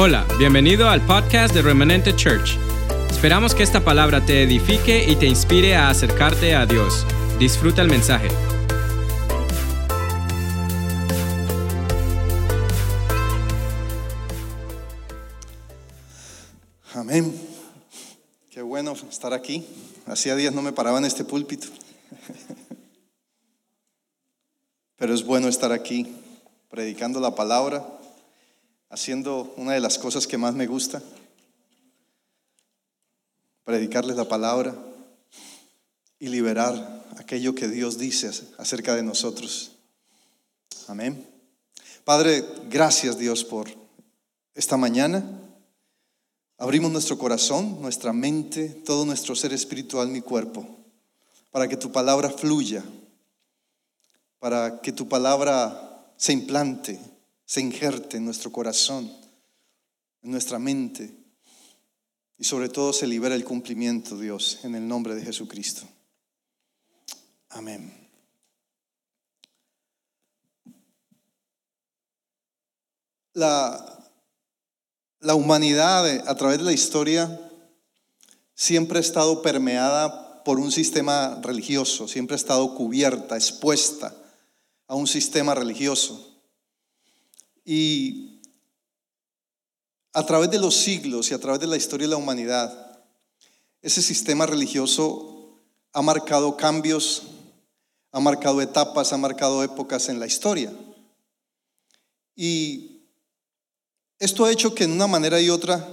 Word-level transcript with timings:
Hola, 0.00 0.24
bienvenido 0.38 0.88
al 0.88 1.04
podcast 1.04 1.52
de 1.52 1.60
Remanente 1.60 2.14
Church. 2.14 2.56
Esperamos 3.10 3.52
que 3.52 3.64
esta 3.64 3.84
palabra 3.84 4.24
te 4.24 4.44
edifique 4.44 5.04
y 5.10 5.16
te 5.16 5.26
inspire 5.26 5.74
a 5.74 5.90
acercarte 5.90 6.54
a 6.54 6.66
Dios. 6.66 7.04
Disfruta 7.40 7.82
el 7.82 7.88
mensaje. 7.88 8.28
Amén. 16.94 17.34
Qué 18.52 18.62
bueno 18.62 18.92
estar 18.92 19.32
aquí. 19.32 19.66
Hacía 20.06 20.36
días 20.36 20.54
no 20.54 20.62
me 20.62 20.72
paraba 20.72 20.98
en 20.98 21.06
este 21.06 21.24
púlpito. 21.24 21.66
Pero 24.96 25.12
es 25.12 25.24
bueno 25.24 25.48
estar 25.48 25.72
aquí 25.72 26.06
predicando 26.70 27.18
la 27.18 27.34
palabra 27.34 27.97
haciendo 28.90 29.52
una 29.56 29.72
de 29.72 29.80
las 29.80 29.98
cosas 29.98 30.26
que 30.26 30.38
más 30.38 30.54
me 30.54 30.66
gusta, 30.66 31.02
predicarles 33.64 34.16
la 34.16 34.28
palabra 34.28 34.74
y 36.18 36.28
liberar 36.28 37.06
aquello 37.18 37.54
que 37.54 37.68
Dios 37.68 37.98
dice 37.98 38.30
acerca 38.56 38.94
de 38.94 39.02
nosotros. 39.02 39.72
Amén. 40.86 41.26
Padre, 42.04 42.44
gracias 42.70 43.18
Dios 43.18 43.44
por 43.44 43.68
esta 44.54 44.76
mañana. 44.76 45.22
Abrimos 46.56 46.90
nuestro 46.90 47.18
corazón, 47.18 47.80
nuestra 47.82 48.12
mente, 48.12 48.68
todo 48.68 49.04
nuestro 49.04 49.36
ser 49.36 49.52
espiritual, 49.52 50.08
mi 50.08 50.22
cuerpo, 50.22 50.66
para 51.50 51.68
que 51.68 51.76
tu 51.76 51.92
palabra 51.92 52.30
fluya, 52.30 52.82
para 54.38 54.80
que 54.80 54.92
tu 54.92 55.08
palabra 55.08 56.12
se 56.16 56.32
implante 56.32 56.98
se 57.48 57.62
injerte 57.62 58.18
en 58.18 58.26
nuestro 58.26 58.52
corazón, 58.52 59.10
en 60.20 60.30
nuestra 60.30 60.58
mente 60.58 61.14
y 62.36 62.44
sobre 62.44 62.68
todo 62.68 62.92
se 62.92 63.06
libera 63.06 63.34
el 63.34 63.42
cumplimiento, 63.42 64.18
Dios, 64.18 64.58
en 64.64 64.74
el 64.74 64.86
nombre 64.86 65.14
de 65.14 65.22
Jesucristo. 65.22 65.88
Amén. 67.48 68.06
La, 73.32 74.10
la 75.20 75.34
humanidad 75.34 76.28
a 76.28 76.36
través 76.36 76.58
de 76.58 76.64
la 76.64 76.72
historia 76.72 77.50
siempre 78.54 78.98
ha 78.98 79.00
estado 79.00 79.40
permeada 79.40 80.44
por 80.44 80.60
un 80.60 80.70
sistema 80.70 81.40
religioso, 81.42 82.08
siempre 82.08 82.34
ha 82.34 82.36
estado 82.36 82.74
cubierta, 82.74 83.36
expuesta 83.36 84.14
a 84.86 84.94
un 84.94 85.06
sistema 85.06 85.54
religioso. 85.54 86.37
Y 87.70 88.40
a 90.14 90.24
través 90.24 90.50
de 90.50 90.58
los 90.58 90.74
siglos 90.74 91.30
y 91.30 91.34
a 91.34 91.38
través 91.38 91.60
de 91.60 91.66
la 91.66 91.76
historia 91.76 92.06
de 92.06 92.12
la 92.12 92.16
humanidad, 92.16 92.98
ese 93.82 94.00
sistema 94.00 94.46
religioso 94.46 95.60
ha 95.92 96.00
marcado 96.00 96.56
cambios, 96.56 97.24
ha 98.10 98.20
marcado 98.20 98.62
etapas, 98.62 99.12
ha 99.12 99.18
marcado 99.18 99.62
épocas 99.62 100.08
en 100.08 100.18
la 100.18 100.26
historia. 100.26 100.72
Y 102.34 103.02
esto 104.18 104.46
ha 104.46 104.50
hecho 104.50 104.74
que 104.74 104.84
en 104.84 104.92
una 104.92 105.06
manera 105.06 105.38
y 105.38 105.50
otra 105.50 105.86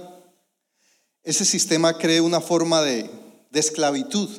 ese 1.22 1.44
sistema 1.44 1.98
cree 1.98 2.22
una 2.22 2.40
forma 2.40 2.80
de, 2.80 3.10
esclavitud, 3.52 4.30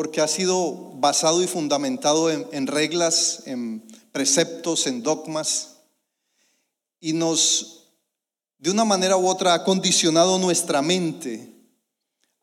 porque 0.00 0.22
ha 0.22 0.28
sido 0.28 0.92
basado 0.94 1.42
y 1.42 1.46
fundamentado 1.46 2.30
en 2.30 2.66
reglas, 2.66 3.42
en 3.44 3.86
preceptos, 4.12 4.86
en 4.86 5.02
dogmas, 5.02 5.76
y 7.00 7.12
nos, 7.12 7.84
de 8.56 8.70
una 8.70 8.86
manera 8.86 9.18
u 9.18 9.28
otra, 9.28 9.52
ha 9.52 9.62
condicionado 9.62 10.38
nuestra 10.38 10.80
mente 10.80 11.52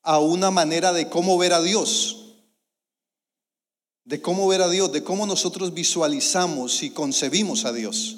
a 0.04 0.20
una 0.20 0.52
manera 0.52 0.94
de 0.94 1.10
cómo 1.10 1.36
ver 1.40 1.52
a 1.52 1.64
Dios, 1.64 2.36
de 4.06 4.22
cómo 4.22 4.48
ver 4.48 4.62
a 4.62 4.70
Dios, 4.70 4.92
de 4.92 5.04
cómo 5.04 5.26
nosotros 5.26 5.74
visualizamos 5.74 6.84
y 6.84 6.92
concebimos 6.92 7.66
a 7.66 7.74
Dios. 7.74 8.18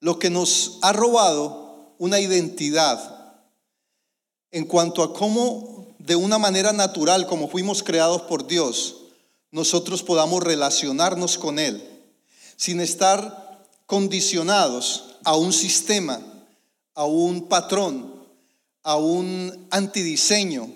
Lo 0.00 0.18
que 0.18 0.30
nos 0.30 0.78
ha 0.80 0.94
robado 0.94 1.96
una 1.98 2.18
identidad 2.18 3.42
en 4.52 4.64
cuanto 4.64 5.02
a 5.02 5.12
cómo 5.12 5.79
de 6.10 6.16
una 6.16 6.38
manera 6.38 6.72
natural, 6.72 7.28
como 7.28 7.46
fuimos 7.46 7.84
creados 7.84 8.22
por 8.22 8.48
Dios, 8.48 8.96
nosotros 9.52 10.02
podamos 10.02 10.42
relacionarnos 10.42 11.38
con 11.38 11.60
Él 11.60 11.88
sin 12.56 12.80
estar 12.80 13.64
condicionados 13.86 15.14
a 15.22 15.36
un 15.36 15.52
sistema, 15.52 16.20
a 16.94 17.04
un 17.04 17.46
patrón, 17.46 18.12
a 18.82 18.96
un 18.96 19.68
antidiseño 19.70 20.68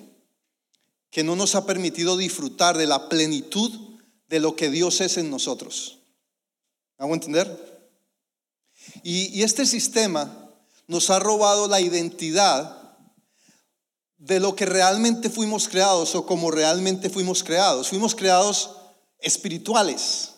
que 1.11 1.25
no 1.25 1.35
nos 1.35 1.57
ha 1.57 1.67
permitido 1.67 2.17
disfrutar 2.17 2.79
de 2.79 2.87
la 2.87 3.09
plenitud 3.09 3.73
de 4.29 4.39
lo 4.39 4.55
que 4.55 4.71
Dios 4.71 5.01
es 5.01 5.17
en 5.17 5.31
nosotros. 5.31 5.99
¿Hago 6.97 7.13
entender? 7.13 7.91
Y, 9.03 9.37
y 9.37 9.43
este 9.43 9.67
sistema 9.67 10.49
nos 10.87 11.11
ha 11.11 11.19
robado 11.19 11.67
la 11.67 11.81
identidad 11.81 12.84
de 14.25 14.41
lo 14.41 14.57
que 14.57 14.65
realmente 14.65 15.29
fuimos 15.29 15.69
creados 15.69 16.15
o 16.15 16.25
como 16.25 16.51
realmente 16.51 17.11
fuimos 17.11 17.45
creados. 17.45 17.89
Fuimos 17.89 18.15
creados 18.15 18.71
espirituales 19.19 20.31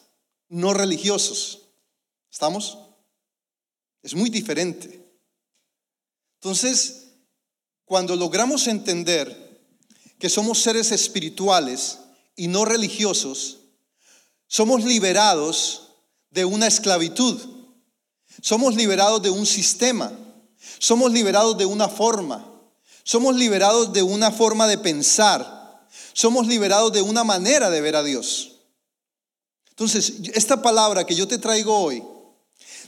no 0.48 0.74
religiosos. 0.74 1.60
¿Estamos? 2.30 2.78
Es 4.02 4.14
muy 4.14 4.28
diferente. 4.28 5.08
Entonces, 6.41 7.12
cuando 7.84 8.16
logramos 8.16 8.66
entender 8.66 9.44
que 10.18 10.28
somos 10.28 10.60
seres 10.60 10.91
espirituales 10.91 12.00
y 12.34 12.48
no 12.48 12.64
religiosos, 12.64 13.58
somos 14.48 14.84
liberados 14.84 15.92
de 16.30 16.44
una 16.44 16.66
esclavitud. 16.66 17.41
Somos 18.42 18.74
liberados 18.74 19.22
de 19.22 19.30
un 19.30 19.47
sistema. 19.47 20.12
Somos 20.80 21.12
liberados 21.12 21.56
de 21.56 21.66
una 21.66 21.88
forma. 21.88 22.46
Somos 23.06 23.37
liberados 23.37 23.93
de 23.93 24.03
una 24.03 24.33
forma 24.33 24.67
de 24.67 24.78
pensar. 24.78 25.87
Somos 26.12 26.49
liberados 26.49 26.93
de 26.93 27.03
una 27.03 27.22
manera 27.22 27.71
de 27.71 27.81
ver 27.81 27.94
a 27.94 28.03
Dios. 28.03 28.56
Entonces, 29.71 30.15
esta 30.34 30.61
palabra 30.61 31.06
que 31.06 31.15
yo 31.15 31.28
te 31.28 31.39
traigo 31.39 31.78
hoy 31.78 32.03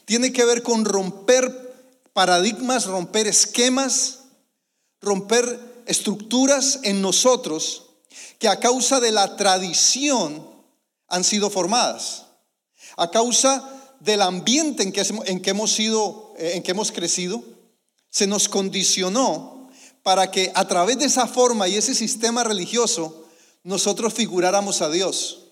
tiene 0.07 0.33
que 0.33 0.45
ver 0.45 0.65
con 0.65 0.85
romper 0.85 1.73
paradigmas, 2.13 2.87
romper 2.87 3.29
esquemas, 3.29 4.25
romper 5.01 5.85
estructuras 5.87 6.81
en 6.83 7.01
nosotros 7.01 7.85
que 8.41 8.49
a 8.49 8.59
causa 8.59 8.99
de 8.99 9.13
la 9.13 9.37
tradición 9.37 10.45
han 11.07 11.23
sido 11.23 11.49
formadas, 11.49 12.25
a 12.97 13.09
causa 13.13 13.71
del 14.01 14.23
ambiente 14.23 14.83
en 14.83 14.91
que, 14.91 15.51
hemos 15.51 15.71
sido, 15.71 16.35
eh, 16.39 16.55
en 16.57 16.65
que 16.65 16.73
hemos 16.73 16.91
crecido, 16.91 17.41
se 18.11 18.27
nos 18.27 18.49
condicionó 18.49 19.58
para 20.09 20.31
que 20.31 20.51
a 20.55 20.67
través 20.67 20.99
de 20.99 21.05
esa 21.05 21.27
forma 21.27 21.69
y 21.69 21.77
ese 21.77 21.95
sistema 21.95 22.43
religioso 22.43 23.27
nosotros 23.63 24.15
figuráramos 24.15 24.81
a 24.81 24.89
Dios. 24.89 25.51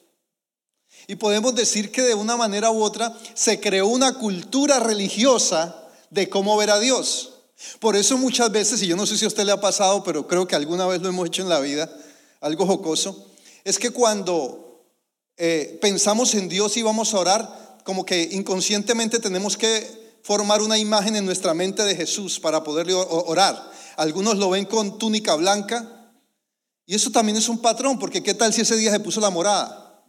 Y 1.06 1.16
podemos 1.16 1.54
decir 1.54 1.92
que 1.92 2.00
de 2.00 2.14
una 2.14 2.38
manera 2.38 2.70
u 2.70 2.82
otra 2.82 3.14
se 3.34 3.60
creó 3.60 3.86
una 3.86 4.14
cultura 4.14 4.80
religiosa 4.80 5.76
de 6.08 6.30
cómo 6.30 6.56
ver 6.56 6.70
a 6.70 6.80
Dios. 6.80 7.34
Por 7.80 7.96
eso 7.96 8.16
muchas 8.16 8.50
veces, 8.50 8.80
y 8.80 8.86
yo 8.86 8.96
no 8.96 9.04
sé 9.04 9.18
si 9.18 9.26
a 9.26 9.28
usted 9.28 9.44
le 9.44 9.52
ha 9.52 9.60
pasado, 9.60 10.02
pero 10.02 10.26
creo 10.26 10.46
que 10.46 10.56
alguna 10.56 10.86
vez 10.86 11.02
lo 11.02 11.10
hemos 11.10 11.26
hecho 11.26 11.42
en 11.42 11.50
la 11.50 11.60
vida, 11.60 11.94
algo 12.40 12.64
jocoso, 12.64 13.26
es 13.62 13.78
que 13.78 13.90
cuando 13.90 14.86
eh, 15.36 15.76
pensamos 15.82 16.34
en 16.34 16.48
Dios 16.48 16.78
y 16.78 16.82
vamos 16.82 17.12
a 17.12 17.18
orar, 17.18 17.76
como 17.84 18.06
que 18.06 18.30
inconscientemente 18.32 19.18
tenemos 19.18 19.58
que 19.58 20.16
formar 20.22 20.62
una 20.62 20.78
imagen 20.78 21.14
en 21.14 21.26
nuestra 21.26 21.52
mente 21.52 21.82
de 21.82 21.94
Jesús 21.94 22.40
para 22.40 22.64
poderle 22.64 22.94
orar. 22.94 23.76
Algunos 23.96 24.36
lo 24.36 24.50
ven 24.50 24.66
con 24.66 24.98
túnica 24.98 25.34
blanca, 25.34 26.12
y 26.86 26.94
eso 26.94 27.10
también 27.10 27.36
es 27.36 27.48
un 27.48 27.60
patrón, 27.60 27.98
porque 27.98 28.22
¿qué 28.22 28.34
tal 28.34 28.52
si 28.52 28.60
ese 28.60 28.76
día 28.76 28.92
se 28.92 29.00
puso 29.00 29.20
la 29.20 29.30
morada? 29.30 30.04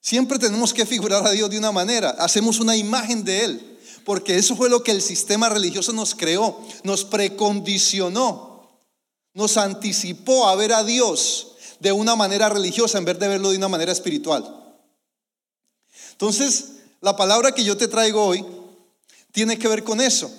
Siempre 0.00 0.38
tenemos 0.38 0.72
que 0.72 0.86
figurar 0.86 1.24
a 1.26 1.30
Dios 1.30 1.50
de 1.50 1.58
una 1.58 1.70
manera, 1.70 2.10
hacemos 2.18 2.58
una 2.58 2.74
imagen 2.74 3.22
de 3.22 3.44
Él, 3.44 3.78
porque 4.04 4.36
eso 4.36 4.56
fue 4.56 4.70
lo 4.70 4.82
que 4.82 4.90
el 4.90 5.02
sistema 5.02 5.48
religioso 5.48 5.92
nos 5.92 6.14
creó, 6.14 6.58
nos 6.82 7.04
precondicionó, 7.04 8.68
nos 9.34 9.56
anticipó 9.56 10.48
a 10.48 10.56
ver 10.56 10.72
a 10.72 10.82
Dios 10.82 11.52
de 11.78 11.92
una 11.92 12.16
manera 12.16 12.48
religiosa 12.48 12.98
en 12.98 13.04
vez 13.04 13.18
de 13.18 13.28
verlo 13.28 13.50
de 13.50 13.58
una 13.58 13.68
manera 13.68 13.92
espiritual. 13.92 14.56
Entonces, 16.12 16.72
la 17.00 17.16
palabra 17.16 17.52
que 17.52 17.64
yo 17.64 17.76
te 17.76 17.88
traigo 17.88 18.24
hoy 18.24 18.44
tiene 19.32 19.58
que 19.58 19.68
ver 19.68 19.84
con 19.84 20.00
eso, 20.00 20.30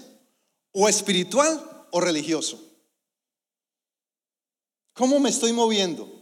o 0.71 0.87
espiritual 0.87 1.87
o 1.91 1.99
religioso. 1.99 2.59
¿Cómo 4.93 5.19
me 5.19 5.29
estoy 5.29 5.53
moviendo? 5.53 6.21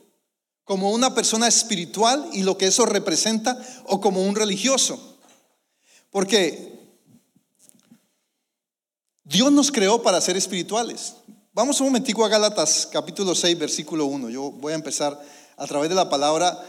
como 0.69 0.91
una 0.91 1.15
persona 1.15 1.47
espiritual 1.47 2.29
y 2.31 2.43
lo 2.43 2.55
que 2.55 2.67
eso 2.67 2.85
representa 2.85 3.59
o 3.85 3.99
como 3.99 4.21
un 4.21 4.35
religioso. 4.35 5.17
Porque 6.11 6.79
Dios 9.23 9.51
nos 9.51 9.71
creó 9.71 10.03
para 10.03 10.21
ser 10.21 10.37
espirituales. 10.37 11.15
Vamos 11.53 11.79
un 11.79 11.87
momentico 11.87 12.23
a 12.23 12.29
Gálatas 12.29 12.87
capítulo 12.91 13.33
6, 13.33 13.57
versículo 13.57 14.05
1. 14.05 14.29
Yo 14.29 14.51
voy 14.51 14.73
a 14.73 14.75
empezar 14.75 15.19
a 15.57 15.65
través 15.65 15.89
de 15.89 15.95
la 15.95 16.07
palabra 16.07 16.63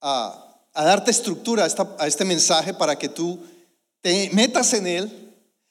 a, 0.00 0.60
darte 0.72 1.10
estructura 1.10 1.66
a, 1.66 1.96
a 1.98 2.06
este 2.06 2.24
mensaje 2.24 2.72
para 2.72 2.96
que 2.96 3.08
tú 3.08 3.40
te 4.00 4.30
metas 4.32 4.74
en 4.74 4.86
él, 4.86 5.27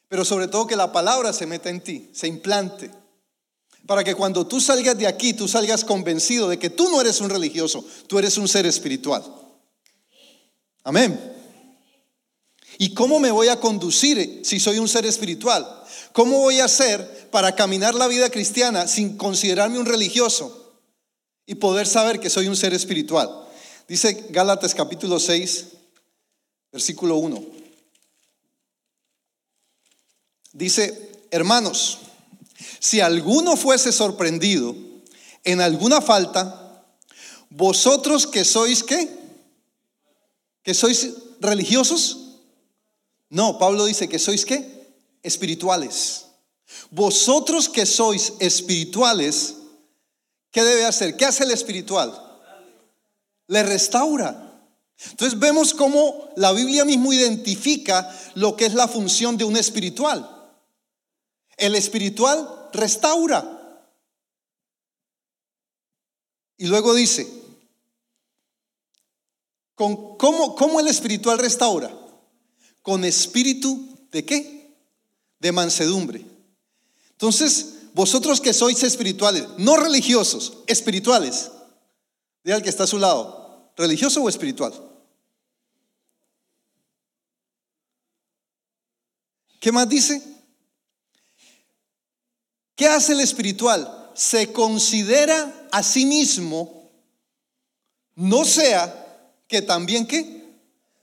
pero 0.09 0.23
sobre 0.23 0.47
todo 0.47 0.67
que 0.67 0.75
la 0.75 0.91
palabra 0.91 1.33
se 1.33 1.45
meta 1.45 1.69
en 1.69 1.81
ti, 1.81 2.09
se 2.13 2.27
implante. 2.27 2.91
Para 3.85 4.03
que 4.03 4.15
cuando 4.15 4.45
tú 4.45 4.59
salgas 4.59 4.97
de 4.97 5.07
aquí, 5.07 5.33
tú 5.33 5.47
salgas 5.47 5.85
convencido 5.85 6.49
de 6.49 6.59
que 6.59 6.69
tú 6.69 6.89
no 6.89 6.99
eres 6.99 7.21
un 7.21 7.29
religioso, 7.29 7.85
tú 8.07 8.19
eres 8.19 8.37
un 8.37 8.47
ser 8.47 8.65
espiritual. 8.65 9.23
Amén. 10.83 11.35
¿Y 12.77 12.93
cómo 12.93 13.19
me 13.19 13.31
voy 13.31 13.47
a 13.47 13.59
conducir 13.59 14.41
si 14.43 14.59
soy 14.59 14.79
un 14.79 14.87
ser 14.87 15.05
espiritual? 15.05 15.65
¿Cómo 16.13 16.39
voy 16.39 16.59
a 16.59 16.65
hacer 16.65 17.29
para 17.31 17.55
caminar 17.55 17.95
la 17.95 18.07
vida 18.07 18.29
cristiana 18.29 18.87
sin 18.87 19.17
considerarme 19.17 19.79
un 19.79 19.85
religioso 19.85 20.81
y 21.45 21.55
poder 21.55 21.87
saber 21.87 22.19
que 22.19 22.29
soy 22.29 22.47
un 22.47 22.55
ser 22.55 22.73
espiritual? 22.73 23.29
Dice 23.87 24.27
Gálatas 24.29 24.75
capítulo 24.75 25.19
6, 25.19 25.67
versículo 26.71 27.17
1. 27.17 27.56
Dice, 30.57 31.11
hermanos, 31.29 31.99
si 32.79 32.99
alguno 32.99 33.55
fuese 33.55 33.91
sorprendido 33.91 34.75
en 35.43 35.61
alguna 35.61 36.01
falta, 36.01 36.83
vosotros 37.51 38.25
que 38.25 38.43
sois 38.43 38.81
qué? 38.83 39.07
¿Que 40.63 40.73
sois 40.73 41.09
religiosos? 41.39 42.39
No, 43.29 43.59
Pablo 43.59 43.85
dice 43.85 44.09
que 44.09 44.17
sois 44.17 44.45
qué? 44.45 44.95
Espirituales. 45.21 46.25
Vosotros 46.89 47.69
que 47.69 47.85
sois 47.85 48.33
espirituales, 48.39 49.57
¿qué 50.49 50.63
debe 50.63 50.85
hacer? 50.85 51.15
¿Qué 51.17 51.25
hace 51.25 51.43
el 51.43 51.51
espiritual? 51.51 52.19
Le 53.45 53.61
restaura. 53.61 54.59
Entonces 55.11 55.37
vemos 55.37 55.75
cómo 55.75 56.29
la 56.35 56.51
Biblia 56.51 56.83
mismo 56.83 57.13
identifica 57.13 58.11
lo 58.33 58.55
que 58.55 58.65
es 58.65 58.73
la 58.73 58.87
función 58.87 59.37
de 59.37 59.43
un 59.43 59.55
espiritual. 59.55 60.33
El 61.57 61.75
espiritual 61.75 62.69
restaura. 62.73 63.53
Y 66.57 66.67
luego 66.67 66.93
dice, 66.93 67.27
¿con 69.75 70.17
cómo, 70.17 70.55
¿cómo 70.55 70.79
el 70.79 70.87
espiritual 70.87 71.37
restaura? 71.37 71.95
Con 72.81 73.03
espíritu 73.05 74.07
de 74.11 74.25
qué? 74.25 74.75
De 75.39 75.51
mansedumbre. 75.51 76.25
Entonces, 77.11 77.73
vosotros 77.93 78.41
que 78.41 78.53
sois 78.53 78.81
espirituales, 78.83 79.47
no 79.57 79.75
religiosos, 79.77 80.59
espirituales, 80.67 81.51
diga 82.43 82.55
al 82.55 82.63
que 82.63 82.69
está 82.69 82.83
a 82.83 82.87
su 82.87 82.99
lado, 82.99 83.71
religioso 83.75 84.21
o 84.21 84.29
espiritual. 84.29 84.73
¿Qué 89.59 89.71
más 89.71 89.89
dice? 89.89 90.36
¿Qué 92.77 92.87
hace 92.87 93.13
el 93.13 93.21
espiritual? 93.21 94.11
Se 94.13 94.53
considera 94.53 95.67
a 95.71 95.81
sí 95.81 96.05
mismo, 96.05 96.91
no 98.13 98.45
sea 98.45 99.33
que 99.47 99.63
también 99.63 100.05
que 100.05 100.45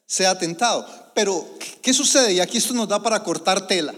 sea 0.07 0.39
tentado. 0.39 0.87
Pero, 1.15 1.45
¿qué 1.83 1.93
sucede? 1.93 2.35
Y 2.35 2.41
aquí 2.41 2.59
esto 2.59 2.75
nos 2.75 2.89
da 2.89 3.03
para 3.03 3.25
cortar 3.25 3.67
tela. 3.67 3.93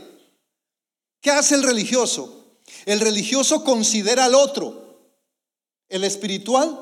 ¿Qué 1.20 1.31
hace 1.31 1.55
el 1.55 1.62
religioso? 1.62 2.46
El 2.87 2.99
religioso 3.00 3.62
considera 3.62 4.25
al 4.25 4.34
otro. 4.34 5.11
El 5.90 6.02
espiritual 6.02 6.81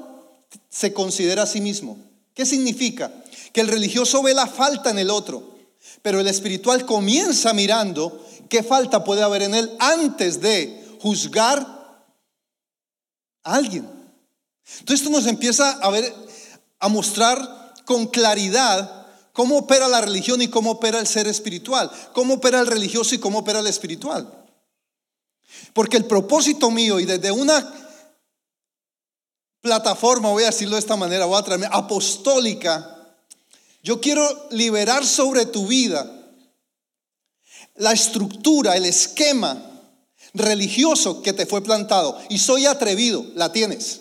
se 0.71 0.93
considera 0.93 1.43
a 1.43 1.47
sí 1.47 1.61
mismo. 1.61 1.99
¿Qué 2.35 2.47
significa? 2.47 3.13
Que 3.53 3.63
el 3.63 3.69
religioso 3.69 4.23
ve 4.23 4.33
la 4.33 4.47
falta 4.47 4.91
en 4.91 5.01
el 5.01 5.11
otro, 5.11 5.57
pero 6.03 6.21
el 6.21 6.29
espiritual 6.29 6.87
comienza 6.87 7.53
mirando 7.53 8.25
qué 8.49 8.63
falta 8.63 9.03
puede 9.03 9.25
haber 9.25 9.43
en 9.43 9.55
él 9.55 9.77
antes 9.81 10.41
de 10.41 10.84
juzgar 11.05 11.59
a 13.43 13.55
alguien. 13.55 13.85
Entonces 14.79 15.01
esto 15.01 15.11
nos 15.11 15.27
empieza 15.27 15.73
a 15.73 15.91
ver, 15.91 16.11
a 16.79 16.89
mostrar 16.89 17.75
con 17.85 18.07
claridad 18.07 19.07
cómo 19.35 19.59
opera 19.59 19.87
la 19.87 20.01
religión 20.01 20.41
y 20.41 20.49
cómo 20.49 20.71
opera 20.71 20.99
el 20.99 21.07
ser 21.07 21.27
espiritual, 21.27 21.91
cómo 22.15 22.35
opera 22.35 22.59
el 22.61 22.67
religioso 22.67 23.15
y 23.15 23.19
cómo 23.19 23.41
opera 23.41 23.61
el 23.61 23.67
espiritual. 23.67 24.47
Porque 25.75 25.99
el 25.99 26.07
propósito 26.07 26.71
mío 26.71 26.99
y 26.99 27.05
desde 27.05 27.31
una 27.31 27.71
plataforma, 29.61 30.31
voy 30.31 30.45
a 30.45 30.47
decirlo 30.47 30.77
de 30.77 30.81
esta 30.81 30.97
manera, 30.97 31.27
voy 31.27 31.37
a 31.37 31.69
apostólica, 31.71 33.15
yo 33.83 34.01
quiero 34.01 34.49
liberar 34.53 35.05
sobre 35.05 35.45
tu 35.45 35.67
vida 35.67 36.11
la 37.75 37.93
estructura, 37.93 38.75
el 38.75 38.87
esquema 38.87 39.74
religioso 40.35 41.23
que 41.23 41.33
te 41.33 41.47
fue 41.47 41.63
plantado. 41.63 42.21
Y 42.29 42.39
soy 42.39 42.67
atrevido, 42.67 43.25
la 43.35 43.53
tienes. 43.53 44.01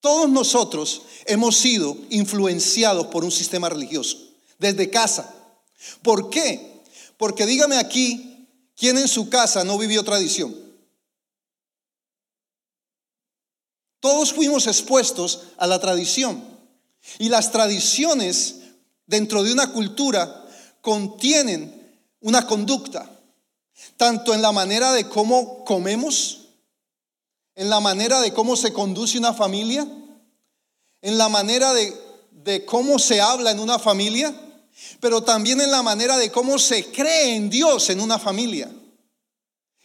Todos 0.00 0.30
nosotros 0.30 1.02
hemos 1.26 1.56
sido 1.56 1.96
influenciados 2.10 3.06
por 3.08 3.24
un 3.24 3.30
sistema 3.30 3.68
religioso, 3.68 4.16
desde 4.58 4.88
casa. 4.90 5.34
¿Por 6.02 6.30
qué? 6.30 6.82
Porque 7.16 7.44
dígame 7.44 7.76
aquí, 7.76 8.48
¿quién 8.76 8.96
en 8.96 9.08
su 9.08 9.28
casa 9.28 9.64
no 9.64 9.76
vivió 9.76 10.02
tradición? 10.04 10.54
Todos 14.00 14.32
fuimos 14.32 14.66
expuestos 14.66 15.42
a 15.58 15.66
la 15.66 15.78
tradición. 15.78 16.42
Y 17.18 17.28
las 17.28 17.52
tradiciones 17.52 18.56
dentro 19.06 19.42
de 19.42 19.52
una 19.52 19.72
cultura 19.72 20.48
contienen 20.80 21.98
una 22.20 22.46
conducta 22.46 23.19
tanto 23.96 24.34
en 24.34 24.42
la 24.42 24.52
manera 24.52 24.92
de 24.92 25.08
cómo 25.08 25.64
comemos, 25.64 26.48
en 27.54 27.68
la 27.68 27.80
manera 27.80 28.20
de 28.20 28.32
cómo 28.32 28.56
se 28.56 28.72
conduce 28.72 29.18
una 29.18 29.34
familia, 29.34 29.86
en 31.02 31.18
la 31.18 31.28
manera 31.28 31.72
de, 31.74 32.64
cómo 32.66 32.98
se 32.98 33.20
habla 33.20 33.50
en 33.50 33.60
una 33.60 33.78
familia, 33.78 34.34
pero 35.00 35.22
también 35.22 35.60
en 35.60 35.70
la 35.70 35.82
manera 35.82 36.16
de 36.16 36.30
cómo 36.30 36.58
se 36.58 36.90
cree 36.90 37.36
en 37.36 37.50
Dios 37.50 37.90
en 37.90 38.00
una 38.00 38.18
familia. 38.18 38.70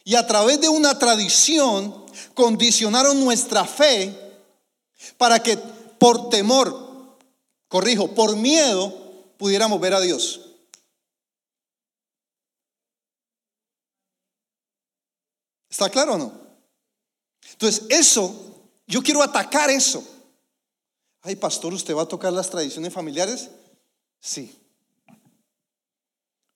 Y 0.04 0.14
a 0.14 0.26
través 0.26 0.60
de 0.60 0.68
una 0.68 0.98
tradición 0.98 2.06
condicionaron 2.34 3.22
nuestra 3.24 3.64
fe 3.64 4.14
para 5.16 5.42
que 5.42 5.56
por 5.98 6.28
temor, 6.30 7.16
corrijo, 7.68 8.08
por 8.14 8.36
miedo, 8.36 8.94
pudiéramos 9.36 9.80
ver 9.80 9.94
a 9.94 10.00
Dios. 10.00 10.45
¿Está 15.76 15.90
claro 15.90 16.14
o 16.14 16.16
no? 16.16 16.32
Entonces, 17.52 17.82
eso, 17.90 18.34
yo 18.86 19.02
quiero 19.02 19.22
atacar 19.22 19.68
eso. 19.68 20.02
Ay, 21.20 21.36
pastor, 21.36 21.74
¿usted 21.74 21.94
va 21.94 22.04
a 22.04 22.08
tocar 22.08 22.32
las 22.32 22.48
tradiciones 22.48 22.94
familiares? 22.94 23.50
Sí. 24.18 24.56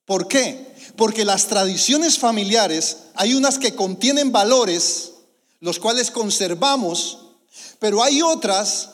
¿Por 0.06 0.26
qué? 0.26 0.74
Porque 0.96 1.26
las 1.26 1.48
tradiciones 1.48 2.18
familiares, 2.18 2.96
hay 3.14 3.34
unas 3.34 3.58
que 3.58 3.74
contienen 3.74 4.32
valores, 4.32 5.12
los 5.58 5.78
cuales 5.78 6.10
conservamos, 6.10 7.18
pero 7.78 8.02
hay 8.02 8.22
otras 8.22 8.88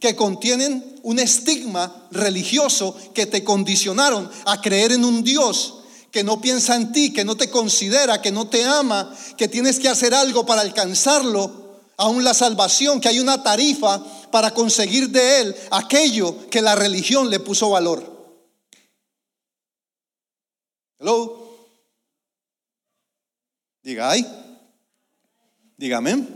que 0.00 0.16
contienen 0.16 0.98
un 1.04 1.20
estigma 1.20 2.08
religioso 2.10 2.96
que 3.14 3.26
te 3.26 3.44
condicionaron 3.44 4.28
a 4.44 4.60
creer 4.60 4.90
en 4.90 5.04
un 5.04 5.22
Dios 5.22 5.75
que 6.16 6.24
no 6.24 6.40
piensa 6.40 6.74
en 6.76 6.92
ti, 6.92 7.12
que 7.12 7.26
no 7.26 7.36
te 7.36 7.50
considera, 7.50 8.22
que 8.22 8.32
no 8.32 8.48
te 8.48 8.64
ama, 8.64 9.14
que 9.36 9.48
tienes 9.48 9.78
que 9.78 9.86
hacer 9.86 10.14
algo 10.14 10.46
para 10.46 10.62
alcanzarlo, 10.62 11.82
aún 11.98 12.24
la 12.24 12.32
salvación, 12.32 13.02
que 13.02 13.08
hay 13.08 13.20
una 13.20 13.42
tarifa 13.42 14.02
para 14.30 14.54
conseguir 14.54 15.10
de 15.10 15.42
él 15.42 15.56
aquello 15.70 16.48
que 16.48 16.62
la 16.62 16.74
religión 16.74 17.28
le 17.28 17.38
puso 17.38 17.68
valor. 17.68 18.32
Hello. 20.98 21.68
Diga 23.82 24.08
ay. 24.08 24.26
Dígame. 25.76 26.28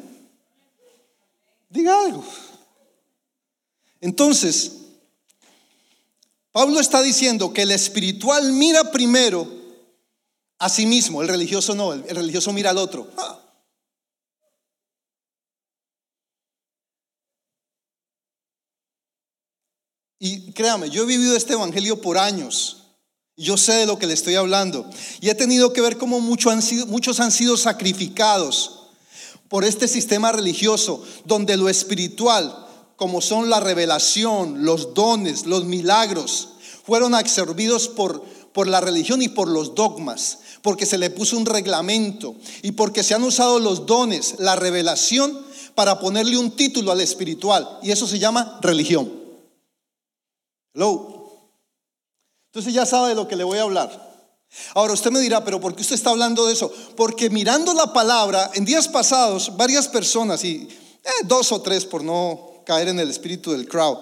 Diga 1.70 2.02
algo. 2.04 2.22
Entonces, 4.02 4.72
Pablo 6.52 6.80
está 6.80 7.00
diciendo 7.00 7.54
que 7.54 7.62
el 7.62 7.70
espiritual 7.70 8.52
mira 8.52 8.90
primero 8.92 9.60
a 10.61 10.69
sí 10.69 10.85
mismo, 10.85 11.23
el 11.23 11.29
religioso 11.29 11.75
no, 11.75 11.95
el 11.95 12.14
religioso 12.14 12.52
mira 12.52 12.71
al 12.71 12.79
otro. 12.79 13.09
Ah. 13.17 13.40
Y 20.19 20.52
créame, 20.52 20.90
yo 20.90 21.05
he 21.05 21.07
vivido 21.07 21.35
este 21.35 21.55
evangelio 21.55 22.02
por 22.02 22.19
años. 22.19 22.83
Yo 23.38 23.57
sé 23.57 23.73
de 23.73 23.87
lo 23.87 23.99
que 23.99 24.07
le 24.07 24.12
estoy 24.12 24.35
hablando. 24.35 24.88
Y 25.23 25.31
he 25.31 25.35
tenido 25.35 25.73
que 25.73 25.81
ver 25.81 25.97
cómo 25.97 26.21
muchos 26.21 26.52
han 26.52 26.61
sido, 26.61 26.87
muchos 26.87 27.21
han 27.21 27.33
sido 27.33 27.57
sacrificados 27.57 28.81
por 29.49 29.64
este 29.64 29.88
sistema 29.88 30.31
religioso, 30.31 31.02
donde 31.25 31.57
lo 31.57 31.71
espiritual, 31.71 32.67
como 32.97 33.23
son 33.23 33.49
la 33.49 33.61
revelación, 33.61 34.62
los 34.67 34.93
dones, 34.93 35.47
los 35.47 35.64
milagros, 35.64 36.50
fueron 36.85 37.14
absorbidos 37.14 37.88
por, 37.88 38.23
por 38.52 38.67
la 38.67 38.81
religión 38.81 39.23
y 39.23 39.29
por 39.29 39.49
los 39.49 39.75
dogmas, 39.75 40.40
porque 40.62 40.87
se 40.87 40.99
le 40.99 41.11
puso 41.11 41.37
un 41.37 41.47
reglamento 41.47 42.35
y 42.62 42.73
porque 42.73 43.02
se 43.02 43.14
han 43.14 43.23
usado 43.23 43.59
los 43.59 43.87
dones, 43.87 44.37
la 44.38 44.57
revelación, 44.57 45.47
para 45.75 45.99
ponerle 45.99 46.37
un 46.37 46.57
título 46.57 46.93
al 46.93 47.00
espiritual. 47.00 47.79
Y 47.83 47.90
eso 47.90 48.07
se 48.07 48.19
llama 48.19 48.59
religión. 48.61 49.11
Hello. 50.75 51.21
Entonces 52.47 52.75
ya 52.75 52.85
sabe 52.85 53.11
de 53.11 53.14
lo 53.14 53.29
que 53.29 53.37
le 53.37 53.45
voy 53.45 53.59
a 53.59 53.62
hablar. 53.62 54.11
Ahora 54.75 54.93
usted 54.93 55.11
me 55.11 55.21
dirá, 55.21 55.45
pero 55.45 55.61
¿por 55.61 55.75
qué 55.75 55.83
usted 55.83 55.95
está 55.95 56.11
hablando 56.11 56.47
de 56.47 56.52
eso? 56.52 56.73
Porque 56.97 57.31
mirando 57.31 57.73
la 57.73 57.93
palabra, 57.93 58.50
en 58.55 58.64
días 58.64 58.88
pasados, 58.88 59.57
varias 59.57 59.87
personas, 59.87 60.43
y 60.45 60.69
eh, 61.05 61.11
dos 61.25 61.52
o 61.52 61.62
tres 61.62 61.85
por 61.85 62.02
no 62.02 62.62
caer 62.67 62.88
en 62.88 62.99
el 62.99 63.09
espíritu 63.09 63.52
del 63.52 63.69
crowd, 63.69 63.99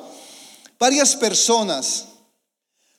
varias 0.79 1.15
personas 1.17 2.07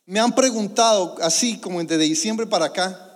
me 0.05 0.19
han 0.19 0.33
preguntado, 0.33 1.15
así 1.21 1.57
como 1.59 1.83
desde 1.83 2.03
diciembre 2.03 2.45
para 2.45 2.65
acá, 2.65 3.08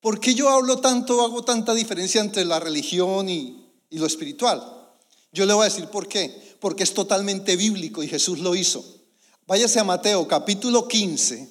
¿por 0.00 0.20
qué 0.20 0.34
yo 0.34 0.48
hablo 0.48 0.78
tanto, 0.78 1.24
hago 1.24 1.42
tanta 1.42 1.74
diferencia 1.74 2.20
entre 2.20 2.44
la 2.44 2.60
religión 2.60 3.28
y, 3.28 3.70
y 3.90 3.98
lo 3.98 4.06
espiritual? 4.06 4.78
Yo 5.32 5.46
le 5.46 5.54
voy 5.54 5.62
a 5.62 5.68
decir 5.68 5.86
por 5.86 6.08
qué. 6.08 6.56
Porque 6.60 6.82
es 6.82 6.94
totalmente 6.94 7.56
bíblico 7.56 8.02
y 8.02 8.08
Jesús 8.08 8.40
lo 8.40 8.54
hizo. 8.54 8.84
Váyase 9.46 9.80
a 9.80 9.84
Mateo 9.84 10.26
capítulo 10.26 10.88
15 10.88 11.48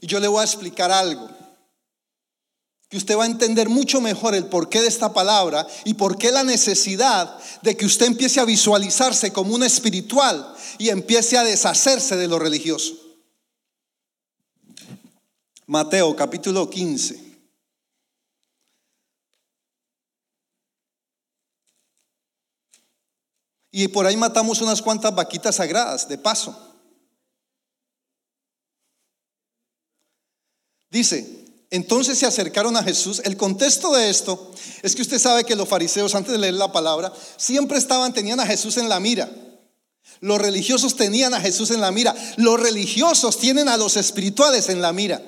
y 0.00 0.06
yo 0.06 0.20
le 0.20 0.28
voy 0.28 0.40
a 0.40 0.44
explicar 0.44 0.90
algo. 0.90 1.28
Que 2.88 2.96
usted 2.96 3.16
va 3.16 3.24
a 3.24 3.26
entender 3.26 3.68
mucho 3.68 4.00
mejor 4.00 4.34
el 4.34 4.46
porqué 4.46 4.80
de 4.80 4.88
esta 4.88 5.12
palabra 5.12 5.66
y 5.84 5.94
por 5.94 6.16
qué 6.16 6.32
la 6.32 6.42
necesidad 6.42 7.38
de 7.62 7.76
que 7.76 7.86
usted 7.86 8.06
empiece 8.06 8.40
a 8.40 8.44
visualizarse 8.44 9.32
como 9.32 9.54
un 9.54 9.62
espiritual 9.62 10.54
y 10.78 10.88
empiece 10.88 11.36
a 11.36 11.44
deshacerse 11.44 12.16
de 12.16 12.28
lo 12.28 12.38
religioso. 12.38 12.94
Mateo 15.66 16.16
capítulo 16.16 16.68
15. 16.68 17.27
Y 23.70 23.88
por 23.88 24.06
ahí 24.06 24.16
matamos 24.16 24.60
unas 24.60 24.80
cuantas 24.80 25.14
vaquitas 25.14 25.56
sagradas, 25.56 26.08
de 26.08 26.18
paso. 26.18 26.56
Dice, 30.90 31.44
entonces 31.70 32.18
se 32.18 32.26
acercaron 32.26 32.76
a 32.76 32.82
Jesús. 32.82 33.20
El 33.24 33.36
contexto 33.36 33.92
de 33.94 34.08
esto 34.08 34.52
es 34.82 34.94
que 34.94 35.02
usted 35.02 35.18
sabe 35.18 35.44
que 35.44 35.56
los 35.56 35.68
fariseos, 35.68 36.14
antes 36.14 36.32
de 36.32 36.38
leer 36.38 36.54
la 36.54 36.72
palabra, 36.72 37.12
siempre 37.36 37.78
estaban, 37.78 38.14
tenían 38.14 38.40
a 38.40 38.46
Jesús 38.46 38.78
en 38.78 38.88
la 38.88 39.00
mira. 39.00 39.30
Los 40.20 40.40
religiosos 40.40 40.96
tenían 40.96 41.34
a 41.34 41.40
Jesús 41.40 41.70
en 41.70 41.80
la 41.80 41.92
mira. 41.92 42.14
Los 42.36 42.58
religiosos 42.58 43.38
tienen 43.38 43.68
a 43.68 43.76
los 43.76 43.96
espirituales 43.96 44.68
en 44.70 44.80
la 44.80 44.92
mira. 44.92 45.22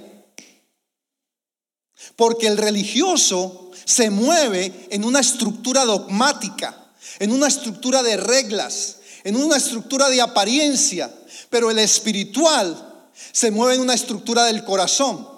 Porque 2.16 2.46
el 2.46 2.56
religioso 2.56 3.70
se 3.84 4.10
mueve 4.10 4.88
en 4.90 5.04
una 5.04 5.20
estructura 5.20 5.84
dogmática, 5.84 6.89
en 7.18 7.32
una 7.32 7.48
estructura 7.48 8.02
de 8.02 8.16
reglas, 8.16 8.96
en 9.24 9.36
una 9.36 9.56
estructura 9.56 10.08
de 10.08 10.20
apariencia. 10.20 11.12
Pero 11.48 11.70
el 11.70 11.78
espiritual 11.78 13.10
se 13.32 13.50
mueve 13.50 13.74
en 13.74 13.80
una 13.80 13.94
estructura 13.94 14.44
del 14.44 14.64
corazón. 14.64 15.28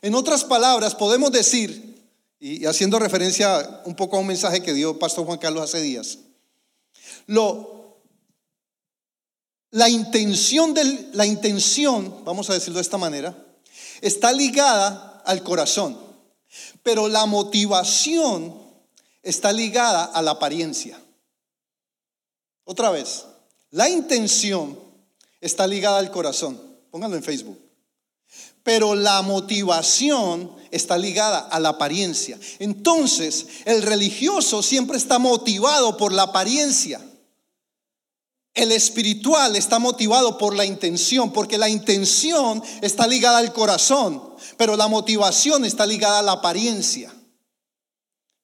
En 0.00 0.14
otras 0.14 0.44
palabras, 0.44 0.94
podemos 0.94 1.32
decir, 1.32 1.88
y 2.40 2.64
haciendo 2.66 2.98
referencia 2.98 3.82
un 3.84 3.96
poco 3.96 4.16
a 4.16 4.20
un 4.20 4.26
mensaje 4.26 4.62
que 4.62 4.72
dio 4.72 4.98
Pastor 4.98 5.26
Juan 5.26 5.38
Carlos 5.38 5.64
hace 5.64 5.80
días, 5.80 6.18
lo, 7.26 8.00
la 9.70 9.88
intención, 9.88 10.72
del, 10.72 11.10
la 11.14 11.26
intención, 11.26 12.24
vamos 12.24 12.48
a 12.48 12.54
decirlo 12.54 12.76
de 12.78 12.82
esta 12.82 12.98
manera, 12.98 13.36
está 14.00 14.32
ligada 14.32 15.22
al 15.26 15.42
corazón, 15.42 15.98
pero 16.82 17.08
la 17.08 17.26
motivación 17.26 18.57
está 19.28 19.52
ligada 19.52 20.04
a 20.04 20.22
la 20.22 20.32
apariencia. 20.32 21.00
Otra 22.64 22.90
vez, 22.90 23.26
la 23.70 23.88
intención 23.88 24.78
está 25.40 25.66
ligada 25.66 25.98
al 25.98 26.10
corazón. 26.10 26.60
Pónganlo 26.90 27.16
en 27.16 27.22
Facebook 27.22 27.68
pero 28.68 28.94
la 28.94 29.22
motivación 29.22 30.54
está 30.70 30.98
ligada 30.98 31.38
a 31.38 31.58
la 31.58 31.70
apariencia. 31.70 32.38
Entonces, 32.58 33.46
el 33.64 33.80
religioso 33.80 34.62
siempre 34.62 34.98
está 34.98 35.18
motivado 35.18 35.96
por 35.96 36.12
la 36.12 36.24
apariencia. 36.24 37.00
El 38.52 38.72
espiritual 38.72 39.56
está 39.56 39.78
motivado 39.78 40.36
por 40.36 40.54
la 40.54 40.66
intención, 40.66 41.32
porque 41.32 41.56
la 41.56 41.70
intención 41.70 42.62
está 42.82 43.06
ligada 43.06 43.38
al 43.38 43.54
corazón, 43.54 44.22
pero 44.58 44.76
la 44.76 44.86
motivación 44.86 45.64
está 45.64 45.86
ligada 45.86 46.18
a 46.18 46.22
la 46.22 46.32
apariencia. 46.32 47.10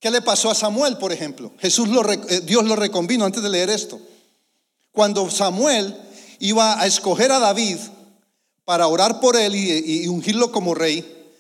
¿Qué 0.05 0.11
le 0.11 0.21
pasó 0.21 0.51
a 0.51 0.55
Samuel, 0.55 0.99
por 0.99 1.13
ejemplo? 1.13 1.51
Jesús 1.59 1.89
lo, 1.89 2.07
eh, 2.13 2.43
Dios 2.43 2.63
lo 2.67 2.77
reconvino 2.77 3.25
antes 3.25 3.43
de 3.43 3.49
leer 3.49 3.71
esto. 3.71 3.99
Cuando 4.93 5.31
Samuel 5.31 5.97
iba 6.41 6.79
a 6.79 6.87
escoger 6.87 7.33
a 7.33 7.39
David, 7.39 7.79
para 8.67 8.87
orar 8.87 9.19
por 9.19 9.35
él 9.35 9.55
y, 9.55 10.07
ungirlo 10.09 10.53
como 10.53 10.75
rey, 10.75 11.33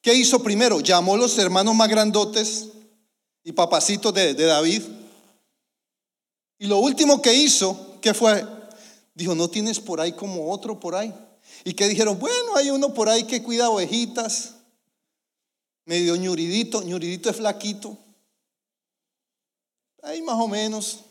¿qué 0.00 0.14
hizo 0.14 0.40
primero? 0.40 0.78
Llamó 0.78 1.14
a 1.14 1.16
los 1.16 1.36
hermanos 1.36 1.74
más 1.74 1.88
grandotes 1.88 2.68
y 3.42 3.50
papacitos 3.50 4.14
de, 4.14 4.34
de 4.34 4.44
David. 4.44 4.82
Y 6.60 6.68
lo 6.68 6.78
último 6.78 7.20
que 7.20 7.34
hizo, 7.34 7.98
¿qué 8.00 8.14
fue? 8.14 8.46
Dijo, 9.16 9.34
¿no 9.34 9.50
tienes 9.50 9.80
por 9.80 10.00
ahí 10.00 10.12
como 10.12 10.52
otro 10.52 10.78
por 10.78 10.94
ahí? 10.94 11.12
Y 11.64 11.72
que 11.72 11.88
dijeron, 11.88 12.20
bueno, 12.20 12.54
hay 12.54 12.70
uno 12.70 12.94
por 12.94 13.08
ahí 13.08 13.24
que 13.24 13.42
cuida 13.42 13.68
ovejitas, 13.68 14.54
medio 15.86 16.14
ñuridito, 16.14 16.82
ñuridito 16.82 17.28
es 17.28 17.34
flaquito, 17.34 17.98
ahí 20.02 20.20
más 20.20 20.38
o 20.38 20.48
menos. 20.48 21.04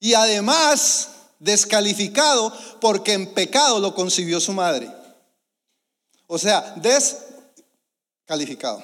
Y 0.00 0.14
además 0.14 1.10
descalificado 1.38 2.52
porque 2.80 3.14
en 3.14 3.32
pecado 3.32 3.80
lo 3.80 3.94
concibió 3.94 4.40
su 4.40 4.52
madre. 4.52 4.92
O 6.26 6.38
sea, 6.38 6.74
descalificado. 6.76 8.82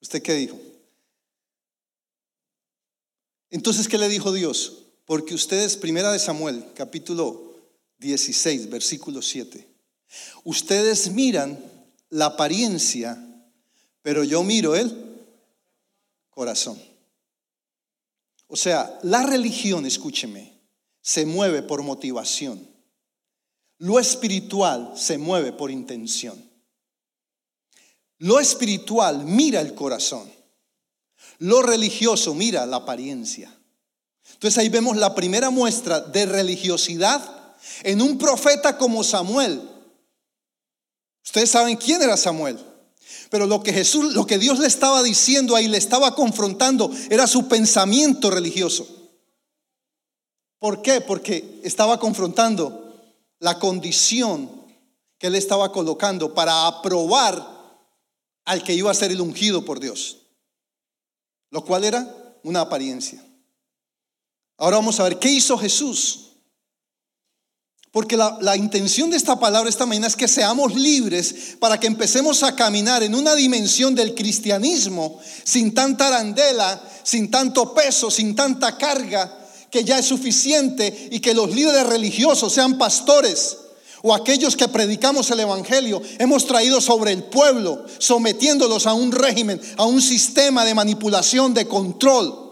¿Usted 0.00 0.22
qué 0.22 0.34
dijo? 0.34 0.58
Entonces, 3.50 3.88
¿qué 3.88 3.98
le 3.98 4.08
dijo 4.08 4.32
Dios? 4.32 4.84
Porque 5.04 5.34
ustedes, 5.34 5.76
primera 5.76 6.12
de 6.12 6.18
Samuel, 6.18 6.64
capítulo 6.74 7.54
16, 7.98 8.68
versículo 8.68 9.22
7, 9.22 9.66
ustedes 10.44 11.10
miran 11.10 11.58
la 12.10 12.26
apariencia, 12.26 13.18
pero 14.02 14.22
yo 14.22 14.42
miro 14.42 14.76
el 14.76 15.07
corazón. 16.38 16.80
O 18.46 18.56
sea, 18.56 18.96
la 19.02 19.24
religión, 19.24 19.84
escúcheme, 19.86 20.56
se 21.02 21.26
mueve 21.26 21.62
por 21.62 21.82
motivación. 21.82 22.64
Lo 23.78 23.98
espiritual 23.98 24.92
se 24.94 25.18
mueve 25.18 25.50
por 25.52 25.72
intención. 25.72 26.40
Lo 28.18 28.38
espiritual 28.38 29.24
mira 29.24 29.60
el 29.60 29.74
corazón. 29.74 30.30
Lo 31.38 31.60
religioso 31.60 32.36
mira 32.36 32.64
la 32.66 32.76
apariencia. 32.76 33.52
Entonces 34.34 34.58
ahí 34.58 34.68
vemos 34.68 34.96
la 34.96 35.16
primera 35.16 35.50
muestra 35.50 35.98
de 35.98 36.24
religiosidad 36.24 37.56
en 37.82 38.00
un 38.00 38.16
profeta 38.16 38.78
como 38.78 39.02
Samuel. 39.02 39.60
Ustedes 41.24 41.50
saben 41.50 41.76
quién 41.76 42.00
era 42.00 42.16
Samuel. 42.16 42.64
Pero 43.30 43.46
lo 43.46 43.62
que 43.62 43.72
Jesús, 43.72 44.14
lo 44.14 44.26
que 44.26 44.38
Dios 44.38 44.58
le 44.58 44.66
estaba 44.66 45.02
diciendo 45.02 45.54
ahí, 45.54 45.68
le 45.68 45.78
estaba 45.78 46.14
confrontando, 46.14 46.90
era 47.10 47.26
su 47.26 47.48
pensamiento 47.48 48.30
religioso. 48.30 48.86
¿Por 50.58 50.82
qué? 50.82 51.00
Porque 51.00 51.60
estaba 51.62 52.00
confrontando 52.00 52.96
la 53.38 53.58
condición 53.58 54.50
que 55.18 55.28
él 55.28 55.34
estaba 55.34 55.72
colocando 55.72 56.34
para 56.34 56.66
aprobar 56.66 57.58
al 58.44 58.62
que 58.62 58.74
iba 58.74 58.90
a 58.90 58.94
ser 58.94 59.12
el 59.12 59.20
ungido 59.20 59.64
por 59.64 59.78
Dios. 59.78 60.18
Lo 61.50 61.64
cual 61.64 61.84
era 61.84 62.38
una 62.42 62.62
apariencia. 62.62 63.24
Ahora 64.56 64.78
vamos 64.78 64.98
a 64.98 65.04
ver 65.04 65.18
qué 65.18 65.30
hizo 65.30 65.56
Jesús. 65.56 66.27
Porque 67.98 68.16
la, 68.16 68.56
intención 68.56 69.10
de 69.10 69.16
esta 69.16 69.40
palabra 69.40 69.68
esta 69.68 69.84
mañana 69.84 70.06
es 70.06 70.14
que 70.14 70.28
seamos 70.28 70.72
libres 70.76 71.56
para 71.58 71.80
que 71.80 71.88
empecemos 71.88 72.44
a 72.44 72.54
caminar 72.54 73.02
en 73.02 73.12
una 73.12 73.34
dimensión 73.34 73.92
del 73.96 74.14
cristianismo 74.14 75.18
sin 75.42 75.74
tanta 75.74 76.06
arandela, 76.06 76.80
sin 77.02 77.28
tanto 77.28 77.74
peso, 77.74 78.08
sin 78.08 78.36
tanta 78.36 78.78
carga, 78.78 79.36
que 79.68 79.82
ya 79.82 79.98
es 79.98 80.06
suficiente 80.06 81.08
y 81.10 81.18
que 81.18 81.34
los 81.34 81.52
líderes 81.52 81.88
religiosos, 81.88 82.52
sean 82.52 82.78
pastores 82.78 83.56
o 84.02 84.14
aquellos 84.14 84.54
que 84.54 84.68
predicamos 84.68 85.28
el 85.32 85.40
Evangelio, 85.40 86.00
hemos 86.20 86.46
traído 86.46 86.80
sobre 86.80 87.10
el 87.10 87.24
pueblo, 87.24 87.84
sometiéndolos 87.98 88.86
a 88.86 88.94
un 88.94 89.10
régimen, 89.10 89.60
a 89.76 89.86
un 89.86 90.00
sistema 90.00 90.64
de 90.64 90.76
manipulación, 90.76 91.52
de 91.52 91.66
control. 91.66 92.47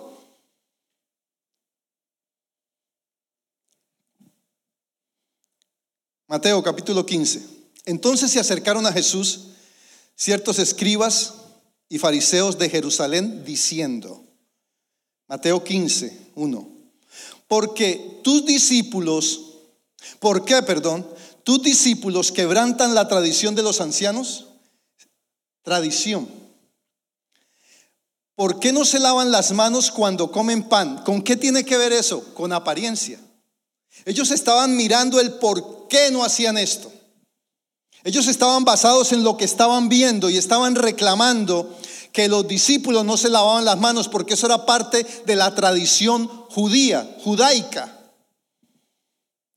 Mateo 6.29 6.61
capítulo 6.61 7.07
15. 7.07 7.41
Entonces 7.85 8.33
se 8.33 8.41
acercaron 8.41 8.85
a 8.85 8.93
Jesús 8.93 9.51
ciertos 10.17 10.59
escribas 10.59 11.35
y 11.89 11.99
fariseos 11.99 12.59
de 12.59 12.69
Jerusalén 12.69 13.45
diciendo, 13.45 14.25
Mateo 15.29 15.63
15, 15.63 16.33
1, 16.35 16.69
porque 17.47 18.21
tus 18.25 18.45
discípulos, 18.45 19.41
¿por 20.19 20.45
qué, 20.45 20.61
perdón? 20.63 21.07
Tus 21.45 21.63
discípulos 21.63 22.33
quebrantan 22.33 22.95
la 22.97 23.07
tradición 23.07 23.55
de 23.55 23.63
los 23.63 23.81
ancianos. 23.81 24.47
Tradición. 25.63 26.29
¿Por 28.35 28.59
qué 28.59 28.73
no 28.73 28.85
se 28.85 28.99
lavan 28.99 29.31
las 29.31 29.53
manos 29.53 29.93
cuando 29.93 30.33
comen 30.33 30.69
pan? 30.69 31.05
¿Con 31.05 31.23
qué 31.23 31.37
tiene 31.37 31.65
que 31.65 31.79
ver 31.79 31.93
eso? 31.93 32.35
Con 32.35 32.53
apariencia. 32.53 33.21
Ellos 34.05 34.33
estaban 34.33 34.77
mirando 34.77 35.21
el 35.21 35.35
por 35.35 35.76
qué 35.89 36.11
no 36.11 36.25
hacían 36.25 36.59
esto. 36.59 36.93
Ellos 38.05 38.29
estaban 38.29 38.65
basados 38.65 39.13
en 39.13 39.25
lo 39.25 39.37
que 39.37 39.45
estaban 39.45 39.89
viendo 39.89 40.31
y 40.31 40.37
estaban 40.37 40.77
reclamando 40.77 41.77
que 42.13 42.29
los 42.29 42.47
discípulos 42.47 43.05
no 43.05 43.17
se 43.17 43.29
lavaban 43.29 43.65
las 43.65 43.79
manos 43.79 44.09
porque 44.09 44.35
eso 44.35 44.47
era 44.47 44.65
parte 44.65 45.05
de 45.27 45.37
la 45.37 45.55
tradición 45.55 46.29
judía, 46.51 47.17
judaica. 47.25 47.93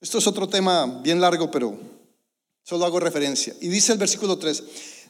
Esto 0.02 0.18
es 0.18 0.28
otro 0.28 0.50
tema 0.50 0.86
bien 0.86 1.22
largo, 1.22 1.52
pero 1.52 1.78
solo 2.64 2.86
hago 2.86 3.00
referencia. 3.00 3.56
Y 3.62 3.68
dice 3.68 3.92
el 3.92 3.98
versículo 3.98 4.38
3, 4.38 4.64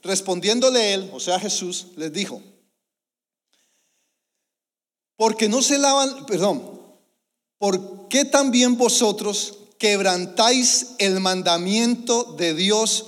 respondiéndole 0.04 0.94
él, 0.94 1.10
o 1.14 1.20
sea 1.20 1.40
Jesús, 1.40 1.88
les 1.96 2.12
dijo, 2.12 2.42
porque 5.16 5.48
no 5.48 5.62
se 5.62 5.78
lavan, 5.78 6.26
perdón, 6.26 6.80
¿por 7.58 8.08
qué 8.10 8.26
también 8.26 8.78
vosotros 8.78 9.59
quebrantáis 9.80 10.92
el 11.00 11.20
mandamiento 11.22 12.36
de 12.38 12.54
Dios 12.54 13.06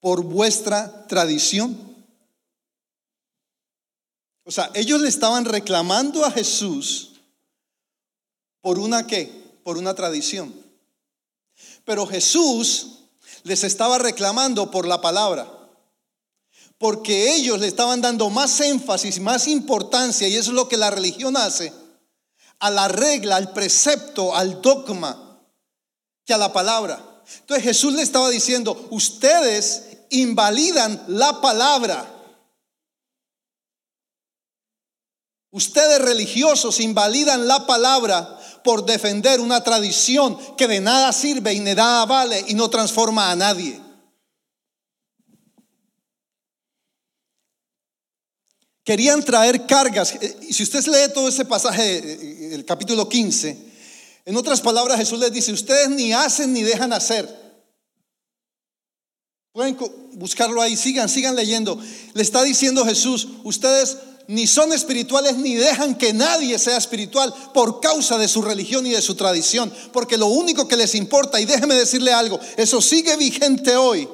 por 0.00 0.24
vuestra 0.24 1.06
tradición? 1.06 1.78
O 4.44 4.50
sea, 4.50 4.70
ellos 4.74 5.00
le 5.00 5.08
estaban 5.08 5.44
reclamando 5.44 6.24
a 6.24 6.30
Jesús 6.32 7.12
por 8.60 8.78
una 8.78 9.06
qué? 9.06 9.30
Por 9.62 9.78
una 9.78 9.94
tradición. 9.94 10.52
Pero 11.84 12.06
Jesús 12.06 13.00
les 13.42 13.62
estaba 13.62 13.98
reclamando 13.98 14.70
por 14.70 14.86
la 14.86 15.00
palabra. 15.00 15.48
Porque 16.78 17.34
ellos 17.36 17.60
le 17.60 17.66
estaban 17.66 18.00
dando 18.00 18.30
más 18.30 18.58
énfasis, 18.60 19.20
más 19.20 19.46
importancia, 19.48 20.26
y 20.28 20.36
eso 20.36 20.50
es 20.50 20.54
lo 20.54 20.66
que 20.66 20.78
la 20.78 20.90
religión 20.90 21.36
hace, 21.36 21.74
a 22.58 22.70
la 22.70 22.88
regla, 22.88 23.36
al 23.36 23.52
precepto, 23.52 24.34
al 24.34 24.62
dogma, 24.62 25.29
que 26.24 26.34
a 26.34 26.38
la 26.38 26.52
palabra. 26.52 27.04
Entonces 27.40 27.64
Jesús 27.64 27.94
le 27.94 28.02
estaba 28.02 28.28
diciendo, 28.30 28.88
ustedes 28.90 29.98
invalidan 30.10 31.02
la 31.08 31.40
palabra. 31.40 32.16
Ustedes 35.52 36.00
religiosos 36.00 36.80
invalidan 36.80 37.48
la 37.48 37.66
palabra 37.66 38.38
por 38.62 38.84
defender 38.84 39.40
una 39.40 39.64
tradición 39.64 40.38
que 40.56 40.68
de 40.68 40.80
nada 40.80 41.12
sirve 41.12 41.52
y 41.52 41.60
de 41.60 41.74
nada 41.74 42.06
vale 42.06 42.44
y 42.48 42.54
no 42.54 42.70
transforma 42.70 43.30
a 43.30 43.36
nadie. 43.36 43.80
Querían 48.84 49.24
traer 49.24 49.66
cargas. 49.66 50.14
Y 50.42 50.52
si 50.52 50.62
usted 50.62 50.84
lee 50.86 51.12
todo 51.12 51.28
ese 51.28 51.44
pasaje, 51.44 51.98
eh, 51.98 52.54
el 52.54 52.64
capítulo 52.64 53.08
15, 53.08 53.69
en 54.24 54.36
otras 54.36 54.60
palabras 54.60 54.98
Jesús 54.98 55.18
les 55.18 55.32
dice, 55.32 55.52
ustedes 55.52 55.90
ni 55.90 56.12
hacen 56.12 56.52
ni 56.52 56.62
dejan 56.62 56.92
hacer. 56.92 57.28
Pueden 59.52 59.76
buscarlo 60.12 60.62
ahí, 60.62 60.76
sigan, 60.76 61.08
sigan 61.08 61.34
leyendo. 61.34 61.78
Le 62.14 62.22
está 62.22 62.42
diciendo 62.42 62.84
Jesús, 62.84 63.28
ustedes 63.42 63.96
ni 64.28 64.46
son 64.46 64.72
espirituales 64.72 65.36
ni 65.36 65.56
dejan 65.56 65.96
que 65.96 66.12
nadie 66.12 66.56
sea 66.58 66.76
espiritual 66.76 67.34
por 67.52 67.80
causa 67.80 68.16
de 68.16 68.28
su 68.28 68.42
religión 68.42 68.86
y 68.86 68.90
de 68.90 69.02
su 69.02 69.16
tradición. 69.16 69.72
Porque 69.92 70.16
lo 70.16 70.26
único 70.26 70.68
que 70.68 70.76
les 70.76 70.94
importa, 70.94 71.40
y 71.40 71.46
déjeme 71.46 71.74
decirle 71.74 72.12
algo, 72.12 72.38
eso 72.56 72.80
sigue 72.80 73.16
vigente 73.16 73.76
hoy. 73.76 74.08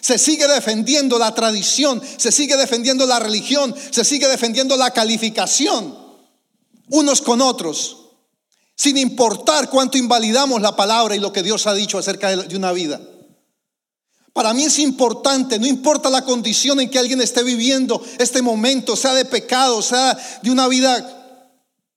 Se 0.00 0.18
sigue 0.18 0.46
defendiendo 0.46 1.18
la 1.18 1.34
tradición, 1.34 2.02
se 2.18 2.30
sigue 2.30 2.56
defendiendo 2.56 3.06
la 3.06 3.18
religión, 3.18 3.74
se 3.90 4.04
sigue 4.04 4.28
defendiendo 4.28 4.76
la 4.76 4.92
calificación 4.92 6.08
unos 6.90 7.22
con 7.22 7.40
otros, 7.40 8.07
sin 8.78 8.96
importar 8.96 9.68
cuánto 9.68 9.98
invalidamos 9.98 10.62
la 10.62 10.76
palabra 10.76 11.16
y 11.16 11.18
lo 11.18 11.32
que 11.32 11.42
Dios 11.42 11.66
ha 11.66 11.74
dicho 11.74 11.98
acerca 11.98 12.34
de 12.34 12.56
una 12.56 12.70
vida. 12.70 13.00
Para 14.32 14.54
mí 14.54 14.64
es 14.64 14.78
importante, 14.78 15.58
no 15.58 15.66
importa 15.66 16.08
la 16.08 16.24
condición 16.24 16.78
en 16.78 16.88
que 16.88 17.00
alguien 17.00 17.20
esté 17.20 17.42
viviendo 17.42 18.00
este 18.18 18.40
momento, 18.40 18.94
sea 18.94 19.14
de 19.14 19.24
pecado, 19.24 19.82
sea 19.82 20.16
de 20.42 20.50
una 20.52 20.68
vida 20.68 21.18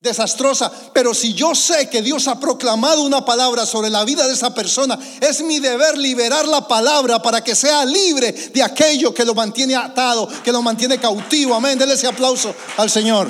desastrosa, 0.01 0.71
pero 0.91 1.13
si 1.13 1.35
yo 1.35 1.53
sé 1.53 1.87
que 1.87 2.01
Dios 2.01 2.27
ha 2.27 2.39
proclamado 2.39 3.03
una 3.03 3.23
palabra 3.23 3.67
sobre 3.67 3.91
la 3.91 4.03
vida 4.03 4.25
de 4.25 4.33
esa 4.33 4.51
persona, 4.51 4.97
es 5.19 5.43
mi 5.43 5.59
deber 5.59 5.95
liberar 5.99 6.47
la 6.47 6.67
palabra 6.67 7.21
para 7.21 7.43
que 7.43 7.53
sea 7.53 7.85
libre 7.85 8.31
de 8.31 8.63
aquello 8.63 9.13
que 9.13 9.23
lo 9.23 9.35
mantiene 9.35 9.75
atado, 9.75 10.27
que 10.43 10.51
lo 10.51 10.63
mantiene 10.63 10.97
cautivo. 10.97 11.53
Amén, 11.53 11.77
denle 11.77 11.93
ese 11.93 12.07
aplauso 12.07 12.55
al 12.77 12.89
Señor. 12.89 13.29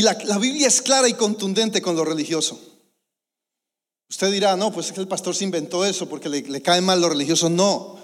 Y 0.00 0.02
la, 0.02 0.14
Biblia 0.38 0.66
es 0.66 0.80
clara 0.80 1.10
y 1.10 1.12
contundente 1.12 1.82
con 1.82 1.94
lo 1.94 2.06
religioso. 2.06 2.58
Usted 4.08 4.32
dirá, 4.32 4.56
no, 4.56 4.72
pues 4.72 4.86
es 4.86 4.92
que 4.94 5.00
el 5.02 5.06
pastor 5.06 5.36
se 5.36 5.44
inventó 5.44 5.84
eso 5.84 6.08
porque 6.08 6.30
le, 6.30 6.40
le 6.40 6.62
cae 6.62 6.80
mal 6.80 7.02
lo 7.02 7.10
religioso. 7.10 7.50
No, 7.50 7.98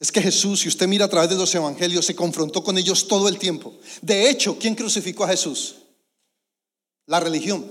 es 0.00 0.10
que 0.10 0.20
Jesús, 0.20 0.58
si 0.58 0.68
usted 0.68 0.88
mira 0.88 1.04
a 1.04 1.08
través 1.08 1.30
de 1.30 1.36
los 1.36 1.54
evangelios, 1.54 2.04
se 2.04 2.16
confrontó 2.16 2.64
con 2.64 2.76
ellos 2.76 3.06
todo 3.06 3.28
el 3.28 3.38
tiempo. 3.38 3.72
De 4.02 4.28
hecho, 4.28 4.58
¿quién 4.58 4.74
crucificó 4.74 5.22
a 5.22 5.28
Jesús? 5.28 5.76
La 7.06 7.20
religión. 7.20 7.70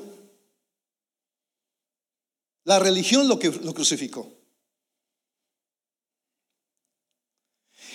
La 2.64 2.80
religión 2.80 3.28
lo 3.28 3.38
que 3.38 3.50
lo 3.52 3.74
crucificó. 3.74 4.32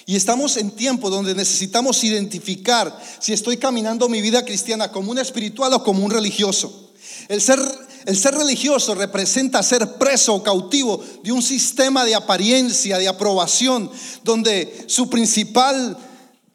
Y 0.07 0.17
estamos 0.17 0.57
en 0.57 0.73
tiempo 0.73 1.11
donde 1.11 1.35
necesitamos 1.35 2.03
identificar 2.05 2.99
si 3.21 3.33
estoy 3.33 3.57
caminando 3.57 4.09
mi 4.09 4.21
vida 4.21 4.45
cristiana 4.45 4.91
como 4.91 5.11
un 5.11 5.19
espiritual 5.19 5.73
o 5.75 5.85
como 5.85 6.05
un 6.05 6.11
religioso. 6.11 6.93
El 7.29 7.41
ser, 7.41 7.61
el 8.05 8.17
ser 8.17 8.35
religioso 8.35 8.95
representa 8.95 9.63
ser 9.63 9.95
preso 9.95 10.35
o 10.35 10.43
cautivo 10.43 11.03
de 11.23 11.33
un 11.33 11.43
sistema 11.43 12.05
de 12.05 12.15
apariencia, 12.15 12.99
de 12.99 13.09
aprobación, 13.09 13.91
donde 14.25 14.85
su 14.89 15.09
principal 15.09 15.97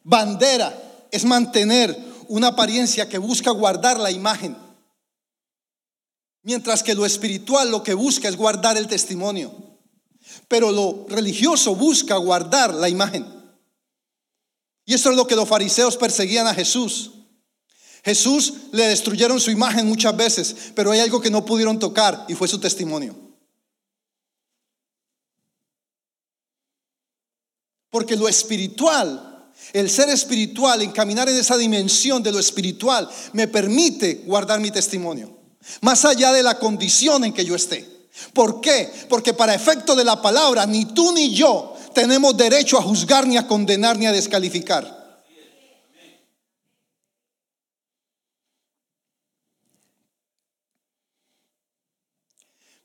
bandera 0.03 1.07
es 1.11 1.23
mantener 1.23 1.97
una 2.27 2.47
apariencia 2.47 3.07
que 3.07 3.17
busca 3.17 3.51
guardar 3.51 3.99
la 3.99 4.11
imagen. 4.11 4.57
Mientras 6.43 6.83
que 6.83 6.95
lo 6.95 7.05
espiritual 7.05 7.71
lo 7.71 7.83
que 7.83 7.93
busca 7.93 8.27
es 8.27 8.35
guardar 8.35 8.77
el 8.77 8.87
testimonio. 8.87 9.53
Pero 10.47 10.71
lo 10.71 11.05
religioso 11.09 11.75
busca 11.75 12.15
guardar 12.17 12.73
la 12.73 12.89
imagen. 12.89 13.36
Y 14.87 14.93
eso 14.93 15.11
es 15.11 15.17
lo 15.17 15.27
que 15.27 15.35
los 15.35 15.49
fariseos 15.49 15.97
perseguían 15.97 16.47
a 16.47 16.53
Jesús. 16.53 17.11
Jesús 18.05 18.53
le 18.71 18.87
destruyeron 18.87 19.37
su 19.37 19.51
imagen 19.51 19.85
muchas 19.85 20.15
veces, 20.15 20.55
pero 20.73 20.91
hay 20.91 21.01
algo 21.01 21.19
que 21.19 21.29
no 21.29 21.43
pudieron 21.43 21.77
tocar 21.77 22.23
y 22.29 22.35
fue 22.35 22.47
su 22.47 22.57
testimonio. 22.57 23.13
Porque 27.89 28.15
lo 28.15 28.29
espiritual, 28.29 29.51
el 29.73 29.89
ser 29.89 30.07
espiritual, 30.07 30.81
encaminar 30.81 31.27
en 31.27 31.35
esa 31.35 31.57
dimensión 31.57 32.23
de 32.23 32.31
lo 32.31 32.39
espiritual, 32.39 33.09
me 33.33 33.49
permite 33.49 34.23
guardar 34.25 34.61
mi 34.61 34.71
testimonio. 34.71 35.37
Más 35.81 36.05
allá 36.05 36.31
de 36.31 36.43
la 36.43 36.57
condición 36.57 37.25
en 37.25 37.33
que 37.33 37.43
yo 37.43 37.55
esté. 37.55 38.07
¿Por 38.31 38.61
qué? 38.61 38.89
Porque 39.09 39.33
para 39.33 39.53
efecto 39.53 39.97
de 39.97 40.05
la 40.05 40.21
palabra, 40.21 40.65
ni 40.65 40.85
tú 40.85 41.11
ni 41.11 41.33
yo 41.35 41.76
tenemos 41.97 42.37
derecho 42.37 42.77
a 42.77 42.83
juzgar, 42.83 43.25
ni 43.25 43.37
a 43.37 43.47
condenar, 43.47 43.97
ni 43.97 44.05
a 44.05 44.11
descalificar. 44.11 44.85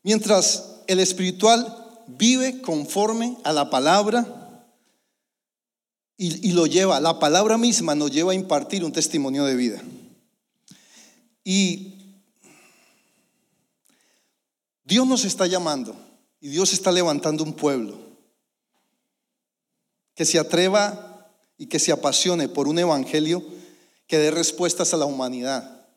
Mientras 0.01 0.79
el 0.87 0.99
espiritual 0.99 2.01
vive 2.07 2.59
conforme 2.61 3.37
a 3.43 3.53
la 3.53 3.69
palabra 3.69 4.25
y, 6.17 6.49
y 6.49 6.53
lo 6.53 6.65
lleva, 6.65 6.99
la 6.99 7.19
palabra 7.19 7.59
misma 7.59 7.93
nos 7.93 8.09
lleva 8.09 8.31
a 8.31 8.35
impartir 8.35 8.83
un 8.83 8.91
testimonio 8.91 9.45
de 9.45 9.55
vida. 9.55 9.83
Y 11.43 12.17
Dios 14.83 15.05
nos 15.05 15.23
está 15.23 15.45
llamando 15.45 15.95
y 16.41 16.47
Dios 16.47 16.73
está 16.73 16.91
levantando 16.91 17.43
un 17.43 17.53
pueblo 17.53 18.02
que 20.15 20.25
se 20.25 20.39
atreva 20.39 21.31
y 21.57 21.67
que 21.67 21.79
se 21.79 21.91
apasione 21.91 22.49
por 22.49 22.67
un 22.67 22.79
evangelio 22.79 23.43
que 24.07 24.17
dé 24.17 24.31
respuestas 24.31 24.93
a 24.93 24.97
la 24.97 25.05
humanidad, 25.05 25.87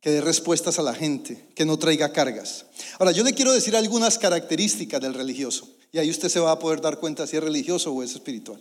que 0.00 0.10
dé 0.10 0.20
respuestas 0.20 0.78
a 0.78 0.82
la 0.82 0.94
gente, 0.94 1.48
que 1.54 1.64
no 1.64 1.78
traiga 1.78 2.12
cargas. 2.12 2.66
Ahora, 2.98 3.12
yo 3.12 3.22
le 3.22 3.34
quiero 3.34 3.52
decir 3.52 3.76
algunas 3.76 4.18
características 4.18 5.00
del 5.00 5.14
religioso 5.14 5.68
y 5.92 5.98
ahí 5.98 6.10
usted 6.10 6.28
se 6.28 6.40
va 6.40 6.52
a 6.52 6.58
poder 6.58 6.80
dar 6.80 6.98
cuenta 6.98 7.26
si 7.26 7.36
es 7.36 7.42
religioso 7.42 7.92
o 7.92 8.02
es 8.02 8.12
espiritual. 8.12 8.60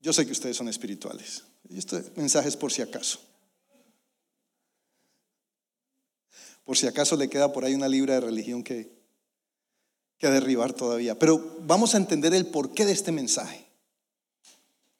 Yo 0.00 0.12
sé 0.12 0.24
que 0.24 0.32
ustedes 0.32 0.56
son 0.56 0.68
espirituales. 0.68 1.44
Este 1.68 2.02
mensaje 2.16 2.48
es 2.48 2.56
por 2.56 2.72
si 2.72 2.80
acaso. 2.82 3.20
Por 6.64 6.76
si 6.76 6.86
acaso 6.86 7.16
le 7.16 7.28
queda 7.28 7.52
por 7.52 7.64
ahí 7.64 7.74
una 7.74 7.88
libra 7.88 8.14
de 8.14 8.20
religión 8.20 8.62
que, 8.62 8.99
que 10.20 10.28
derribar 10.28 10.74
todavía. 10.74 11.18
Pero 11.18 11.56
vamos 11.62 11.94
a 11.94 11.96
entender 11.96 12.34
el 12.34 12.46
porqué 12.46 12.84
de 12.84 12.92
este 12.92 13.10
mensaje. 13.10 13.66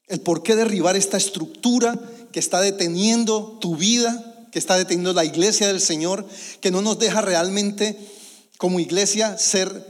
El 0.06 0.22
porqué 0.22 0.56
derribar 0.56 0.96
esta 0.96 1.18
estructura 1.18 1.96
que 2.33 2.40
está 2.40 2.61
deteniendo 2.61 3.59
tu 3.61 3.76
vida, 3.76 4.48
que 4.50 4.59
está 4.59 4.76
deteniendo 4.76 5.12
la 5.12 5.26
iglesia 5.26 5.68
del 5.68 5.80
Señor, 5.80 6.26
que 6.61 6.70
no 6.70 6.80
nos 6.80 6.98
deja 6.98 7.20
realmente 7.20 7.98
como 8.56 8.80
iglesia 8.80 9.37
ser, 9.37 9.87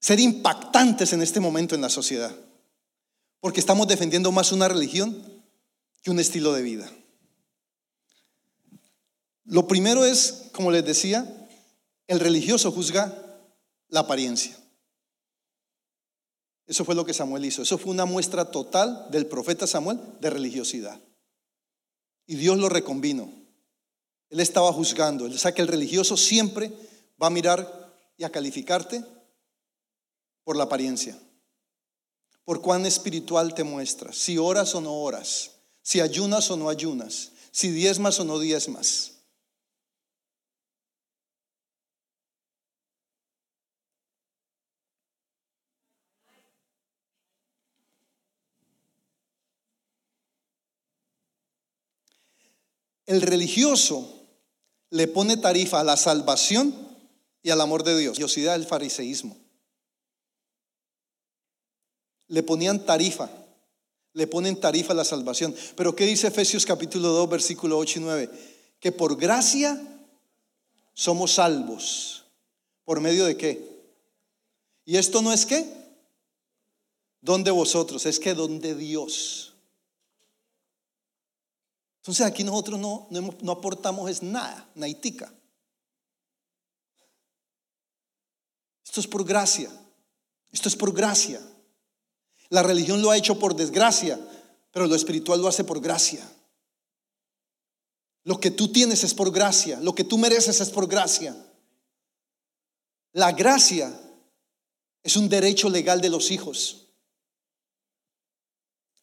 ser 0.00 0.18
impactantes 0.18 1.12
en 1.12 1.22
este 1.22 1.38
momento 1.38 1.76
en 1.76 1.80
la 1.80 1.88
sociedad. 1.88 2.34
Porque 3.40 3.60
estamos 3.60 3.86
defendiendo 3.86 4.32
más 4.32 4.50
una 4.50 4.66
religión 4.66 5.16
que 6.02 6.10
un 6.10 6.18
estilo 6.18 6.52
de 6.52 6.62
vida. 6.62 6.90
Lo 9.44 9.68
primero 9.68 10.04
es, 10.04 10.48
como 10.50 10.72
les 10.72 10.84
decía, 10.84 11.48
el 12.08 12.18
religioso 12.18 12.72
juzga 12.72 13.22
la 13.88 14.00
apariencia. 14.00 14.56
Eso 16.66 16.84
fue 16.84 16.94
lo 16.94 17.04
que 17.04 17.14
Samuel 17.14 17.44
hizo. 17.44 17.62
Eso 17.62 17.78
fue 17.78 17.92
una 17.92 18.04
muestra 18.04 18.50
total 18.50 19.06
del 19.10 19.26
profeta 19.26 19.66
Samuel 19.66 20.00
de 20.20 20.30
religiosidad. 20.30 21.00
Y 22.26 22.34
Dios 22.34 22.58
lo 22.58 22.68
reconvino. 22.68 23.30
Él 24.30 24.40
estaba 24.40 24.72
juzgando. 24.72 25.26
O 25.26 25.30
sea 25.30 25.52
que 25.52 25.62
el 25.62 25.68
religioso 25.68 26.16
siempre 26.16 26.72
va 27.22 27.28
a 27.28 27.30
mirar 27.30 27.94
y 28.16 28.24
a 28.24 28.30
calificarte 28.30 29.04
por 30.42 30.56
la 30.56 30.64
apariencia 30.64 31.16
por 32.46 32.62
cuán 32.62 32.86
espiritual 32.86 33.54
te 33.54 33.64
muestras, 33.64 34.16
si 34.16 34.38
oras 34.38 34.72
o 34.76 34.80
no 34.80 34.94
oras, 34.94 35.50
si 35.82 36.00
ayunas 36.00 36.48
o 36.48 36.56
no 36.56 36.68
ayunas, 36.68 37.32
si 37.50 37.70
diezmas 37.70 38.20
o 38.20 38.24
no 38.24 38.38
diezmas. 38.38 39.15
El 53.06 53.22
religioso 53.22 54.12
le 54.90 55.08
pone 55.08 55.36
tarifa 55.36 55.80
a 55.80 55.84
la 55.84 55.96
salvación 55.96 56.74
y 57.42 57.50
al 57.50 57.60
amor 57.60 57.82
de 57.84 57.96
Dios. 57.98 58.18
Diosidad 58.18 58.52
del 58.52 58.66
fariseísmo 58.66 59.36
le 62.28 62.42
ponían 62.42 62.84
tarifa, 62.84 63.30
le 64.12 64.26
ponen 64.26 64.58
tarifa 64.58 64.92
a 64.92 64.96
la 64.96 65.04
salvación. 65.04 65.54
Pero 65.76 65.94
¿qué 65.94 66.04
dice 66.04 66.28
Efesios 66.28 66.66
capítulo 66.66 67.08
2, 67.08 67.28
versículo 67.28 67.78
8 67.78 67.98
y 67.98 68.02
9? 68.02 68.30
Que 68.80 68.92
por 68.92 69.16
gracia 69.16 69.80
somos 70.94 71.32
salvos. 71.32 72.24
¿Por 72.84 73.00
medio 73.00 73.24
de 73.24 73.36
qué? 73.36 73.76
¿Y 74.84 74.96
esto 74.96 75.22
no 75.22 75.32
es 75.32 75.44
qué? 75.44 75.66
Donde 77.20 77.50
vosotros, 77.50 78.06
es 78.06 78.20
que 78.20 78.34
donde 78.34 78.74
Dios. 78.74 79.54
Entonces 82.06 82.24
aquí 82.24 82.44
nosotros 82.44 82.78
no, 82.78 83.08
no, 83.10 83.50
aportamos 83.50 84.08
es 84.08 84.22
nada, 84.22 84.70
naitica. 84.76 85.34
Esto 88.84 89.00
es 89.00 89.08
por 89.08 89.24
gracia. 89.24 89.68
Esto 90.52 90.68
es 90.68 90.76
por 90.76 90.92
gracia. 90.92 91.40
La 92.48 92.62
religión 92.62 93.02
lo 93.02 93.10
ha 93.10 93.16
hecho 93.16 93.40
por 93.40 93.56
desgracia, 93.56 94.20
pero 94.70 94.86
lo 94.86 94.94
espiritual 94.94 95.42
lo 95.42 95.48
hace 95.48 95.64
por 95.64 95.80
gracia. 95.80 96.24
Lo 98.22 98.38
que 98.38 98.52
tú 98.52 98.68
tienes 98.68 99.02
es 99.02 99.12
por 99.12 99.32
gracia, 99.32 99.80
lo 99.80 99.92
que 99.92 100.04
tú 100.04 100.16
mereces 100.16 100.60
es 100.60 100.70
por 100.70 100.86
gracia. 100.86 101.36
La 103.14 103.32
gracia 103.32 103.92
es 105.02 105.16
un 105.16 105.28
derecho 105.28 105.68
legal 105.68 106.00
de 106.00 106.10
los 106.10 106.30
hijos. 106.30 106.86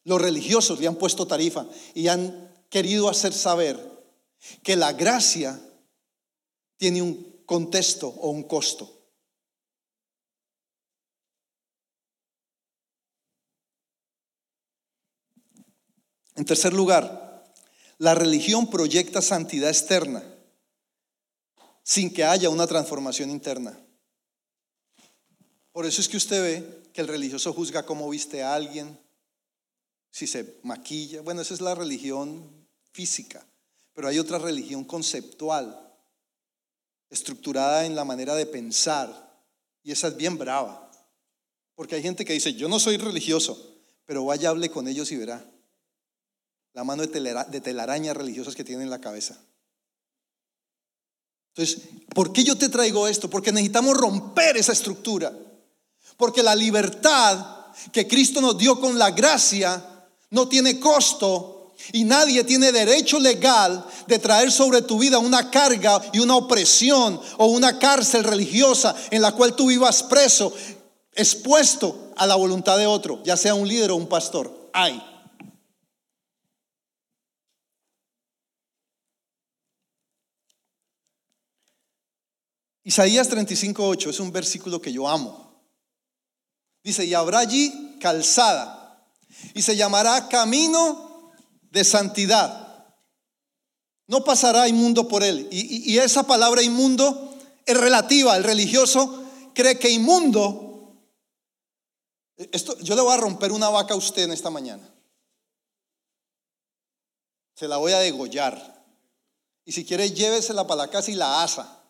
Los 0.04 0.22
religiosos 0.22 0.80
le 0.80 0.86
han 0.86 0.96
puesto 0.96 1.26
tarifa 1.26 1.66
y 1.94 2.08
han 2.08 2.53
querido 2.74 3.08
hacer 3.08 3.32
saber 3.32 3.78
que 4.64 4.74
la 4.74 4.92
gracia 4.92 5.62
tiene 6.76 7.00
un 7.00 7.44
contexto 7.46 8.08
o 8.08 8.30
un 8.30 8.42
costo. 8.42 8.90
En 16.34 16.44
tercer 16.44 16.72
lugar, 16.72 17.44
la 17.98 18.16
religión 18.16 18.68
proyecta 18.68 19.22
santidad 19.22 19.70
externa 19.70 20.24
sin 21.84 22.12
que 22.12 22.24
haya 22.24 22.50
una 22.50 22.66
transformación 22.66 23.30
interna. 23.30 23.78
Por 25.70 25.86
eso 25.86 26.00
es 26.00 26.08
que 26.08 26.16
usted 26.16 26.42
ve 26.42 26.90
que 26.92 27.02
el 27.02 27.06
religioso 27.06 27.52
juzga 27.52 27.86
cómo 27.86 28.10
viste 28.10 28.42
a 28.42 28.52
alguien, 28.52 28.98
si 30.10 30.26
se 30.26 30.58
maquilla. 30.64 31.20
Bueno, 31.20 31.40
esa 31.40 31.54
es 31.54 31.60
la 31.60 31.76
religión 31.76 32.63
física, 32.94 33.44
pero 33.92 34.08
hay 34.08 34.18
otra 34.18 34.38
religión 34.38 34.84
conceptual, 34.84 35.92
estructurada 37.10 37.84
en 37.84 37.94
la 37.94 38.04
manera 38.04 38.34
de 38.34 38.46
pensar, 38.46 39.42
y 39.82 39.92
esa 39.92 40.08
es 40.08 40.16
bien 40.16 40.38
brava. 40.38 40.90
Porque 41.74 41.96
hay 41.96 42.02
gente 42.02 42.24
que 42.24 42.32
dice, 42.32 42.54
yo 42.54 42.68
no 42.68 42.78
soy 42.78 42.96
religioso, 42.96 43.76
pero 44.06 44.24
vaya 44.24 44.48
hable 44.48 44.70
con 44.70 44.88
ellos 44.88 45.10
y 45.10 45.16
verá 45.16 45.44
la 46.74 46.82
mano 46.82 47.06
de, 47.06 47.60
telarañas 47.60 48.16
religiosas 48.16 48.54
que 48.54 48.64
tiene 48.64 48.82
en 48.82 48.90
la 48.90 49.00
cabeza. 49.00 49.38
Entonces, 51.54 51.88
¿por 52.12 52.32
qué 52.32 52.42
yo 52.42 52.58
te 52.58 52.68
traigo 52.68 53.06
esto? 53.06 53.30
Porque 53.30 53.52
necesitamos 53.52 53.96
romper 53.96 54.56
esa 54.56 54.72
estructura. 54.72 55.32
Porque 56.16 56.42
la 56.42 56.56
libertad 56.56 57.66
que 57.92 58.08
Cristo 58.08 58.40
nos 58.40 58.58
dio 58.58 58.80
con 58.80 58.98
la 58.98 59.12
gracia 59.12 60.08
no 60.30 60.48
tiene 60.48 60.80
costo 60.80 61.53
y 61.92 62.04
nadie 62.04 62.44
tiene 62.44 62.72
derecho 62.72 63.18
legal 63.18 63.84
de 64.06 64.18
traer 64.18 64.50
sobre 64.50 64.82
tu 64.82 64.98
vida 64.98 65.18
una 65.18 65.50
carga 65.50 66.00
y 66.12 66.18
una 66.18 66.36
opresión 66.36 67.20
o 67.38 67.46
una 67.46 67.78
cárcel 67.78 68.24
religiosa 68.24 68.94
en 69.10 69.22
la 69.22 69.32
cual 69.32 69.54
tú 69.54 69.68
vivas 69.68 70.02
preso, 70.02 70.52
expuesto 71.14 72.12
a 72.16 72.26
la 72.26 72.34
voluntad 72.34 72.78
de 72.78 72.86
otro, 72.86 73.22
ya 73.24 73.36
sea 73.36 73.54
un 73.54 73.68
líder 73.68 73.90
o 73.90 73.96
un 73.96 74.08
pastor. 74.08 74.70
Hay. 74.72 75.02
Isaías 82.86 83.30
35:8 83.30 84.10
es 84.10 84.20
un 84.20 84.30
versículo 84.30 84.80
que 84.80 84.92
yo 84.92 85.08
amo. 85.08 85.62
Dice, 86.82 87.06
y 87.06 87.14
habrá 87.14 87.38
allí 87.38 87.96
calzada, 87.98 89.08
y 89.54 89.62
se 89.62 89.74
llamará 89.74 90.28
camino 90.28 91.03
de 91.74 91.82
santidad. 91.82 92.86
No 94.06 94.22
pasará 94.22 94.68
inmundo 94.68 95.08
por 95.08 95.24
él. 95.24 95.48
Y, 95.50 95.98
esa 95.98 96.22
palabra 96.22 96.62
inmundo 96.62 97.36
es 97.66 97.76
relativa. 97.76 98.36
El 98.36 98.44
religioso 98.44 99.24
cree 99.54 99.78
que 99.78 99.90
inmundo, 99.90 100.94
esto, 102.36 102.78
yo 102.78 102.94
le 102.94 103.02
voy 103.02 103.12
a 103.12 103.16
romper 103.16 103.50
una 103.50 103.70
vaca 103.70 103.94
a 103.94 103.96
usted 103.96 104.22
en 104.22 104.32
esta 104.32 104.50
mañana. 104.50 104.88
Se 107.56 107.66
la 107.66 107.76
voy 107.76 107.92
a 107.92 107.98
degollar. 107.98 108.84
Y 109.64 109.72
si 109.72 109.84
quiere, 109.84 110.12
llévesela 110.12 110.66
para 110.68 110.82
la 110.82 110.90
casa 110.90 111.10
y 111.10 111.14
la 111.14 111.42
asa. 111.42 111.82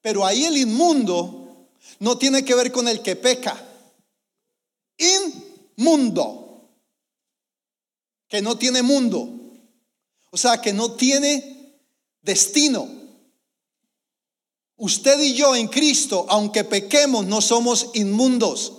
Pero 0.00 0.24
ahí 0.24 0.44
el 0.44 0.58
inmundo 0.58 1.70
no 1.98 2.16
tiene 2.18 2.44
que 2.44 2.54
ver 2.54 2.70
con 2.70 2.86
el 2.86 3.02
que 3.02 3.16
peca. 3.16 3.73
Inmundo. 5.76 6.70
Que 8.28 8.42
no 8.42 8.56
tiene 8.56 8.82
mundo. 8.82 9.28
O 10.30 10.36
sea, 10.36 10.60
que 10.60 10.72
no 10.72 10.92
tiene 10.94 11.78
destino. 12.22 12.88
Usted 14.76 15.20
y 15.20 15.34
yo 15.34 15.54
en 15.54 15.68
Cristo, 15.68 16.26
aunque 16.28 16.64
pequemos, 16.64 17.24
no 17.26 17.40
somos 17.40 17.90
inmundos. 17.94 18.72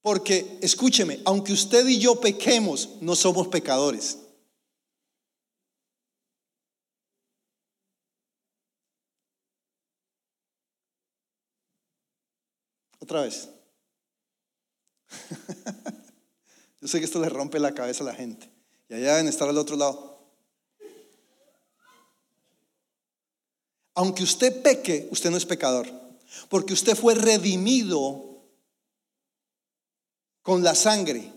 Porque, 0.00 0.58
escúcheme, 0.62 1.20
aunque 1.24 1.52
usted 1.52 1.86
y 1.86 1.98
yo 1.98 2.20
pequemos, 2.20 2.90
no 3.00 3.16
somos 3.16 3.48
pecadores. 3.48 4.18
Otra 13.06 13.20
vez. 13.20 13.48
Yo 16.80 16.88
sé 16.88 16.98
que 16.98 17.04
esto 17.04 17.20
le 17.20 17.28
rompe 17.28 17.60
la 17.60 17.72
cabeza 17.72 18.02
a 18.02 18.06
la 18.08 18.14
gente. 18.14 18.50
Y 18.88 18.94
allá 18.94 19.12
deben 19.12 19.28
estar 19.28 19.48
al 19.48 19.56
otro 19.58 19.76
lado. 19.76 20.18
Aunque 23.94 24.24
usted 24.24 24.60
peque, 24.60 25.06
usted 25.12 25.30
no 25.30 25.36
es 25.36 25.46
pecador. 25.46 25.86
Porque 26.48 26.72
usted 26.72 26.96
fue 26.96 27.14
redimido 27.14 28.42
con 30.42 30.64
la 30.64 30.74
sangre. 30.74 31.32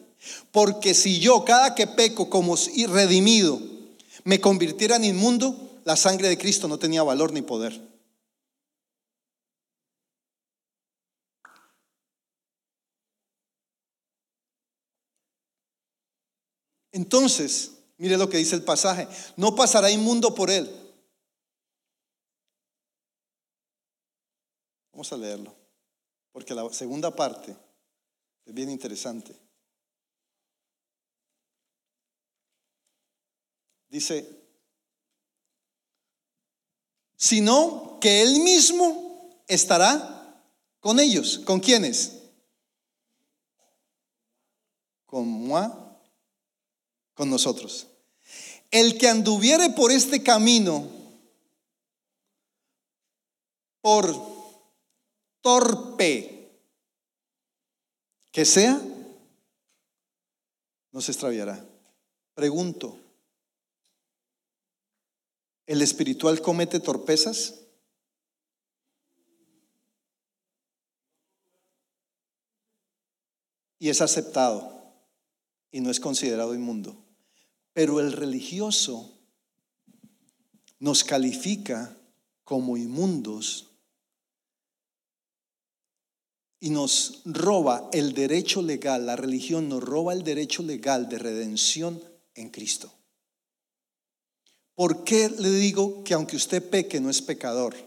Porque 0.52 0.96
si 0.96 1.20
yo, 1.20 1.46
cada 1.46 1.76
que 1.76 1.86
peco 1.86 2.32
como 2.32 2.56
redimido, 2.88 3.62
me 4.24 4.42
convirtiera 4.42 4.96
en 4.96 5.04
inmundo, 5.04 5.82
la 5.86 5.96
sangre 5.96 6.30
de 6.30 6.38
Cristo 6.40 6.68
no 6.68 6.80
tenía 6.80 7.04
valor 7.04 7.32
ni 7.32 7.44
poder. 7.44 7.89
Entonces, 17.00 17.72
mire 17.98 18.18
lo 18.18 18.28
que 18.30 18.36
dice 18.36 18.56
el 18.56 18.64
pasaje, 18.64 19.08
no 19.38 19.56
pasará 19.56 19.90
inmundo 19.90 20.36
por 20.36 20.52
él. 20.52 20.70
Vamos 24.92 25.14
a 25.14 25.16
leerlo, 25.16 25.56
porque 26.34 26.54
la 26.54 26.70
segunda 26.74 27.16
parte 27.16 27.56
es 28.44 28.54
bien 28.54 28.70
interesante. 28.70 29.34
Dice, 33.88 34.30
sino 37.16 37.98
que 38.02 38.24
él 38.24 38.42
mismo 38.42 39.42
estará 39.48 40.44
con 40.82 41.00
ellos. 41.00 41.40
¿Con 41.46 41.62
quiénes? 41.62 42.24
Con 45.06 45.26
moi 45.26 45.89
con 47.20 47.30
nosotros. 47.30 47.88
El 48.72 48.98
que 48.98 49.10
anduviere 49.10 49.72
por 49.72 49.92
este 49.92 50.24
camino, 50.24 50.90
por 53.82 54.16
torpe 55.42 56.50
que 58.32 58.46
sea, 58.46 58.82
no 60.94 61.02
se 61.02 61.12
extraviará. 61.12 61.62
Pregunto, 62.36 62.98
¿el 65.66 65.82
espiritual 65.82 66.42
comete 66.42 66.80
torpezas? 66.80 67.66
Y 73.78 73.90
es 73.90 74.00
aceptado 74.00 74.80
y 75.72 75.82
no 75.82 75.92
es 75.92 76.00
considerado 76.00 76.54
inmundo. 76.54 77.09
Pero 77.80 78.02
el 78.02 78.12
religioso 78.12 79.10
nos 80.80 81.06
califica 81.06 81.98
como 82.44 82.76
inmundos 82.76 83.68
y 86.60 86.72
nos 86.72 87.22
roba 87.24 87.90
el 87.94 88.12
derecho 88.14 88.62
legal, 88.62 89.06
la 89.06 89.16
religión 89.16 89.70
nos 89.70 89.82
roba 89.82 90.12
el 90.12 90.26
derecho 90.26 90.62
legal 90.62 91.08
de 91.08 91.20
redención 91.20 92.04
en 92.36 92.50
Cristo. 92.50 92.92
¿Por 94.76 95.06
qué 95.06 95.30
le 95.30 95.50
digo 95.50 96.04
que 96.04 96.16
aunque 96.16 96.36
usted 96.36 96.70
peque 96.70 97.00
no 97.00 97.10
es 97.10 97.22
pecador? 97.22 97.78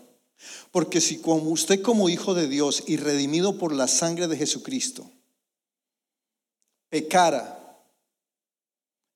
Porque 0.70 1.02
si 1.02 1.18
como 1.18 1.50
usted 1.50 1.82
como 1.82 2.08
hijo 2.08 2.32
de 2.32 2.48
Dios 2.48 2.84
y 2.86 2.96
redimido 2.96 3.58
por 3.58 3.74
la 3.74 3.88
sangre 3.88 4.26
de 4.26 4.38
Jesucristo 4.38 5.10
pecara 6.88 7.61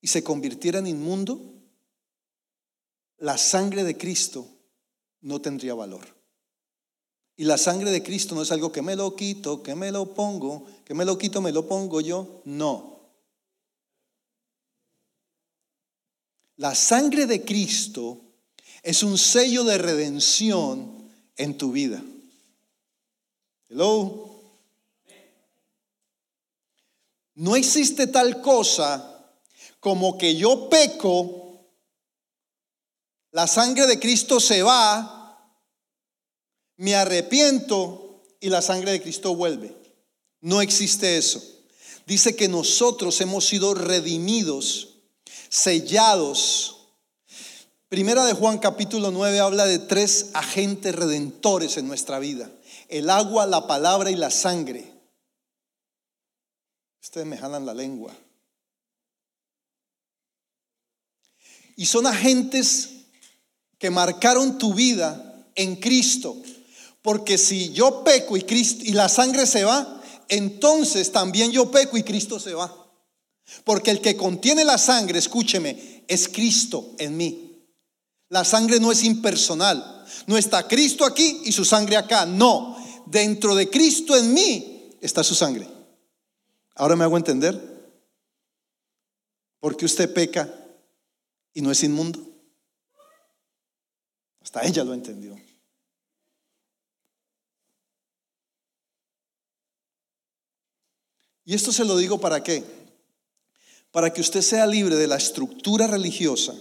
y 0.01 0.07
se 0.07 0.23
convirtiera 0.23 0.79
en 0.79 0.87
inmundo, 0.87 1.41
la 3.17 3.37
sangre 3.37 3.83
de 3.83 3.97
Cristo 3.97 4.47
no 5.21 5.41
tendría 5.41 5.73
valor. 5.73 6.15
Y 7.35 7.43
la 7.43 7.57
sangre 7.57 7.91
de 7.91 8.01
Cristo 8.01 8.33
no 8.33 8.41
es 8.41 8.51
algo 8.51 8.71
que 8.71 8.81
me 8.81 8.95
lo 8.95 9.15
quito, 9.15 9.61
que 9.61 9.75
me 9.75 9.91
lo 9.91 10.13
pongo, 10.13 10.65
que 10.83 10.93
me 10.93 11.05
lo 11.05 11.17
quito, 11.17 11.41
me 11.41 11.51
lo 11.51 11.67
pongo 11.67 12.01
yo. 12.01 12.41
No. 12.45 12.97
La 16.55 16.73
sangre 16.73 17.27
de 17.27 17.45
Cristo 17.45 18.19
es 18.81 19.03
un 19.03 19.17
sello 19.17 19.63
de 19.63 19.77
redención 19.77 21.11
en 21.35 21.57
tu 21.57 21.71
vida. 21.71 22.03
Hello. 23.69 24.35
No 27.35 27.55
existe 27.55 28.07
tal 28.07 28.41
cosa 28.41 29.16
como 29.79 30.17
que 30.17 30.35
yo 30.35 30.69
peco, 30.69 31.47
la 33.31 33.47
sangre 33.47 33.85
de 33.85 33.99
Cristo 33.99 34.39
se 34.39 34.63
va, 34.63 35.63
me 36.77 36.95
arrepiento 36.95 38.23
y 38.39 38.49
la 38.49 38.61
sangre 38.61 38.91
de 38.91 39.01
Cristo 39.01 39.35
vuelve. 39.35 39.75
No 40.41 40.61
existe 40.61 41.17
eso. 41.17 41.41
Dice 42.05 42.35
que 42.35 42.47
nosotros 42.47 43.19
hemos 43.21 43.45
sido 43.45 43.73
redimidos, 43.73 44.99
sellados. 45.49 46.87
Primera 47.89 48.25
de 48.25 48.33
Juan 48.33 48.59
capítulo 48.59 49.11
9 49.11 49.39
habla 49.39 49.65
de 49.65 49.79
tres 49.79 50.31
agentes 50.33 50.95
redentores 50.95 51.77
en 51.77 51.87
nuestra 51.87 52.19
vida. 52.19 52.49
El 52.87 53.09
agua, 53.09 53.45
la 53.45 53.67
palabra 53.67 54.09
y 54.09 54.15
la 54.15 54.31
sangre. 54.31 54.93
Ustedes 57.01 57.27
me 57.27 57.37
jalan 57.37 57.65
la 57.65 57.73
lengua. 57.73 58.15
Y 61.77 61.85
son 61.85 62.07
agentes 62.07 62.89
que 63.77 63.89
marcaron 63.89 64.57
tu 64.57 64.73
vida 64.73 65.47
en 65.55 65.77
Cristo. 65.77 66.35
Porque 67.01 67.37
si 67.37 67.71
yo 67.71 68.03
peco 68.03 68.35
y, 68.35 68.41
Cristo, 68.41 68.83
y 68.83 68.91
la 68.91 69.07
sangre 69.07 69.45
se 69.45 69.63
va, 69.63 70.01
entonces 70.27 71.11
también 71.11 71.51
yo 71.51 71.71
peco 71.71 71.95
y 71.95 72.03
Cristo 72.03 72.39
se 72.39 72.53
va. 72.53 72.75
Porque 73.63 73.91
el 73.91 74.01
que 74.01 74.17
contiene 74.17 74.65
la 74.65 74.79
sangre, 74.79 75.19
escúcheme, 75.19 76.03
es 76.07 76.27
Cristo 76.27 76.95
en 76.97 77.15
mí. 77.15 77.61
La 78.29 78.43
sangre 78.43 78.79
no 78.79 78.91
es 78.91 79.03
impersonal. 79.03 80.05
No 80.25 80.35
está 80.35 80.67
Cristo 80.67 81.05
aquí 81.05 81.41
y 81.45 81.51
su 81.51 81.63
sangre 81.63 81.95
acá. 81.95 82.25
No, 82.25 82.75
dentro 83.05 83.53
de 83.53 83.69
Cristo 83.69 84.17
en 84.17 84.33
mí 84.33 84.89
está 84.99 85.23
su 85.23 85.35
sangre. 85.35 85.67
Ahora 86.75 86.95
me 86.95 87.03
hago 87.03 87.17
entender. 87.17 87.77
Porque 89.59 89.85
usted 89.85 90.11
peca 90.11 90.51
y 91.57 91.61
no 91.63 91.71
es 91.71 91.81
inmundo. 91.81 92.19
Hasta 94.41 94.63
ella 94.63 94.83
lo 94.83 94.93
entendió. 94.93 95.35
Y 101.45 101.55
esto 101.55 101.71
se 101.71 101.83
lo 101.83 101.97
digo 101.97 102.19
para 102.19 102.43
qué? 102.43 102.63
Para 103.89 104.13
que 104.13 104.21
usted 104.21 104.43
sea 104.43 104.67
libre 104.67 104.97
de 104.97 105.07
la 105.07 105.15
estructura 105.15 105.87
religiosa, 105.87 106.53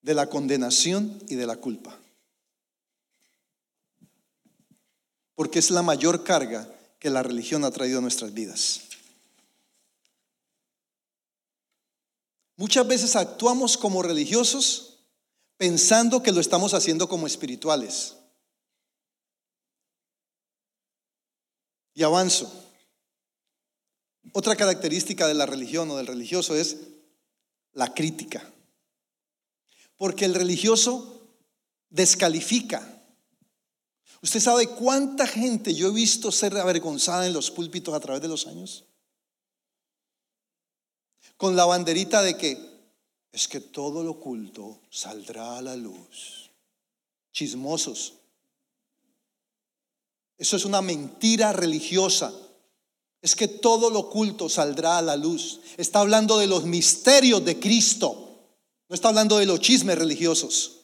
de 0.00 0.14
la 0.14 0.30
condenación 0.30 1.22
y 1.28 1.34
de 1.34 1.46
la 1.46 1.56
culpa. 1.56 2.00
Porque 5.34 5.58
es 5.58 5.70
la 5.70 5.82
mayor 5.82 6.24
carga 6.24 6.66
que 6.98 7.10
la 7.10 7.22
religión 7.22 7.62
ha 7.66 7.70
traído 7.70 7.98
a 7.98 8.02
nuestras 8.02 8.32
vidas. 8.32 8.89
Muchas 12.60 12.86
veces 12.86 13.16
actuamos 13.16 13.78
como 13.78 14.02
religiosos 14.02 14.98
pensando 15.56 16.22
que 16.22 16.30
lo 16.30 16.42
estamos 16.42 16.74
haciendo 16.74 17.08
como 17.08 17.26
espirituales. 17.26 18.16
Y 21.94 22.02
avanzo. 22.02 22.52
Otra 24.34 24.56
característica 24.56 25.26
de 25.26 25.32
la 25.32 25.46
religión 25.46 25.90
o 25.90 25.96
del 25.96 26.06
religioso 26.06 26.54
es 26.54 26.76
la 27.72 27.94
crítica. 27.94 28.52
Porque 29.96 30.26
el 30.26 30.34
religioso 30.34 31.34
descalifica. 31.88 32.86
¿Usted 34.20 34.40
sabe 34.40 34.66
cuánta 34.66 35.26
gente 35.26 35.74
yo 35.74 35.88
he 35.88 35.92
visto 35.92 36.30
ser 36.30 36.54
avergonzada 36.58 37.26
en 37.26 37.32
los 37.32 37.50
púlpitos 37.50 37.94
a 37.94 38.00
través 38.00 38.20
de 38.20 38.28
los 38.28 38.46
años? 38.46 38.84
Con 41.40 41.56
la 41.56 41.64
banderita 41.64 42.20
de 42.20 42.36
que 42.36 42.58
es 43.32 43.48
que 43.48 43.60
todo 43.60 44.04
lo 44.04 44.10
oculto 44.10 44.82
saldrá 44.90 45.56
a 45.56 45.62
la 45.62 45.74
luz. 45.74 46.50
Chismosos. 47.32 48.12
Eso 50.36 50.56
es 50.56 50.66
una 50.66 50.82
mentira 50.82 51.54
religiosa. 51.54 52.30
Es 53.22 53.34
que 53.34 53.48
todo 53.48 53.88
lo 53.88 54.00
oculto 54.00 54.50
saldrá 54.50 54.98
a 54.98 55.02
la 55.02 55.16
luz. 55.16 55.60
Está 55.78 56.00
hablando 56.00 56.36
de 56.36 56.46
los 56.46 56.64
misterios 56.64 57.42
de 57.42 57.58
Cristo. 57.58 58.50
No 58.90 58.94
está 58.94 59.08
hablando 59.08 59.38
de 59.38 59.46
los 59.46 59.60
chismes 59.60 59.96
religiosos. 59.96 60.80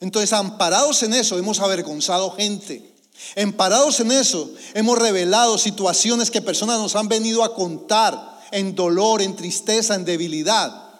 Entonces, 0.00 0.34
amparados 0.34 1.02
en 1.02 1.14
eso, 1.14 1.38
hemos 1.38 1.60
avergonzado 1.60 2.32
gente. 2.32 2.91
Amparados 3.36 4.00
en 4.00 4.12
eso, 4.12 4.52
hemos 4.74 4.98
revelado 4.98 5.58
situaciones 5.58 6.30
que 6.30 6.42
personas 6.42 6.78
nos 6.78 6.96
han 6.96 7.08
venido 7.08 7.44
a 7.44 7.54
contar 7.54 8.40
en 8.50 8.74
dolor, 8.74 9.22
en 9.22 9.36
tristeza, 9.36 9.94
en 9.94 10.04
debilidad. 10.04 10.90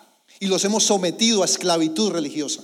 Y 0.41 0.47
los 0.47 0.65
hemos 0.65 0.85
sometido 0.85 1.43
a 1.43 1.47
esclavitud 1.47 2.11
religiosa. 2.11 2.63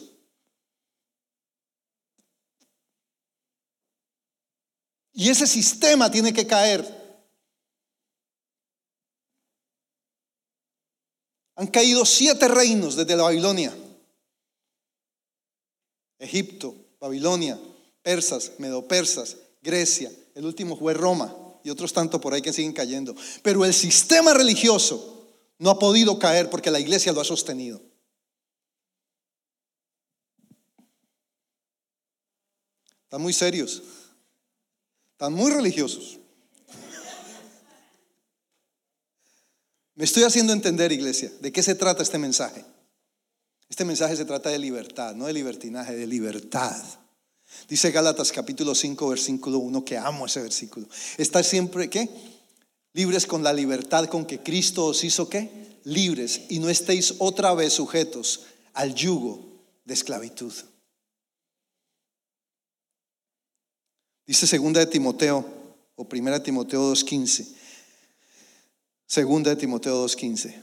Y 5.13 5.29
ese 5.29 5.47
sistema 5.47 6.11
tiene 6.11 6.33
que 6.33 6.47
caer. 6.47 6.97
Han 11.57 11.67
caído 11.67 12.05
siete 12.05 12.47
reinos 12.47 12.95
desde 12.95 13.17
la 13.17 13.25
Babilonia. 13.25 13.77
Egipto, 16.21 16.75
Babilonia, 17.01 17.59
persas, 18.09 18.53
medopersas, 18.57 19.37
Grecia, 19.61 20.11
el 20.35 20.47
último 20.47 20.79
fue 20.79 20.95
Roma 20.95 21.37
y 21.63 21.69
otros 21.69 21.93
tantos 21.93 22.19
por 22.23 22.33
ahí 22.33 22.41
que 22.41 22.55
siguen 22.55 22.73
cayendo. 22.73 23.15
Pero 23.43 23.67
el 23.67 23.75
sistema 23.75 24.33
religioso 24.33 25.27
no 25.59 25.69
ha 25.69 25.79
podido 25.79 26.19
caer 26.19 26.49
porque 26.49 26.71
la 26.71 26.81
iglesia 26.81 27.13
lo 27.13 27.21
ha 27.21 27.25
sostenido. 27.27 27.83
Están 33.03 33.21
muy 33.21 33.35
serios, 33.35 33.83
están 35.13 35.35
muy 35.35 35.53
religiosos. 35.53 36.19
Me 39.97 40.05
estoy 40.05 40.23
haciendo 40.23 40.55
entender, 40.55 40.93
iglesia, 40.93 41.31
de 41.43 41.53
qué 41.53 41.63
se 41.63 41.75
trata 41.75 42.03
este 42.03 42.17
mensaje. 42.17 42.65
Este 43.69 43.85
mensaje 43.85 44.17
se 44.17 44.25
trata 44.25 44.49
de 44.49 44.59
libertad, 44.59 45.15
no 45.15 45.27
de 45.27 45.35
libertinaje, 45.35 45.95
de 45.95 46.07
libertad. 46.07 46.83
Dice 47.69 47.91
Gálatas 47.91 48.33
capítulo 48.33 48.75
5, 48.75 49.09
versículo 49.09 49.59
1, 49.59 49.85
que 49.85 49.99
amo 49.99 50.27
ese 50.27 50.41
versículo. 50.41 50.87
Estar 51.17 51.45
siempre, 51.45 51.91
¿qué? 51.91 52.09
Libres 52.95 53.27
con 53.27 53.43
la 53.43 53.53
libertad 53.53 54.07
con 54.07 54.27
que 54.27 54.43
Cristo 54.43 54.87
os 54.87 55.05
hizo, 55.05 55.29
¿qué? 55.29 55.79
Libres 55.85 56.43
y 56.49 56.59
no 56.59 56.69
estéis 56.69 57.15
otra 57.19 57.55
vez 57.55 57.75
sujetos 57.75 58.45
al 58.73 58.95
yugo 58.95 59.45
de 59.85 59.95
esclavitud. 59.95 60.53
Dice 64.27 64.47
segunda 64.47 64.81
de 64.81 64.87
Timoteo 64.87 65.45
o 65.97 66.09
primera 66.09 66.39
de 66.39 66.45
Timoteo 66.45 66.93
2.15. 66.93 67.47
Segunda 69.07 69.51
de 69.51 69.57
Timoteo 69.57 70.05
2.15. 70.05 70.55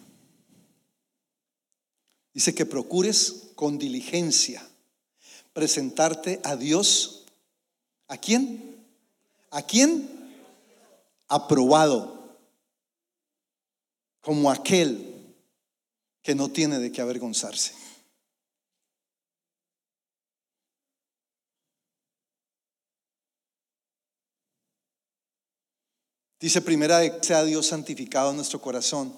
Dice 2.33 2.53
que 2.53 2.65
procures 2.65 3.51
con 3.55 3.79
diligencia 3.79 4.67
presentarte 5.55 6.41
a 6.43 6.57
Dios. 6.57 7.23
¿A 8.09 8.17
quién? 8.17 8.85
¿A 9.49 9.61
quién? 9.61 10.35
Aprobado. 11.29 12.37
Como 14.19 14.51
aquel 14.51 15.33
que 16.21 16.35
no 16.35 16.49
tiene 16.49 16.79
de 16.79 16.91
qué 16.91 17.01
avergonzarse. 17.01 17.73
Dice 26.37 26.61
primera 26.61 26.99
de 26.99 27.23
sea 27.23 27.45
Dios 27.45 27.67
santificado 27.67 28.31
en 28.31 28.35
nuestro 28.35 28.59
corazón 28.59 29.17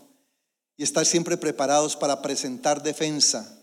y 0.77 0.83
estar 0.83 1.05
siempre 1.05 1.35
preparados 1.35 1.95
para 1.95 2.21
presentar 2.21 2.83
defensa 2.83 3.57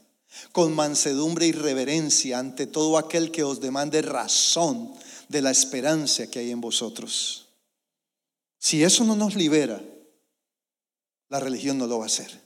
con 0.53 0.75
mansedumbre 0.75 1.47
y 1.47 1.53
reverencia 1.53 2.39
ante 2.39 2.67
todo 2.67 2.99
aquel 2.99 3.31
que 3.31 3.45
os 3.45 3.61
demande 3.61 4.03
razón 4.03 4.93
de 5.29 5.43
la 5.43 5.51
esperanza 5.51 6.31
que 6.31 6.41
hay 6.41 6.51
en 6.51 6.61
vosotros. 6.61 7.49
Si 8.59 8.83
eso 8.83 9.05
no 9.05 9.17
nos 9.17 9.35
libera, 9.35 9.83
la 11.29 11.41
religión 11.41 11.79
no 11.79 11.87
lo 11.87 11.99
va 11.99 12.05
a 12.05 12.07
hacer. 12.07 12.45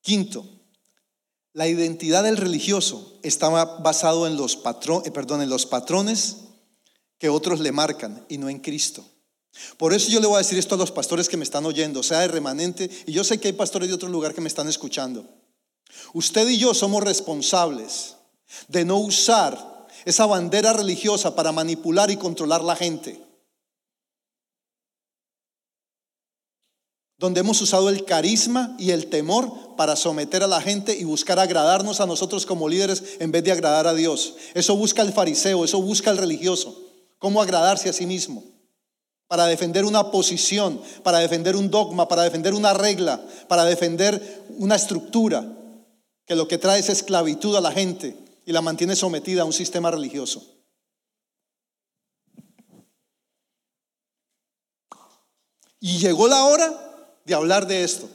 Quinto, 0.00 0.44
la 1.52 1.68
identidad 1.68 2.24
del 2.24 2.36
religioso 2.36 3.18
estaba 3.22 3.64
basado 3.80 4.26
en 4.26 4.36
los, 4.36 4.56
eh, 4.56 5.10
perdón, 5.12 5.42
en 5.42 5.50
los 5.50 5.66
patrones 5.66 6.38
que 7.18 7.28
otros 7.28 7.60
le 7.60 7.70
marcan 7.70 8.24
y 8.28 8.38
no 8.38 8.48
en 8.48 8.58
Cristo. 8.58 9.04
Por 9.76 9.92
eso 9.92 10.10
yo 10.10 10.20
le 10.20 10.26
voy 10.26 10.36
a 10.36 10.38
decir 10.38 10.58
esto 10.58 10.74
a 10.74 10.78
los 10.78 10.90
pastores 10.90 11.28
que 11.28 11.36
me 11.36 11.44
están 11.44 11.66
oyendo, 11.66 12.02
sea 12.02 12.20
de 12.20 12.28
remanente, 12.28 12.90
y 13.06 13.12
yo 13.12 13.22
sé 13.24 13.38
que 13.38 13.48
hay 13.48 13.54
pastores 13.54 13.88
de 13.88 13.94
otro 13.94 14.08
lugar 14.08 14.34
que 14.34 14.40
me 14.40 14.48
están 14.48 14.68
escuchando. 14.68 15.26
Usted 16.14 16.48
y 16.48 16.58
yo 16.58 16.72
somos 16.74 17.02
responsables 17.02 18.16
de 18.68 18.84
no 18.84 18.98
usar 18.98 19.86
esa 20.04 20.26
bandera 20.26 20.72
religiosa 20.72 21.34
para 21.34 21.52
manipular 21.52 22.10
y 22.10 22.16
controlar 22.16 22.62
la 22.62 22.76
gente. 22.76 23.22
Donde 27.18 27.40
hemos 27.40 27.60
usado 27.60 27.88
el 27.88 28.04
carisma 28.04 28.74
y 28.78 28.90
el 28.90 29.08
temor 29.08 29.76
para 29.76 29.94
someter 29.94 30.42
a 30.42 30.48
la 30.48 30.60
gente 30.60 30.96
y 30.98 31.04
buscar 31.04 31.38
agradarnos 31.38 32.00
a 32.00 32.06
nosotros 32.06 32.46
como 32.46 32.68
líderes 32.68 33.04
en 33.20 33.30
vez 33.30 33.44
de 33.44 33.52
agradar 33.52 33.86
a 33.86 33.94
Dios. 33.94 34.34
Eso 34.54 34.76
busca 34.76 35.02
el 35.02 35.12
fariseo, 35.12 35.64
eso 35.64 35.80
busca 35.80 36.10
el 36.10 36.18
religioso 36.18 36.82
cómo 37.22 37.40
agradarse 37.40 37.88
a 37.88 37.92
sí 37.92 38.04
mismo, 38.04 38.42
para 39.32 39.46
defender 39.46 39.86
una 39.86 40.10
posición, 40.10 40.78
para 41.02 41.20
defender 41.20 41.56
un 41.56 41.70
dogma, 41.70 42.06
para 42.06 42.22
defender 42.22 42.52
una 42.52 42.74
regla, 42.74 43.18
para 43.48 43.64
defender 43.64 44.44
una 44.58 44.74
estructura 44.74 45.42
que 46.26 46.36
lo 46.36 46.46
que 46.46 46.58
trae 46.58 46.80
es 46.80 46.90
esclavitud 46.90 47.56
a 47.56 47.62
la 47.62 47.72
gente 47.72 48.14
y 48.44 48.52
la 48.52 48.60
mantiene 48.60 48.94
sometida 48.94 49.40
a 49.40 49.44
un 49.46 49.54
sistema 49.54 49.90
religioso. 49.90 50.44
Y 55.80 55.96
llegó 55.96 56.28
la 56.28 56.44
hora 56.44 57.18
de 57.24 57.32
hablar 57.32 57.66
de 57.66 57.84
esto, 57.84 58.10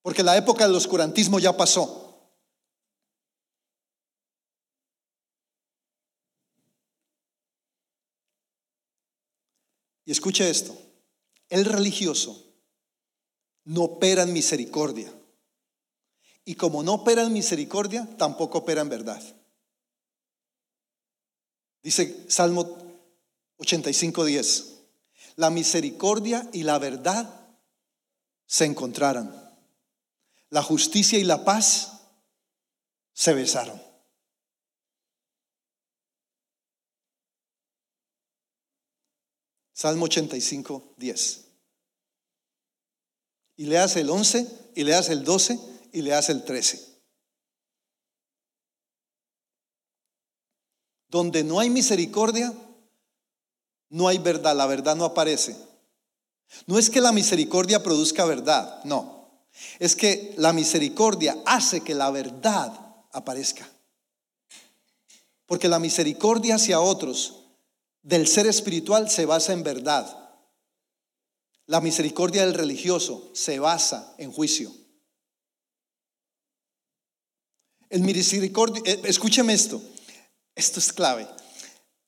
porque 0.00 0.22
la 0.22 0.38
época 0.38 0.66
del 0.66 0.76
oscurantismo 0.76 1.40
ya 1.40 1.54
pasó. 1.54 2.07
Y 10.08 10.12
escuche 10.12 10.48
esto, 10.48 10.74
el 11.50 11.66
religioso 11.66 12.42
no 13.64 13.82
opera 13.82 14.22
en 14.22 14.32
misericordia. 14.32 15.12
Y 16.46 16.54
como 16.54 16.82
no 16.82 16.94
opera 16.94 17.24
en 17.24 17.32
misericordia, 17.34 18.08
tampoco 18.16 18.56
opera 18.56 18.80
en 18.80 18.88
verdad. 18.88 19.22
Dice 21.82 22.24
Salmo 22.30 22.78
85:10, 23.58 24.78
la 25.36 25.50
misericordia 25.50 26.48
y 26.54 26.62
la 26.62 26.78
verdad 26.78 27.46
se 28.46 28.64
encontraran. 28.64 29.30
La 30.48 30.62
justicia 30.62 31.18
y 31.18 31.24
la 31.24 31.44
paz 31.44 32.00
se 33.12 33.34
besaron. 33.34 33.87
Salmo 39.78 40.06
85, 40.06 40.94
10. 40.96 41.44
Y 43.58 43.66
leas 43.66 43.94
el 43.94 44.10
11, 44.10 44.72
y 44.74 44.82
leas 44.82 45.08
el 45.08 45.22
12, 45.22 45.56
y 45.92 46.02
leas 46.02 46.30
el 46.30 46.44
13. 46.44 46.84
Donde 51.06 51.44
no 51.44 51.60
hay 51.60 51.70
misericordia, 51.70 52.52
no 53.90 54.08
hay 54.08 54.18
verdad, 54.18 54.56
la 54.56 54.66
verdad 54.66 54.96
no 54.96 55.04
aparece. 55.04 55.56
No 56.66 56.76
es 56.76 56.90
que 56.90 57.00
la 57.00 57.12
misericordia 57.12 57.80
produzca 57.80 58.24
verdad, 58.24 58.82
no. 58.82 59.46
Es 59.78 59.94
que 59.94 60.34
la 60.38 60.52
misericordia 60.52 61.40
hace 61.46 61.82
que 61.82 61.94
la 61.94 62.10
verdad 62.10 62.72
aparezca. 63.12 63.70
Porque 65.46 65.68
la 65.68 65.78
misericordia 65.78 66.56
hacia 66.56 66.80
otros 66.80 67.47
del 68.02 68.26
ser 68.26 68.46
espiritual 68.46 69.10
se 69.10 69.26
basa 69.26 69.52
en 69.52 69.62
verdad. 69.62 70.14
La 71.66 71.80
misericordia 71.80 72.44
del 72.44 72.54
religioso 72.54 73.30
se 73.34 73.58
basa 73.58 74.14
en 74.18 74.32
juicio. 74.32 74.72
El 77.90 78.02
misericordia, 78.02 78.82
eh, 78.84 79.00
escúcheme 79.04 79.52
esto, 79.52 79.80
esto 80.54 80.80
es 80.80 80.92
clave. 80.92 81.26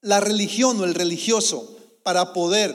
La 0.02 0.20
religión 0.20 0.80
o 0.80 0.84
el 0.84 0.94
religioso, 0.94 1.78
para 2.02 2.32
poder 2.32 2.74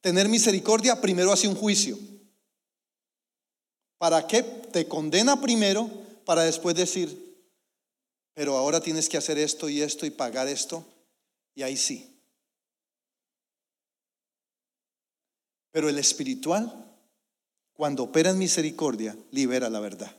tener 0.00 0.28
misericordia, 0.28 1.00
primero 1.00 1.32
hace 1.32 1.48
un 1.48 1.54
juicio. 1.54 1.98
¿Para 3.98 4.26
qué? 4.26 4.42
Te 4.42 4.86
condena 4.86 5.40
primero 5.40 5.90
para 6.24 6.42
después 6.42 6.74
decir, 6.76 7.26
pero 8.34 8.56
ahora 8.56 8.80
tienes 8.80 9.08
que 9.08 9.16
hacer 9.16 9.38
esto 9.38 9.68
y 9.68 9.80
esto 9.80 10.04
y 10.04 10.10
pagar 10.10 10.48
esto. 10.48 10.84
Y 11.56 11.62
ahí 11.62 11.76
sí. 11.76 12.14
Pero 15.72 15.88
el 15.88 15.98
espiritual, 15.98 16.94
cuando 17.72 18.04
opera 18.04 18.30
en 18.30 18.38
misericordia, 18.38 19.16
libera 19.30 19.68
la 19.70 19.80
verdad. 19.80 20.14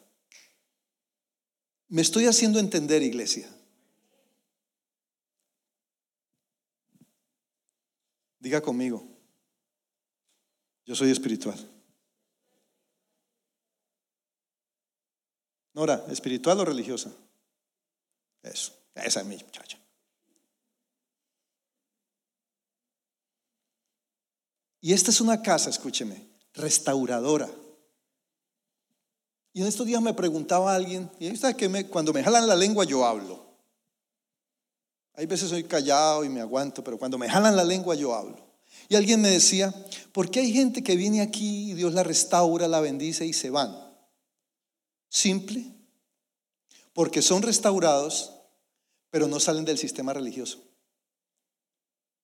Me 1.89 2.01
estoy 2.01 2.25
haciendo 2.25 2.59
entender, 2.59 3.03
iglesia. 3.03 3.47
Diga 8.39 8.59
conmigo, 8.61 9.07
yo 10.85 10.95
soy 10.95 11.11
espiritual. 11.11 11.57
Nora, 15.73 16.03
¿espiritual 16.09 16.59
o 16.59 16.65
religiosa? 16.65 17.13
Eso, 18.41 18.73
esa 18.95 19.21
es 19.21 19.25
mi 19.27 19.37
muchacha. 19.37 19.77
Y 24.81 24.93
esta 24.93 25.11
es 25.11 25.21
una 25.21 25.41
casa, 25.41 25.69
escúcheme, 25.69 26.27
restauradora. 26.53 27.49
Y 29.53 29.61
en 29.61 29.67
estos 29.67 29.87
días 29.87 30.01
me 30.01 30.13
preguntaba 30.13 30.75
alguien, 30.75 31.09
y 31.19 31.35
sabe 31.35 31.55
que 31.55 31.87
cuando 31.87 32.13
me 32.13 32.23
jalan 32.23 32.47
la 32.47 32.55
lengua 32.55 32.85
yo 32.85 33.05
hablo. 33.05 33.47
Hay 35.13 35.25
veces 35.25 35.49
soy 35.49 35.63
callado 35.63 36.23
y 36.23 36.29
me 36.29 36.41
aguanto, 36.41 36.83
pero 36.83 36.99
cuando 36.99 37.17
me 37.17 37.27
jalan 37.27 37.55
la 37.55 37.63
lengua 37.63 37.95
yo 37.95 38.13
hablo. 38.13 38.37
Y 38.87 38.95
alguien 38.95 39.19
me 39.19 39.29
decía, 39.29 39.73
¿por 40.11 40.29
qué 40.29 40.41
hay 40.41 40.53
gente 40.53 40.83
que 40.83 40.95
viene 40.95 41.21
aquí 41.21 41.71
y 41.71 41.73
Dios 41.73 41.93
la 41.93 42.03
restaura, 42.03 42.67
la 42.67 42.81
bendice 42.81 43.25
y 43.25 43.33
se 43.33 43.49
van? 43.49 43.75
Simple, 45.09 45.73
porque 46.93 47.23
son 47.23 47.41
restaurados, 47.41 48.33
pero 49.09 49.27
no 49.27 49.39
salen 49.39 49.65
del 49.65 49.79
sistema 49.79 50.13
religioso. 50.13 50.63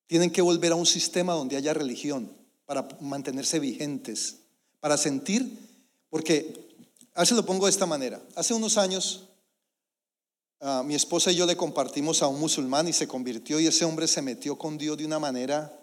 Tienen 0.06 0.30
que 0.30 0.44
volver 0.44 0.74
a 0.74 0.76
un 0.76 0.86
sistema 0.86 1.34
donde 1.34 1.58
haya 1.58 1.74
religión 1.74 2.43
para 2.66 2.88
mantenerse 3.00 3.60
vigentes, 3.60 4.38
para 4.80 4.98
sentir, 4.98 5.60
porque, 6.10 6.68
a 7.14 7.22
veces 7.22 7.36
lo 7.36 7.46
pongo 7.46 7.66
de 7.66 7.72
esta 7.72 7.86
manera, 7.86 8.22
hace 8.36 8.54
unos 8.54 8.78
años 8.78 9.30
Ah, 10.66 10.82
mi 10.82 10.96
esposa 10.96 11.30
y 11.30 11.36
yo 11.36 11.46
le 11.46 11.58
compartimos 11.58 12.22
a 12.24 12.28
un 12.28 12.40
musulmán 12.40 12.88
y 12.88 12.94
se 12.94 13.06
convirtió 13.06 13.60
y 13.60 13.68
ese 13.68 13.84
hombre 13.84 14.08
se 14.08 14.22
metió 14.22 14.58
con 14.58 14.78
Dios 14.78 14.98
de 14.98 15.06
una 15.06 15.20
manera 15.20 15.78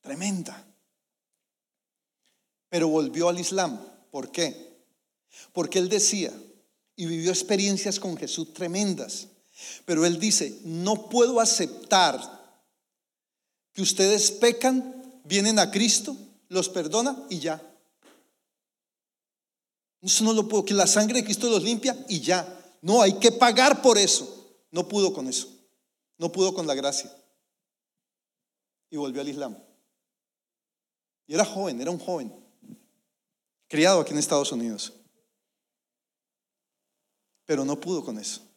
tremenda. 0.00 0.66
Pero 2.68 2.88
volvió 2.88 3.28
al 3.28 3.38
Islam. 3.38 3.80
¿Por 4.10 4.32
qué? 4.32 4.82
Porque 5.52 5.78
él 5.78 5.88
decía 5.88 6.32
y 6.96 7.06
vivió 7.06 7.30
experiencias 7.30 8.00
con 8.00 8.16
Jesús 8.16 8.52
tremendas. 8.52 9.28
Pero 9.84 10.04
él 10.04 10.18
dice, 10.18 10.58
no 10.64 11.08
puedo 11.08 11.38
aceptar 11.38 12.20
que 13.72 13.82
ustedes 13.82 14.32
pecan, 14.32 14.99
vienen 15.30 15.60
a 15.60 15.70
Cristo, 15.70 16.16
los 16.48 16.68
perdona 16.68 17.16
y 17.30 17.38
ya. 17.38 17.62
Eso 20.02 20.24
no 20.24 20.32
lo 20.32 20.48
puedo, 20.48 20.64
que 20.64 20.74
la 20.74 20.88
sangre 20.88 21.18
de 21.18 21.24
Cristo 21.24 21.48
los 21.48 21.62
limpia 21.62 21.96
y 22.08 22.20
ya. 22.20 22.60
No, 22.82 23.00
hay 23.00 23.18
que 23.20 23.30
pagar 23.30 23.80
por 23.80 23.96
eso. 23.96 24.56
No 24.72 24.88
pudo 24.88 25.12
con 25.12 25.28
eso. 25.28 25.48
No 26.18 26.32
pudo 26.32 26.52
con 26.52 26.66
la 26.66 26.74
gracia. 26.74 27.14
Y 28.90 28.96
volvió 28.96 29.20
al 29.20 29.28
Islam. 29.28 29.56
Y 31.28 31.34
era 31.34 31.44
joven, 31.44 31.80
era 31.80 31.92
un 31.92 31.98
joven. 32.00 32.34
Criado 33.68 34.00
aquí 34.00 34.10
en 34.12 34.18
Estados 34.18 34.50
Unidos. 34.50 34.92
Pero 37.46 37.64
no 37.64 37.78
pudo 37.78 38.04
con 38.04 38.18
eso. 38.18 38.49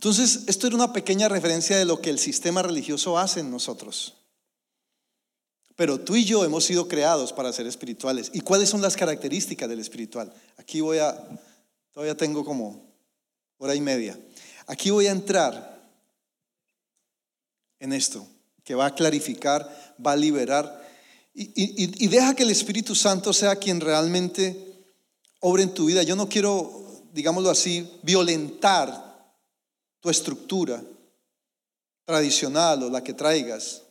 Entonces, 0.00 0.44
esto 0.46 0.66
era 0.66 0.76
una 0.76 0.94
pequeña 0.94 1.28
referencia 1.28 1.76
de 1.76 1.84
lo 1.84 2.00
que 2.00 2.08
el 2.08 2.18
sistema 2.18 2.62
religioso 2.62 3.18
hace 3.18 3.40
en 3.40 3.50
nosotros. 3.50 4.14
Pero 5.76 6.00
tú 6.00 6.16
y 6.16 6.24
yo 6.24 6.42
hemos 6.42 6.64
sido 6.64 6.88
creados 6.88 7.34
para 7.34 7.52
ser 7.52 7.66
espirituales. 7.66 8.30
¿Y 8.32 8.40
cuáles 8.40 8.70
son 8.70 8.80
las 8.80 8.96
características 8.96 9.68
del 9.68 9.78
espiritual? 9.78 10.32
Aquí 10.56 10.80
voy 10.80 10.96
a, 10.96 11.22
todavía 11.92 12.16
tengo 12.16 12.46
como 12.46 12.82
hora 13.58 13.74
y 13.74 13.82
media. 13.82 14.18
Aquí 14.66 14.88
voy 14.88 15.06
a 15.06 15.10
entrar 15.10 15.86
en 17.78 17.92
esto, 17.92 18.26
que 18.64 18.74
va 18.74 18.86
a 18.86 18.94
clarificar, 18.94 19.94
va 20.04 20.12
a 20.12 20.16
liberar. 20.16 20.82
Y, 21.34 22.06
deja 22.06 22.34
que 22.34 22.44
el 22.44 22.50
Espíritu 22.50 22.94
Santo 22.94 23.34
sea 23.34 23.56
quien 23.56 23.82
realmente 23.82 24.82
obre 25.40 25.62
en 25.62 25.74
tu 25.74 25.84
vida. 25.84 26.02
Yo 26.04 26.16
no 26.16 26.26
quiero, 26.26 27.02
digámoslo 27.12 27.50
así, 27.50 27.98
violentar 28.02 29.09
tu 30.00 30.10
estructura 30.10 30.82
tradicional 32.04 32.82
o 32.82 32.90
la 32.90 33.04
que 33.04 33.14
traigas. 33.14 33.82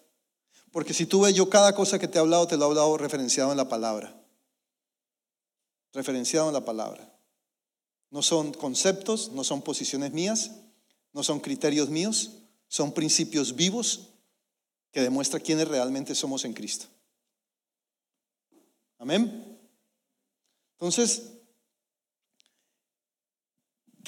Porque 0.71 0.93
si 0.93 1.05
tú 1.05 1.21
ves, 1.21 1.33
yo 1.33 1.49
cada 1.49 1.73
cosa 1.73 1.97
que 1.97 2.07
te 2.07 2.17
he 2.17 2.21
hablado, 2.21 2.47
te 2.47 2.57
lo 2.57 2.65
he 2.65 2.67
hablado 2.67 2.97
referenciado 2.97 3.51
en 3.51 3.57
la 3.57 3.69
palabra. 3.69 4.15
Referenciado 5.93 6.47
en 6.47 6.53
la 6.53 6.65
palabra. 6.65 7.11
No 8.11 8.21
son 8.21 8.53
conceptos, 8.53 9.31
no 9.31 9.43
son 9.43 9.61
posiciones 9.61 10.11
mías, 10.11 10.51
no 11.13 11.23
son 11.23 11.39
criterios 11.39 11.89
míos, 11.89 12.31
son 12.67 12.91
principios 12.91 13.55
vivos 13.55 14.09
que 14.91 15.01
demuestran 15.01 15.41
quiénes 15.41 15.67
realmente 15.67 16.15
somos 16.15 16.45
en 16.45 16.53
Cristo. 16.53 16.87
Amén. 18.97 19.59
Entonces, 20.73 21.38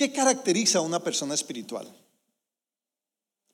¿qué 0.01 0.11
caracteriza 0.11 0.79
a 0.79 0.81
una 0.81 1.03
persona 1.03 1.35
espiritual? 1.35 1.87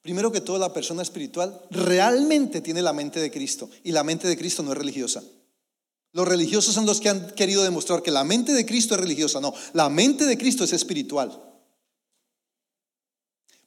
Primero 0.02 0.32
que 0.32 0.40
todo, 0.40 0.58
la 0.58 0.72
persona 0.72 1.02
espiritual 1.02 1.62
realmente 1.72 2.62
tiene 2.62 2.82
la 2.82 2.94
mente 2.94 3.20
de 3.20 3.30
Cristo 3.30 3.70
y 3.84 3.92
la 3.92 4.06
mente 4.06 4.30
de 4.30 4.38
Cristo 4.38 4.64
no 4.64 4.72
es 4.72 4.78
religiosa. 4.78 5.22
Los 6.14 6.26
religiosos 6.26 6.74
son 6.74 6.86
los 6.86 7.02
que 7.02 7.10
han 7.10 7.32
querido 7.32 7.64
demostrar 7.64 8.02
que 8.02 8.12
la 8.12 8.24
mente 8.24 8.54
de 8.54 8.66
Cristo 8.66 8.96
es 8.96 9.02
religiosa. 9.02 9.42
No, 9.42 9.54
la 9.74 9.90
mente 9.90 10.26
de 10.26 10.38
Cristo 10.38 10.64
es 10.64 10.72
espiritual. 10.72 11.38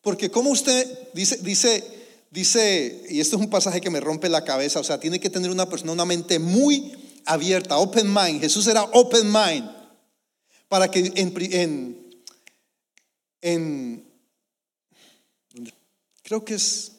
Porque 0.00 0.30
como 0.30 0.48
usted 0.48 1.10
dice, 1.12 1.36
dice, 1.42 1.84
dice, 2.30 3.04
y 3.10 3.20
esto 3.20 3.36
es 3.36 3.42
un 3.42 3.50
pasaje 3.50 3.82
que 3.82 3.90
me 3.90 4.00
rompe 4.00 4.30
la 4.30 4.42
cabeza, 4.42 4.80
o 4.80 4.84
sea, 4.84 4.98
tiene 4.98 5.20
que 5.20 5.28
tener 5.28 5.50
una 5.50 5.68
persona 5.68 5.92
una 5.92 6.06
mente 6.06 6.38
muy 6.38 6.94
abierta, 7.26 7.76
open 7.76 8.10
mind. 8.10 8.40
Jesús 8.40 8.66
era 8.68 8.84
open 8.84 9.30
mind 9.30 9.70
para 10.68 10.90
que 10.90 11.12
en, 11.14 11.34
en, 11.36 12.09
en 13.40 14.10
Creo 16.30 16.44
que 16.44 16.54
es, 16.54 16.92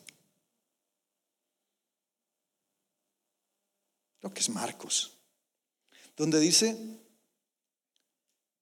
creo 4.20 4.34
que 4.34 4.42
es 4.42 4.50
Marcos, 4.50 5.14
donde 6.18 6.38
dice 6.38 6.78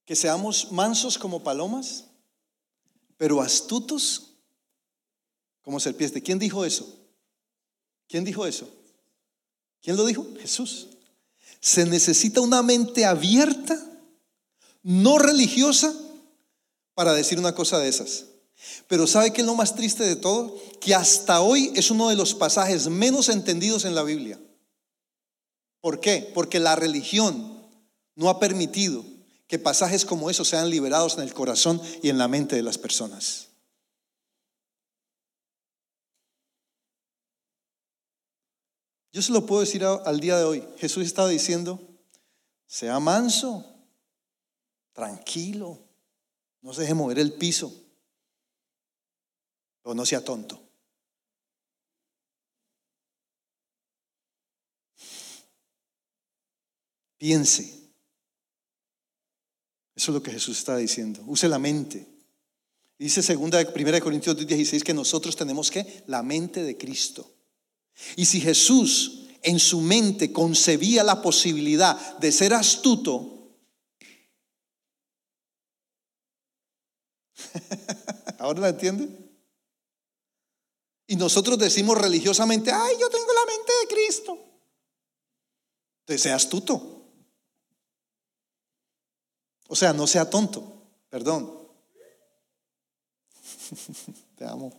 que 0.06 0.16
seamos 0.16 0.72
mansos 0.72 1.18
como 1.18 1.44
palomas, 1.44 2.06
pero 3.18 3.42
astutos 3.42 4.36
como 5.64 5.80
serpientes. 5.80 6.22
¿Quién 6.22 6.38
dijo 6.38 6.64
eso? 6.64 7.00
¿Quién 8.08 8.24
dijo 8.24 8.46
eso? 8.46 8.72
¿Quién 9.82 9.98
lo 9.98 10.06
dijo? 10.06 10.24
Jesús. 10.40 10.90
Se 11.60 11.84
necesita 11.88 12.42
una 12.42 12.62
mente 12.62 13.06
abierta, 13.06 13.76
no 14.84 15.18
religiosa, 15.18 15.92
para 17.00 17.14
decir 17.14 17.40
una 17.40 17.56
cosa 17.56 17.80
de 17.80 17.88
esas. 17.88 18.26
Pero 18.90 19.08
¿sabe 19.08 19.32
qué 19.32 19.40
es 19.40 19.48
lo 19.48 19.56
más 19.56 19.74
triste 19.74 20.04
de 20.04 20.18
todo? 20.18 20.60
Que 20.82 20.94
hasta 20.94 21.40
hoy 21.40 21.72
es 21.74 21.92
uno 21.92 22.10
de 22.10 22.18
los 22.18 22.34
pasajes 22.34 22.90
menos 22.90 23.30
entendidos 23.30 23.86
en 23.86 23.96
la 23.96 24.04
Biblia. 24.04 24.38
¿Por 25.80 26.02
qué? 26.02 26.30
Porque 26.34 26.60
la 26.60 26.76
religión 26.76 27.66
no 28.16 28.28
ha 28.28 28.38
permitido 28.38 29.06
que 29.48 29.58
pasajes 29.58 30.04
como 30.04 30.30
esos 30.30 30.50
sean 30.50 30.70
liberados 30.70 31.14
en 31.14 31.22
el 31.22 31.34
corazón 31.34 31.82
y 32.04 32.10
en 32.10 32.18
la 32.18 32.28
mente 32.28 32.58
de 32.58 32.64
las 32.64 32.78
personas. 32.78 33.48
Yo 39.14 39.22
se 39.22 39.32
lo 39.32 39.46
puedo 39.46 39.62
decir 39.62 39.86
al 39.86 40.20
día 40.20 40.38
de 40.38 40.44
hoy. 40.44 40.68
Jesús 40.76 41.06
estaba 41.06 41.30
diciendo, 41.30 41.80
sea 42.68 43.00
manso, 43.00 43.66
tranquilo, 44.92 45.89
no 46.62 46.74
se 46.74 46.82
deje 46.82 46.94
mover 46.94 47.20
el 47.20 47.34
piso. 47.34 47.74
O 49.84 49.94
no 49.94 50.06
sea 50.06 50.24
tonto. 50.24 50.62
Piense. 57.18 57.64
Eso 59.96 60.12
es 60.12 60.16
lo 60.16 60.24
que 60.24 60.32
Jesús 60.32 60.58
está 60.58 60.78
diciendo. 60.78 61.22
Use 61.28 61.48
la 61.48 61.60
mente. 61.60 62.08
Dice 62.98 63.22
segunda, 63.22 63.64
primera 63.74 63.96
de 63.96 64.02
Corintios 64.02 64.36
16 64.36 64.84
que 64.84 64.94
nosotros 64.94 65.36
tenemos 65.36 65.72
que 65.72 66.04
la 66.08 66.24
mente 66.24 66.64
de 66.64 66.78
Cristo. 66.78 67.30
Y 68.16 68.26
si 68.26 68.42
Jesús 68.42 69.28
en 69.42 69.60
su 69.60 69.82
mente 69.82 70.32
concebía 70.32 71.04
la 71.04 71.22
posibilidad 71.22 72.18
de 72.20 72.32
ser 72.32 72.54
astuto, 72.54 73.39
¿ahora 78.40 78.62
la 78.62 78.70
entiende? 78.70 79.08
Y 81.08 81.16
nosotros 81.16 81.58
decimos 81.58 81.98
religiosamente, 81.98 82.72
ay, 82.72 82.96
yo 83.00 83.10
tengo 83.10 83.34
la 83.34 83.46
mente 83.46 83.72
de 83.82 83.88
Cristo. 83.88 84.38
Entonces 86.02 86.22
sea 86.22 86.36
astuto. 86.36 87.00
O 89.68 89.76
sea, 89.76 89.94
no 89.94 90.08
sea 90.08 90.30
tonto, 90.30 90.90
perdón. 91.10 91.68
Te 94.36 94.46
amo. 94.46 94.72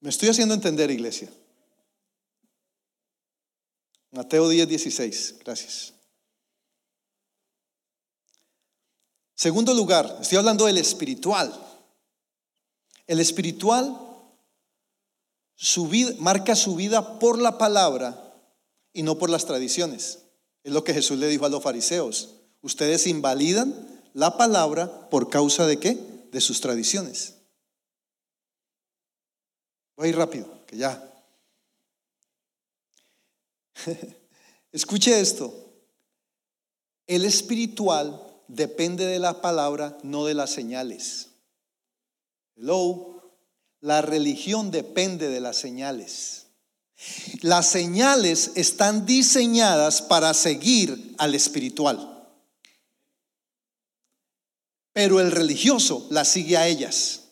Me 0.00 0.08
estoy 0.08 0.30
haciendo 0.30 0.54
entender, 0.54 0.90
iglesia. 0.90 1.30
Mateo 4.12 4.48
10, 4.48 4.68
16. 4.68 5.36
Gracias. 5.44 5.94
Segundo 9.40 9.72
lugar, 9.72 10.18
estoy 10.20 10.36
hablando 10.36 10.66
del 10.66 10.76
espiritual. 10.76 11.50
El 13.06 13.20
espiritual 13.20 13.98
marca 16.18 16.54
su 16.54 16.76
vida 16.76 17.18
por 17.18 17.38
la 17.38 17.56
palabra 17.56 18.34
y 18.92 19.02
no 19.02 19.16
por 19.16 19.30
las 19.30 19.46
tradiciones. 19.46 20.18
Es 20.62 20.74
lo 20.74 20.84
que 20.84 20.92
Jesús 20.92 21.18
le 21.18 21.26
dijo 21.28 21.46
a 21.46 21.48
los 21.48 21.62
fariseos. 21.62 22.34
Ustedes 22.60 23.06
invalidan 23.06 23.74
la 24.12 24.36
palabra 24.36 25.08
por 25.08 25.30
causa 25.30 25.66
de 25.66 25.78
qué? 25.78 26.26
De 26.30 26.42
sus 26.42 26.60
tradiciones. 26.60 27.36
Voy 29.96 30.08
a 30.08 30.10
ir 30.10 30.16
rápido, 30.18 30.66
que 30.66 30.76
ya. 30.76 31.14
Escuche 34.70 35.18
esto. 35.18 35.54
El 37.06 37.24
espiritual 37.24 38.26
depende 38.54 39.06
de 39.06 39.18
la 39.18 39.40
palabra, 39.40 39.98
no 40.02 40.24
de 40.24 40.34
las 40.34 40.50
señales. 40.50 41.28
Hello. 42.56 43.06
La 43.80 44.02
religión 44.02 44.70
depende 44.70 45.28
de 45.28 45.40
las 45.40 45.56
señales. 45.56 46.46
Las 47.40 47.66
señales 47.70 48.52
están 48.56 49.06
diseñadas 49.06 50.02
para 50.02 50.34
seguir 50.34 51.14
al 51.16 51.34
espiritual 51.34 52.10
pero 54.92 55.20
el 55.20 55.30
religioso 55.30 56.06
la 56.10 56.24
sigue 56.24 56.56
a 56.56 56.66
ellas. 56.66 57.22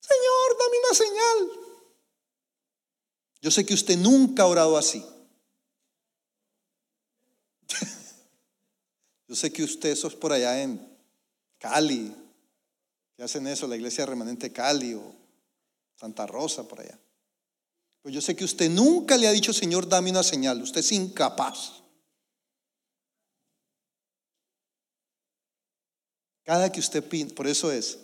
Señor, 0.00 0.58
dame 0.58 0.78
una 0.78 0.96
señal. 0.96 1.50
Yo 3.40 3.50
sé 3.50 3.66
que 3.66 3.74
usted 3.74 3.98
nunca 3.98 4.42
ha 4.42 4.46
orado 4.46 4.76
así. 4.76 5.04
Yo 9.32 9.36
sé 9.36 9.50
que 9.50 9.62
usted, 9.62 9.88
eso 9.88 10.08
es 10.08 10.14
por 10.14 10.30
allá 10.30 10.62
en 10.62 10.78
Cali, 11.56 12.14
que 13.16 13.22
hacen 13.22 13.46
eso, 13.46 13.66
la 13.66 13.76
iglesia 13.76 14.04
remanente 14.04 14.52
Cali 14.52 14.92
o 14.92 15.14
Santa 15.98 16.26
Rosa, 16.26 16.68
por 16.68 16.82
allá. 16.82 16.98
Pues 18.02 18.14
yo 18.14 18.20
sé 18.20 18.36
que 18.36 18.44
usted 18.44 18.68
nunca 18.68 19.16
le 19.16 19.26
ha 19.26 19.32
dicho, 19.32 19.54
Señor, 19.54 19.88
dame 19.88 20.10
una 20.10 20.22
señal. 20.22 20.60
Usted 20.60 20.80
es 20.80 20.92
incapaz. 20.92 21.80
Cada 26.44 26.70
que 26.70 26.80
usted 26.80 27.02
pinta, 27.02 27.34
por 27.34 27.46
eso 27.46 27.72
es, 27.72 28.00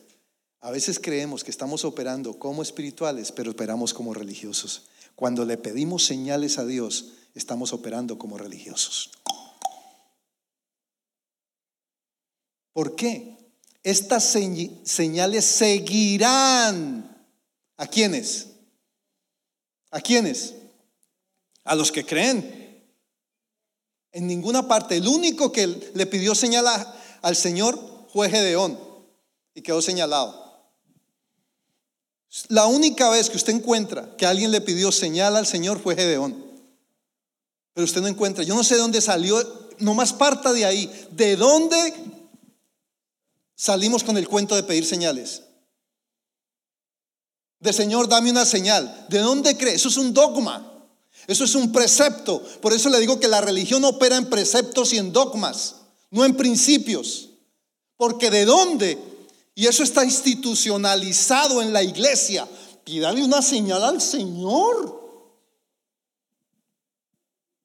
a 0.62 0.70
veces 0.70 0.98
creemos 0.98 1.44
que 1.44 1.50
estamos 1.50 1.84
operando 1.84 2.38
como 2.38 2.62
espirituales, 2.62 3.32
pero 3.32 3.50
operamos 3.50 3.92
como 3.92 4.14
religiosos. 4.14 4.86
Cuando 5.14 5.44
le 5.44 5.58
pedimos 5.58 6.06
señales 6.06 6.56
a 6.56 6.64
Dios, 6.64 7.12
estamos 7.34 7.74
operando 7.74 8.16
como 8.16 8.38
religiosos. 8.38 9.10
¿Por 12.78 12.94
qué? 12.94 13.36
Estas 13.82 14.22
señales 14.84 15.44
seguirán. 15.44 17.26
¿A 17.76 17.88
quiénes? 17.88 18.50
¿A 19.90 20.00
quiénes? 20.00 20.54
A 21.64 21.74
los 21.74 21.90
que 21.90 22.06
creen. 22.06 22.86
En 24.12 24.28
ninguna 24.28 24.68
parte. 24.68 24.98
El 24.98 25.08
único 25.08 25.50
que 25.50 25.66
le 25.66 26.06
pidió 26.06 26.36
señal 26.36 26.66
al 27.20 27.34
Señor 27.34 28.06
fue 28.12 28.30
Gedeón 28.30 28.78
y 29.54 29.62
quedó 29.62 29.82
señalado. 29.82 30.70
La 32.46 32.66
única 32.66 33.10
vez 33.10 33.28
que 33.28 33.38
usted 33.38 33.54
encuentra 33.54 34.14
que 34.16 34.24
alguien 34.24 34.52
le 34.52 34.60
pidió 34.60 34.92
señal 34.92 35.34
al 35.34 35.48
Señor 35.48 35.80
fue 35.82 35.96
Gedeón. 35.96 36.46
Pero 37.74 37.84
usted 37.84 38.02
no 38.02 38.06
encuentra. 38.06 38.44
Yo 38.44 38.54
no 38.54 38.62
sé 38.62 38.76
de 38.76 38.82
dónde 38.82 39.00
salió, 39.00 39.36
nomás 39.80 40.12
parta 40.12 40.52
de 40.52 40.64
ahí. 40.64 41.08
¿De 41.10 41.34
dónde 41.34 42.17
salimos 43.58 44.04
con 44.04 44.16
el 44.16 44.28
cuento 44.28 44.54
de 44.54 44.62
pedir 44.62 44.86
señales? 44.86 45.42
De 47.60 47.72
Señor, 47.72 48.08
dame 48.08 48.30
una 48.30 48.46
señal. 48.46 49.06
¿De 49.10 49.18
dónde 49.18 49.56
cree? 49.58 49.74
Eso 49.74 49.88
es 49.88 49.96
un 49.96 50.14
dogma. 50.14 50.72
Eso 51.26 51.44
es 51.44 51.54
un 51.56 51.72
precepto. 51.72 52.40
Por 52.62 52.72
eso 52.72 52.88
le 52.88 53.00
digo 53.00 53.18
que 53.18 53.26
la 53.28 53.40
religión 53.40 53.84
opera 53.84 54.16
en 54.16 54.30
preceptos 54.30 54.92
y 54.92 54.98
en 54.98 55.12
dogmas, 55.12 55.74
no 56.10 56.24
en 56.24 56.36
principios. 56.36 57.30
Porque 57.96 58.30
de 58.30 58.44
dónde? 58.44 58.96
Y 59.56 59.66
eso 59.66 59.82
está 59.82 60.04
institucionalizado 60.04 61.60
en 61.60 61.72
la 61.72 61.82
iglesia. 61.82 62.48
Pídale 62.84 63.24
una 63.24 63.42
señal 63.42 63.82
al 63.82 64.00
Señor. 64.00 64.96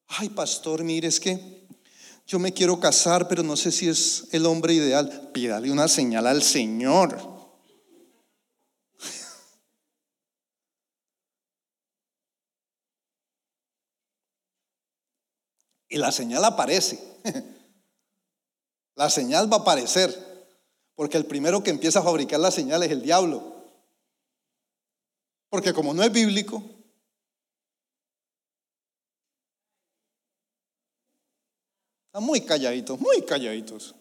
Ay, 0.07 0.29
pastor, 0.29 0.83
mire, 0.83 1.07
es 1.07 1.19
que 1.19 1.52
yo 2.33 2.39
me 2.39 2.51
quiero 2.51 2.79
casar, 2.79 3.27
pero 3.27 3.43
no 3.43 3.55
sé 3.55 3.71
si 3.71 3.87
es 3.87 4.27
el 4.31 4.47
hombre 4.47 4.73
ideal. 4.73 5.29
Pídale 5.31 5.71
una 5.71 5.87
señal 5.87 6.25
al 6.25 6.41
Señor. 6.41 7.15
Y 15.87 15.97
la 15.97 16.11
señal 16.11 16.43
aparece. 16.43 16.99
La 18.95 19.11
señal 19.11 19.51
va 19.51 19.57
a 19.57 19.59
aparecer, 19.59 20.11
porque 20.95 21.17
el 21.17 21.27
primero 21.27 21.61
que 21.61 21.69
empieza 21.69 21.99
a 21.99 22.03
fabricar 22.03 22.39
la 22.39 22.49
señal 22.49 22.81
es 22.81 22.89
el 22.89 23.03
diablo. 23.03 23.43
Porque 25.49 25.71
como 25.71 25.93
no 25.93 26.01
es 26.01 26.11
bíblico, 26.11 26.63
están 32.13 32.25
muy 32.25 32.41
calladitos, 32.41 32.99
muy 32.99 33.23
calladitos. 33.23 33.95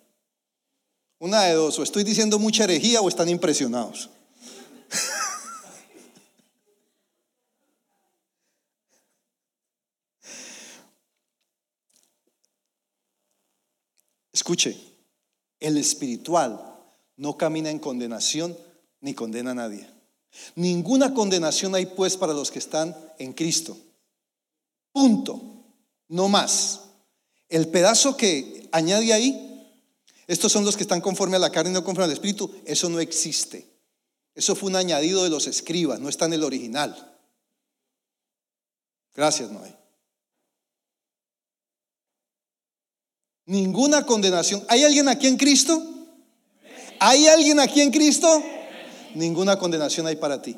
Una 1.18 1.44
de 1.44 1.54
dos, 1.54 1.78
o 1.78 1.82
estoy 1.82 2.04
diciendo 2.04 2.38
mucha 2.38 2.64
herejía 2.64 3.00
o 3.00 3.08
están 3.08 3.30
impresionados. 3.30 4.10
Escuche, 14.30 14.76
el 15.58 15.78
espiritual 15.78 16.62
no 17.16 17.38
camina 17.38 17.70
en 17.70 17.78
condenación 17.78 18.54
ni 19.00 19.14
condena 19.14 19.52
a 19.52 19.54
nadie. 19.54 19.88
Ninguna 20.54 21.14
condenación 21.14 21.74
hay 21.74 21.86
pues 21.86 22.18
para 22.18 22.34
los 22.34 22.50
que 22.50 22.58
están 22.58 22.94
en 23.18 23.32
Cristo. 23.32 23.74
Punto. 24.92 25.40
No 26.08 26.28
más. 26.28 26.91
El 27.52 27.68
pedazo 27.68 28.16
que 28.16 28.66
añade 28.72 29.12
ahí, 29.12 29.70
estos 30.26 30.50
son 30.50 30.64
los 30.64 30.74
que 30.74 30.84
están 30.84 31.02
conforme 31.02 31.36
a 31.36 31.38
la 31.38 31.52
carne 31.52 31.70
y 31.70 31.74
no 31.74 31.84
conforme 31.84 32.06
al 32.06 32.12
espíritu, 32.12 32.50
eso 32.64 32.88
no 32.88 32.98
existe. 32.98 33.68
Eso 34.34 34.56
fue 34.56 34.70
un 34.70 34.76
añadido 34.76 35.22
de 35.22 35.28
los 35.28 35.46
escribas, 35.46 36.00
no 36.00 36.08
está 36.08 36.24
en 36.24 36.32
el 36.32 36.44
original. 36.44 37.14
Gracias, 39.14 39.50
Noé. 39.50 39.76
Ninguna 43.44 44.06
condenación. 44.06 44.64
¿Hay 44.70 44.84
alguien 44.84 45.08
aquí 45.08 45.26
en 45.26 45.36
Cristo? 45.36 45.78
¿Hay 47.00 47.26
alguien 47.26 47.60
aquí 47.60 47.82
en 47.82 47.90
Cristo? 47.90 48.42
Ninguna 49.14 49.58
condenación 49.58 50.06
hay 50.06 50.16
para 50.16 50.40
ti. 50.40 50.56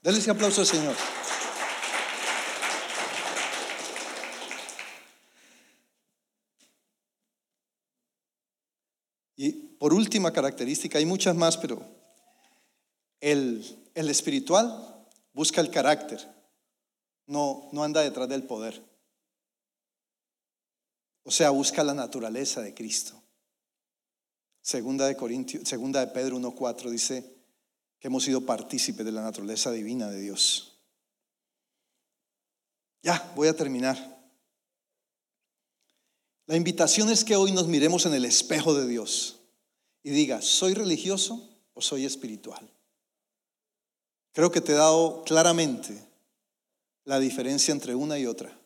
Dale 0.00 0.18
ese 0.18 0.30
aplauso 0.30 0.62
al 0.62 0.66
Señor. 0.66 0.96
Y 9.40 9.69
por 9.80 9.94
última 9.94 10.30
característica, 10.30 10.98
hay 10.98 11.06
muchas 11.06 11.34
más, 11.34 11.56
pero 11.56 11.82
el, 13.18 13.64
el 13.94 14.10
espiritual 14.10 15.06
busca 15.32 15.62
el 15.62 15.70
carácter, 15.70 16.20
no, 17.24 17.70
no 17.72 17.82
anda 17.82 18.02
detrás 18.02 18.28
del 18.28 18.42
poder. 18.42 18.84
O 21.22 21.30
sea, 21.30 21.48
busca 21.48 21.82
la 21.82 21.94
naturaleza 21.94 22.60
de 22.60 22.74
Cristo. 22.74 23.22
Segunda 24.60 25.06
de 25.06 25.16
Corintios, 25.16 25.66
segunda 25.66 26.00
de 26.00 26.08
Pedro 26.08 26.36
1:4 26.38 26.90
dice 26.90 27.38
que 27.98 28.08
hemos 28.08 28.24
sido 28.24 28.44
partícipes 28.44 29.06
de 29.06 29.12
la 29.12 29.22
naturaleza 29.22 29.70
divina 29.70 30.10
de 30.10 30.20
Dios. 30.20 30.78
Ya, 33.02 33.32
voy 33.34 33.48
a 33.48 33.56
terminar. 33.56 33.96
La 36.44 36.56
invitación 36.56 37.08
es 37.08 37.24
que 37.24 37.36
hoy 37.36 37.52
nos 37.52 37.66
miremos 37.66 38.04
en 38.04 38.12
el 38.12 38.26
espejo 38.26 38.74
de 38.74 38.86
Dios 38.86 39.39
y 40.02 40.10
diga, 40.10 40.42
¿soy 40.42 40.74
religioso 40.74 41.48
o 41.74 41.80
soy 41.80 42.04
espiritual? 42.04 42.68
Creo 44.32 44.50
que 44.50 44.60
te 44.60 44.72
he 44.72 44.76
dado 44.76 45.24
claramente 45.24 46.02
la 47.04 47.18
diferencia 47.18 47.72
entre 47.72 47.94
una 47.94 48.18
y 48.18 48.26
otra. 48.26 48.56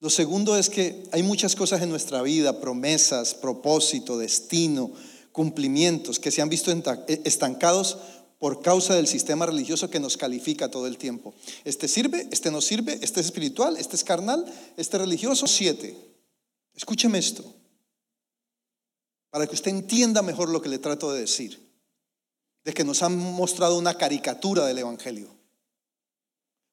Lo 0.00 0.08
segundo 0.08 0.56
es 0.56 0.70
que 0.70 1.04
hay 1.12 1.22
muchas 1.22 1.54
cosas 1.54 1.82
en 1.82 1.90
nuestra 1.90 2.22
vida, 2.22 2.60
promesas, 2.60 3.34
propósito, 3.34 4.16
destino, 4.16 4.92
cumplimientos, 5.32 6.18
que 6.18 6.30
se 6.30 6.40
han 6.40 6.48
visto 6.48 6.70
e, 6.70 7.20
estancados 7.24 7.98
por 8.38 8.62
causa 8.62 8.94
del 8.94 9.06
sistema 9.06 9.44
religioso 9.44 9.90
que 9.90 10.00
nos 10.00 10.16
califica 10.16 10.70
todo 10.70 10.86
el 10.86 10.96
tiempo. 10.96 11.34
Este 11.64 11.86
sirve, 11.88 12.26
este 12.30 12.50
no 12.50 12.62
sirve, 12.62 12.98
este 13.02 13.20
es 13.20 13.26
espiritual, 13.26 13.76
este 13.76 13.96
es 13.96 14.04
carnal, 14.04 14.46
este 14.78 14.96
es 14.96 15.00
religioso. 15.02 15.46
Siete. 15.46 15.94
Escúcheme 16.74 17.18
esto, 17.18 17.44
para 19.30 19.46
que 19.46 19.54
usted 19.54 19.70
entienda 19.70 20.22
mejor 20.22 20.48
lo 20.48 20.60
que 20.60 20.68
le 20.68 20.78
trato 20.78 21.12
de 21.12 21.20
decir, 21.20 21.70
de 22.64 22.72
que 22.72 22.84
nos 22.84 23.02
han 23.02 23.16
mostrado 23.16 23.78
una 23.78 23.94
caricatura 23.94 24.66
del 24.66 24.78
Evangelio. 24.78 25.40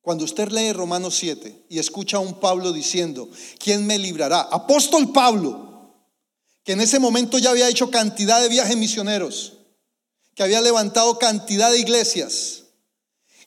Cuando 0.01 0.26
usted 0.26 0.49
lee 0.49 0.74
Romanos 0.74 1.16
7 1.18 1.66
y 1.70 1.80
escucha 1.80 2.18
a 2.18 2.22
un 2.22 2.39
Pablo 2.39 2.72
diciendo, 2.72 3.30
¿quién 3.60 3.86
me 3.86 3.99
librará? 3.99 4.41
Apóstol 4.41 5.12
Pablo, 5.12 5.93
que 6.64 6.74
en 6.74 6.82
ese 6.82 6.99
momento 6.99 7.38
ya 7.38 7.51
había 7.51 7.70
hecho 7.70 7.91
cantidad 7.91 8.41
de 8.41 8.49
viajes 8.49 8.78
misioneros, 8.78 9.53
que 10.34 10.43
había 10.43 10.62
levantado 10.62 11.20
cantidad 11.20 11.72
de 11.72 11.80
iglesias, 11.80 12.64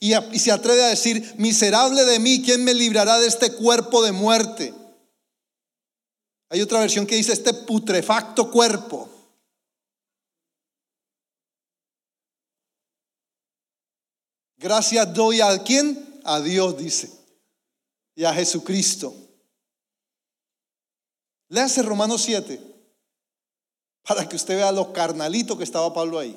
y, 0.00 0.14
se 0.38 0.50
atreve 0.50 0.82
a 0.82 0.88
decir, 0.88 1.34
miserable 1.36 2.04
de 2.06 2.18
mí, 2.18 2.42
¿quién 2.42 2.64
me 2.64 2.72
librará 2.72 3.18
de 3.18 3.26
este 3.26 3.52
cuerpo 3.52 4.02
de 4.02 4.12
muerte? 4.12 4.72
Hay 6.50 6.60
otra 6.60 6.80
versión 6.80 7.06
que 7.06 7.16
dice, 7.16 7.32
este 7.32 7.54
putrefacto 7.54 8.50
cuerpo. 8.50 9.08
Gracias 14.58 15.14
doy 15.14 15.40
a 15.40 15.62
quien 15.62 16.20
a 16.24 16.40
Dios, 16.40 16.76
dice, 16.76 17.10
y 18.14 18.24
a 18.24 18.34
Jesucristo. 18.34 19.14
Léase 21.48 21.82
Romanos 21.82 22.22
7 22.22 22.70
para 24.02 24.28
que 24.28 24.36
usted 24.36 24.56
vea 24.56 24.72
lo 24.72 24.92
carnalito 24.92 25.56
que 25.56 25.64
estaba 25.64 25.94
Pablo 25.94 26.18
ahí. 26.18 26.36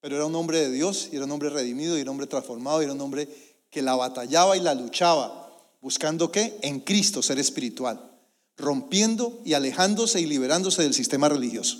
Pero 0.00 0.16
era 0.16 0.26
un 0.26 0.34
hombre 0.34 0.58
de 0.58 0.70
Dios, 0.70 1.08
y 1.12 1.16
era 1.16 1.24
un 1.24 1.30
hombre 1.30 1.48
redimido, 1.48 1.96
y 1.96 2.00
era 2.00 2.10
un 2.10 2.16
hombre 2.16 2.26
transformado, 2.26 2.80
y 2.80 2.84
era 2.84 2.92
un 2.92 3.00
hombre 3.00 3.28
que 3.70 3.82
la 3.82 3.94
batallaba 3.94 4.56
y 4.56 4.60
la 4.60 4.74
luchaba, 4.74 5.48
buscando 5.80 6.32
que 6.32 6.58
en 6.62 6.80
Cristo 6.80 7.22
ser 7.22 7.38
espiritual, 7.38 8.15
rompiendo 8.56 9.40
y 9.44 9.54
alejándose 9.54 10.20
y 10.20 10.26
liberándose 10.26 10.82
del 10.82 10.94
sistema 10.94 11.28
religioso. 11.28 11.78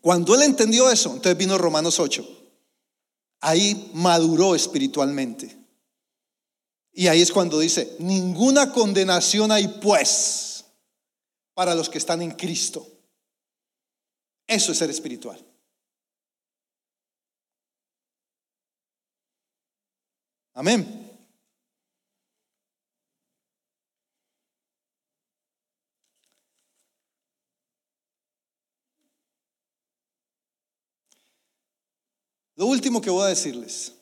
Cuando 0.00 0.34
él 0.34 0.42
entendió 0.42 0.90
eso, 0.90 1.10
entonces 1.10 1.38
vino 1.38 1.56
Romanos 1.56 1.98
8 1.98 2.44
ahí 3.44 3.90
maduró 3.92 4.54
espiritualmente. 4.54 5.56
Y 6.92 7.08
ahí 7.08 7.20
es 7.20 7.30
cuando 7.30 7.58
dice, 7.58 7.96
ninguna 7.98 8.72
condenación 8.72 9.52
hay 9.52 9.68
pues 9.68 10.64
para 11.52 11.74
los 11.74 11.88
que 11.88 11.98
están 11.98 12.22
en 12.22 12.30
Cristo. 12.30 12.86
Eso 14.46 14.72
es 14.72 14.78
ser 14.78 14.90
espiritual. 14.90 15.44
Amén. 20.54 21.03
Lo 32.56 32.66
último 32.66 33.00
que 33.00 33.10
voy 33.10 33.24
a 33.24 33.28
decirles, 33.28 33.92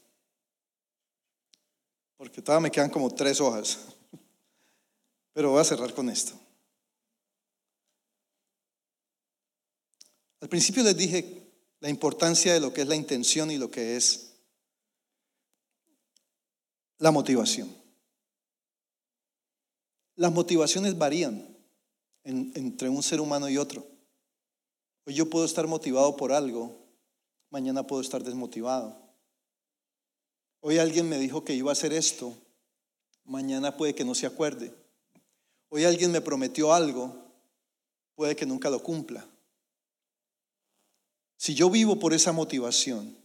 porque 2.17 2.43
todavía 2.43 2.65
me 2.65 2.71
quedan 2.71 2.91
como 2.91 3.11
tres 3.11 3.41
hojas, 3.41 3.79
pero 5.33 5.51
voy 5.51 5.61
a 5.61 5.65
cerrar 5.65 5.95
con 5.95 6.11
esto. 6.11 6.35
Al 10.41 10.49
principio 10.49 10.83
les 10.83 10.97
dije 10.97 11.51
la 11.81 11.89
importancia 11.89 12.53
de 12.53 12.61
lo 12.61 12.73
que 12.73 12.83
es 12.83 12.89
la 12.89 12.97
intención 12.97 13.51
y 13.51 13.59
lo 13.59 13.71
que 13.71 13.97
es 13.97 14.35
la 16.99 17.11
motivación. 17.11 17.75
Las 20.17 20.31
motivaciones 20.31 20.99
varían 20.99 21.57
entre 22.25 22.89
un 22.89 23.03
ser 23.03 23.21
humano 23.21 23.49
y 23.49 23.57
otro. 23.57 23.87
Hoy 25.07 25.15
yo 25.15 25.29
puedo 25.31 25.45
estar 25.45 25.67
motivado 25.67 26.17
por 26.17 26.33
algo 26.33 26.82
mañana 27.53 27.87
puedo 27.87 28.01
estar 28.01 28.25
desmotivado. 28.25 28.99
Hoy 30.61 30.79
alguien 30.79 31.09
me 31.09 31.19
dijo 31.19 31.45
que 31.45 31.55
iba 31.55 31.71
a 31.71 31.75
hacer 31.75 31.93
esto, 31.93 32.35
mañana 33.25 33.77
puede 33.77 33.95
que 33.95 34.07
no 34.07 34.15
se 34.15 34.27
acuerde. 34.27 34.75
Hoy 35.69 35.85
alguien 35.85 36.11
me 36.11 36.23
prometió 36.23 36.73
algo, 36.73 37.15
puede 38.15 38.35
que 38.35 38.47
nunca 38.47 38.71
lo 38.71 38.83
cumpla. 38.83 39.29
Si 41.37 41.55
yo 41.55 41.69
vivo 41.69 41.99
por 41.99 42.15
esa 42.15 42.33
motivación, 42.33 43.19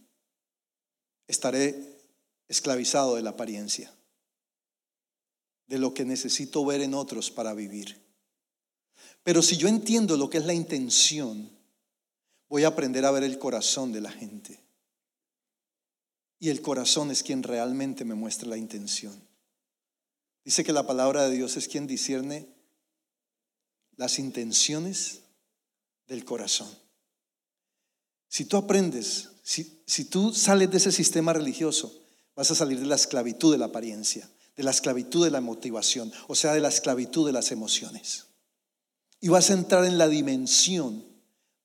estaré 1.26 1.98
esclavizado 2.48 3.14
de 3.14 3.22
la 3.22 3.30
apariencia, 3.30 3.90
de 5.68 5.78
lo 5.78 5.94
que 5.94 6.04
necesito 6.04 6.64
ver 6.66 6.82
en 6.82 6.92
otros 6.92 7.30
para 7.30 7.54
vivir. 7.54 7.98
Pero 9.22 9.40
si 9.40 9.56
yo 9.56 9.68
entiendo 9.68 10.18
lo 10.18 10.28
que 10.28 10.38
es 10.38 10.44
la 10.44 10.54
intención, 10.54 11.57
voy 12.48 12.64
a 12.64 12.68
aprender 12.68 13.04
a 13.04 13.10
ver 13.10 13.24
el 13.24 13.38
corazón 13.38 13.92
de 13.92 14.00
la 14.00 14.10
gente. 14.10 14.60
Y 16.38 16.50
el 16.50 16.62
corazón 16.62 17.10
es 17.10 17.22
quien 17.22 17.42
realmente 17.42 18.04
me 18.04 18.14
muestra 18.14 18.48
la 18.48 18.56
intención. 18.56 19.20
Dice 20.44 20.64
que 20.64 20.72
la 20.72 20.86
palabra 20.86 21.28
de 21.28 21.36
Dios 21.36 21.56
es 21.56 21.68
quien 21.68 21.86
discierne 21.86 22.48
las 23.96 24.18
intenciones 24.18 25.20
del 26.06 26.24
corazón. 26.24 26.68
Si 28.28 28.44
tú 28.44 28.56
aprendes, 28.56 29.30
si, 29.42 29.82
si 29.86 30.04
tú 30.04 30.32
sales 30.32 30.70
de 30.70 30.76
ese 30.76 30.92
sistema 30.92 31.32
religioso, 31.32 32.02
vas 32.36 32.50
a 32.50 32.54
salir 32.54 32.78
de 32.78 32.86
la 32.86 32.94
esclavitud 32.94 33.50
de 33.50 33.58
la 33.58 33.66
apariencia, 33.66 34.30
de 34.56 34.62
la 34.62 34.70
esclavitud 34.70 35.24
de 35.24 35.30
la 35.30 35.40
motivación, 35.40 36.12
o 36.28 36.34
sea, 36.34 36.52
de 36.52 36.60
la 36.60 36.68
esclavitud 36.68 37.26
de 37.26 37.32
las 37.32 37.50
emociones. 37.50 38.26
Y 39.20 39.28
vas 39.28 39.50
a 39.50 39.54
entrar 39.54 39.84
en 39.84 39.98
la 39.98 40.08
dimensión 40.08 41.07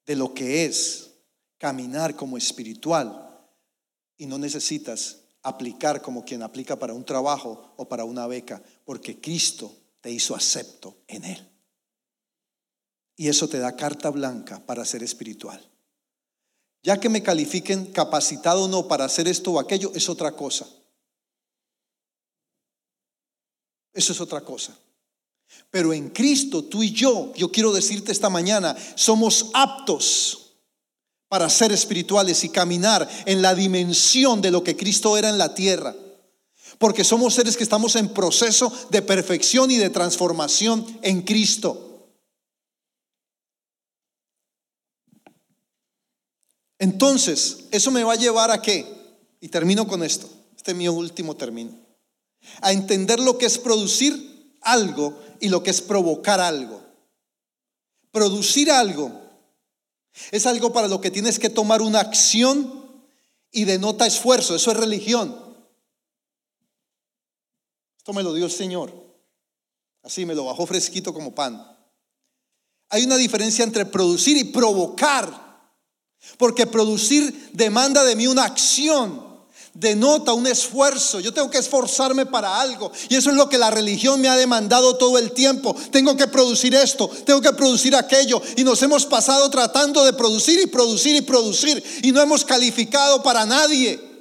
de 0.05 0.15
lo 0.15 0.33
que 0.33 0.65
es 0.65 1.11
caminar 1.57 2.15
como 2.15 2.37
espiritual 2.37 3.47
y 4.17 4.25
no 4.25 4.37
necesitas 4.37 5.19
aplicar 5.41 6.01
como 6.01 6.23
quien 6.23 6.41
aplica 6.41 6.77
para 6.77 6.93
un 6.93 7.05
trabajo 7.05 7.73
o 7.77 7.87
para 7.87 8.05
una 8.05 8.27
beca, 8.27 8.61
porque 8.85 9.19
Cristo 9.19 9.75
te 10.01 10.11
hizo 10.11 10.35
acepto 10.35 10.97
en 11.07 11.25
Él. 11.25 11.49
Y 13.15 13.27
eso 13.27 13.47
te 13.47 13.59
da 13.59 13.75
carta 13.75 14.09
blanca 14.09 14.65
para 14.65 14.85
ser 14.85 15.03
espiritual. 15.03 15.61
Ya 16.81 16.99
que 16.99 17.09
me 17.09 17.23
califiquen 17.23 17.91
capacitado 17.93 18.63
o 18.63 18.67
no 18.67 18.87
para 18.87 19.05
hacer 19.05 19.27
esto 19.27 19.51
o 19.51 19.59
aquello, 19.59 19.91
es 19.95 20.09
otra 20.09 20.33
cosa. 20.33 20.67
Eso 23.93 24.11
es 24.11 24.19
otra 24.19 24.41
cosa. 24.41 24.77
Pero 25.69 25.91
en 25.91 26.09
Cristo, 26.09 26.63
tú 26.65 26.83
y 26.83 26.91
yo, 26.91 27.33
yo 27.35 27.51
quiero 27.51 27.73
decirte 27.73 28.11
esta 28.11 28.29
mañana, 28.29 28.75
somos 28.95 29.47
aptos 29.53 30.53
para 31.27 31.49
ser 31.49 31.71
espirituales 31.71 32.43
y 32.43 32.49
caminar 32.49 33.09
en 33.25 33.41
la 33.41 33.55
dimensión 33.55 34.39
de 34.39 34.51
lo 34.51 34.63
que 34.63 34.77
Cristo 34.77 35.17
era 35.17 35.29
en 35.29 35.39
la 35.39 35.55
tierra. 35.55 35.95
Porque 36.77 37.03
somos 37.03 37.33
seres 37.33 37.57
que 37.57 37.63
estamos 37.63 37.95
en 37.95 38.09
proceso 38.09 38.71
de 38.91 39.01
perfección 39.01 39.71
y 39.71 39.77
de 39.77 39.89
transformación 39.89 40.85
en 41.01 41.23
Cristo. 41.23 41.93
Entonces, 46.77 47.65
eso 47.71 47.89
me 47.89 48.03
va 48.03 48.13
a 48.13 48.17
llevar 48.17 48.51
a 48.51 48.61
qué? 48.61 48.85
Y 49.39 49.49
termino 49.49 49.87
con 49.87 50.03
esto. 50.03 50.29
Este 50.55 50.71
es 50.71 50.77
mi 50.77 50.87
último 50.87 51.35
término. 51.35 51.71
A 52.61 52.73
entender 52.73 53.19
lo 53.19 53.37
que 53.37 53.45
es 53.45 53.57
producir 53.57 54.32
algo 54.63 55.19
y 55.39 55.49
lo 55.49 55.63
que 55.63 55.71
es 55.71 55.81
provocar 55.81 56.39
algo. 56.39 56.81
Producir 58.11 58.71
algo 58.71 59.11
es 60.31 60.45
algo 60.45 60.71
para 60.71 60.87
lo 60.87 61.01
que 61.01 61.11
tienes 61.11 61.39
que 61.39 61.49
tomar 61.49 61.81
una 61.81 61.99
acción 61.99 62.83
y 63.51 63.65
denota 63.65 64.05
esfuerzo. 64.05 64.55
Eso 64.55 64.71
es 64.71 64.77
religión. 64.77 65.35
Esto 67.97 68.13
me 68.13 68.23
lo 68.23 68.33
dio 68.33 68.45
el 68.45 68.51
Señor. 68.51 68.93
Así 70.03 70.25
me 70.25 70.35
lo 70.35 70.45
bajó 70.45 70.65
fresquito 70.65 71.13
como 71.13 71.33
pan. 71.33 71.65
Hay 72.89 73.05
una 73.05 73.17
diferencia 73.17 73.63
entre 73.63 73.85
producir 73.85 74.37
y 74.37 74.43
provocar. 74.45 75.41
Porque 76.37 76.67
producir 76.67 77.51
demanda 77.53 78.03
de 78.03 78.15
mí 78.15 78.27
una 78.27 78.45
acción 78.45 79.32
denota 79.73 80.33
un 80.33 80.47
esfuerzo. 80.47 81.19
Yo 81.19 81.33
tengo 81.33 81.49
que 81.49 81.57
esforzarme 81.57 82.25
para 82.25 82.61
algo. 82.61 82.91
Y 83.09 83.15
eso 83.15 83.29
es 83.29 83.35
lo 83.35 83.49
que 83.49 83.57
la 83.57 83.71
religión 83.71 84.21
me 84.21 84.29
ha 84.29 84.35
demandado 84.35 84.95
todo 84.97 85.17
el 85.17 85.31
tiempo. 85.31 85.75
Tengo 85.91 86.15
que 86.15 86.27
producir 86.27 86.75
esto, 86.75 87.09
tengo 87.25 87.41
que 87.41 87.53
producir 87.53 87.95
aquello. 87.95 88.41
Y 88.55 88.63
nos 88.63 88.81
hemos 88.83 89.05
pasado 89.05 89.49
tratando 89.49 90.05
de 90.05 90.13
producir 90.13 90.59
y 90.59 90.67
producir 90.67 91.15
y 91.15 91.21
producir. 91.21 91.83
Y 92.03 92.11
no 92.11 92.21
hemos 92.21 92.45
calificado 92.45 93.23
para 93.23 93.45
nadie. 93.45 94.13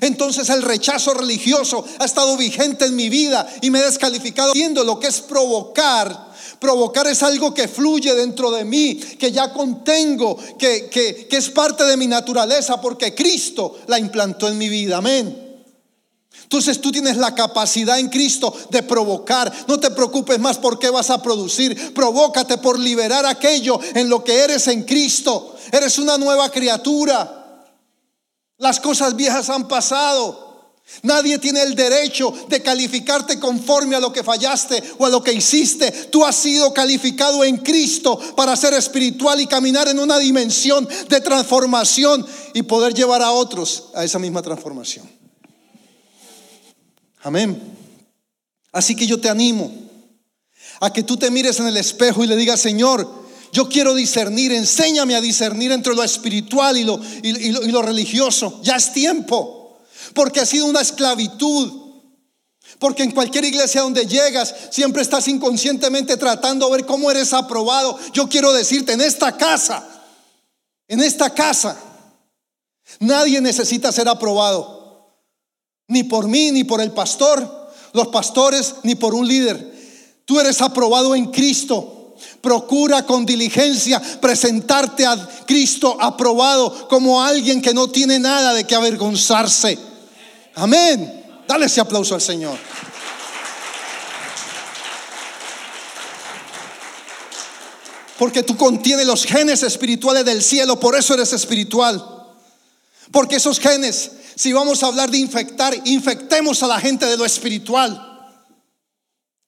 Entonces 0.00 0.50
el 0.50 0.62
rechazo 0.62 1.14
religioso 1.14 1.84
ha 1.98 2.04
estado 2.04 2.36
vigente 2.36 2.84
en 2.84 2.94
mi 2.94 3.08
vida 3.08 3.48
y 3.62 3.70
me 3.70 3.80
he 3.80 3.84
descalificado 3.84 4.52
viendo 4.52 4.84
lo 4.84 5.00
que 5.00 5.06
es 5.06 5.20
provocar 5.22 6.27
Provocar 6.60 7.06
es 7.06 7.22
algo 7.22 7.54
que 7.54 7.68
fluye 7.68 8.14
dentro 8.14 8.50
de 8.50 8.64
mí, 8.64 8.96
que 8.96 9.30
ya 9.30 9.52
contengo, 9.52 10.36
que, 10.58 10.88
que, 10.90 11.28
es 11.30 11.50
parte 11.50 11.84
de 11.84 11.96
mi 11.96 12.06
naturaleza, 12.06 12.80
porque 12.80 13.14
Cristo 13.14 13.78
la 13.86 13.98
implantó 13.98 14.48
en 14.48 14.58
mi 14.58 14.68
vida. 14.68 14.96
Amén. 14.96 15.48
Entonces 16.42 16.80
tú 16.80 16.90
tienes 16.90 17.16
la 17.18 17.34
capacidad 17.34 17.98
en 17.98 18.08
Cristo 18.08 18.52
de 18.70 18.82
provocar. 18.82 19.52
No 19.68 19.78
te 19.78 19.90
preocupes 19.90 20.38
más 20.38 20.56
por 20.56 20.78
qué 20.78 20.88
vas 20.88 21.10
a 21.10 21.22
producir. 21.22 21.92
Provócate 21.92 22.56
por 22.58 22.78
liberar 22.78 23.26
aquello 23.26 23.78
en 23.94 24.08
lo 24.08 24.24
que 24.24 24.34
eres 24.40 24.66
en 24.68 24.84
Cristo. 24.84 25.54
Eres 25.70 25.98
una 25.98 26.16
nueva 26.16 26.50
criatura. 26.50 27.66
Las 28.56 28.80
cosas 28.80 29.14
viejas 29.14 29.50
han 29.50 29.68
pasado. 29.68 30.47
Nadie 31.02 31.38
tiene 31.38 31.62
el 31.62 31.74
derecho 31.74 32.32
de 32.48 32.62
calificarte 32.62 33.38
conforme 33.38 33.94
a 33.94 34.00
lo 34.00 34.12
que 34.12 34.24
fallaste 34.24 34.82
o 34.98 35.06
a 35.06 35.10
lo 35.10 35.22
que 35.22 35.32
hiciste. 35.32 35.90
Tú 36.10 36.24
has 36.24 36.34
sido 36.34 36.72
calificado 36.72 37.44
en 37.44 37.58
Cristo 37.58 38.18
para 38.34 38.56
ser 38.56 38.74
espiritual 38.74 39.40
y 39.40 39.46
caminar 39.46 39.86
en 39.88 39.98
una 39.98 40.18
dimensión 40.18 40.88
de 41.08 41.20
transformación 41.20 42.26
y 42.54 42.62
poder 42.62 42.94
llevar 42.94 43.22
a 43.22 43.30
otros 43.30 43.90
a 43.94 44.02
esa 44.02 44.18
misma 44.18 44.42
transformación. 44.42 45.08
Amén. 47.22 47.60
Así 48.72 48.96
que 48.96 49.06
yo 49.06 49.20
te 49.20 49.28
animo 49.28 49.72
a 50.80 50.92
que 50.92 51.02
tú 51.02 51.16
te 51.16 51.30
mires 51.30 51.60
en 51.60 51.66
el 51.66 51.76
espejo 51.76 52.24
y 52.24 52.26
le 52.26 52.36
digas, 52.36 52.60
Señor, 52.60 53.08
yo 53.52 53.68
quiero 53.68 53.94
discernir, 53.94 54.52
enséñame 54.52 55.14
a 55.14 55.20
discernir 55.20 55.70
entre 55.70 55.94
lo 55.94 56.02
espiritual 56.02 56.76
y 56.76 56.84
lo, 56.84 57.00
y 57.22 57.50
lo, 57.52 57.62
y 57.62 57.70
lo 57.70 57.82
religioso. 57.82 58.60
Ya 58.62 58.76
es 58.76 58.92
tiempo 58.92 59.57
porque 60.14 60.40
ha 60.40 60.46
sido 60.46 60.66
una 60.66 60.80
esclavitud. 60.80 61.88
Porque 62.78 63.02
en 63.02 63.10
cualquier 63.10 63.44
iglesia 63.44 63.82
donde 63.82 64.06
llegas, 64.06 64.54
siempre 64.70 65.02
estás 65.02 65.26
inconscientemente 65.26 66.16
tratando 66.16 66.66
de 66.66 66.76
ver 66.76 66.86
cómo 66.86 67.10
eres 67.10 67.32
aprobado. 67.32 67.98
Yo 68.12 68.28
quiero 68.28 68.52
decirte, 68.52 68.92
en 68.92 69.00
esta 69.00 69.36
casa, 69.36 69.86
en 70.86 71.00
esta 71.00 71.30
casa, 71.30 71.76
nadie 73.00 73.40
necesita 73.40 73.90
ser 73.90 74.08
aprobado. 74.08 74.78
Ni 75.88 76.04
por 76.04 76.28
mí, 76.28 76.52
ni 76.52 76.64
por 76.64 76.80
el 76.80 76.92
pastor, 76.92 77.70
los 77.94 78.08
pastores, 78.08 78.76
ni 78.82 78.94
por 78.94 79.14
un 79.14 79.26
líder. 79.26 79.76
Tú 80.24 80.38
eres 80.38 80.60
aprobado 80.60 81.14
en 81.14 81.26
Cristo. 81.26 81.94
Procura 82.40 83.06
con 83.06 83.24
diligencia 83.24 84.00
presentarte 84.20 85.06
a 85.06 85.16
Cristo 85.46 85.96
aprobado 86.00 86.88
como 86.88 87.22
alguien 87.22 87.62
que 87.62 87.72
no 87.72 87.88
tiene 87.88 88.18
nada 88.18 88.52
de 88.52 88.64
que 88.64 88.74
avergonzarse. 88.74 89.87
Amén. 90.58 91.42
Dale 91.46 91.66
ese 91.66 91.80
aplauso 91.80 92.14
al 92.14 92.20
Señor. 92.20 92.58
Porque 98.18 98.42
tú 98.42 98.56
contienes 98.56 99.06
los 99.06 99.24
genes 99.24 99.62
espirituales 99.62 100.24
del 100.24 100.42
cielo, 100.42 100.80
por 100.80 100.96
eso 100.96 101.14
eres 101.14 101.32
espiritual. 101.32 102.04
Porque 103.12 103.36
esos 103.36 103.60
genes, 103.60 104.10
si 104.34 104.52
vamos 104.52 104.82
a 104.82 104.88
hablar 104.88 105.10
de 105.10 105.18
infectar, 105.18 105.74
infectemos 105.84 106.62
a 106.64 106.66
la 106.66 106.80
gente 106.80 107.06
de 107.06 107.16
lo 107.16 107.24
espiritual. 107.24 108.04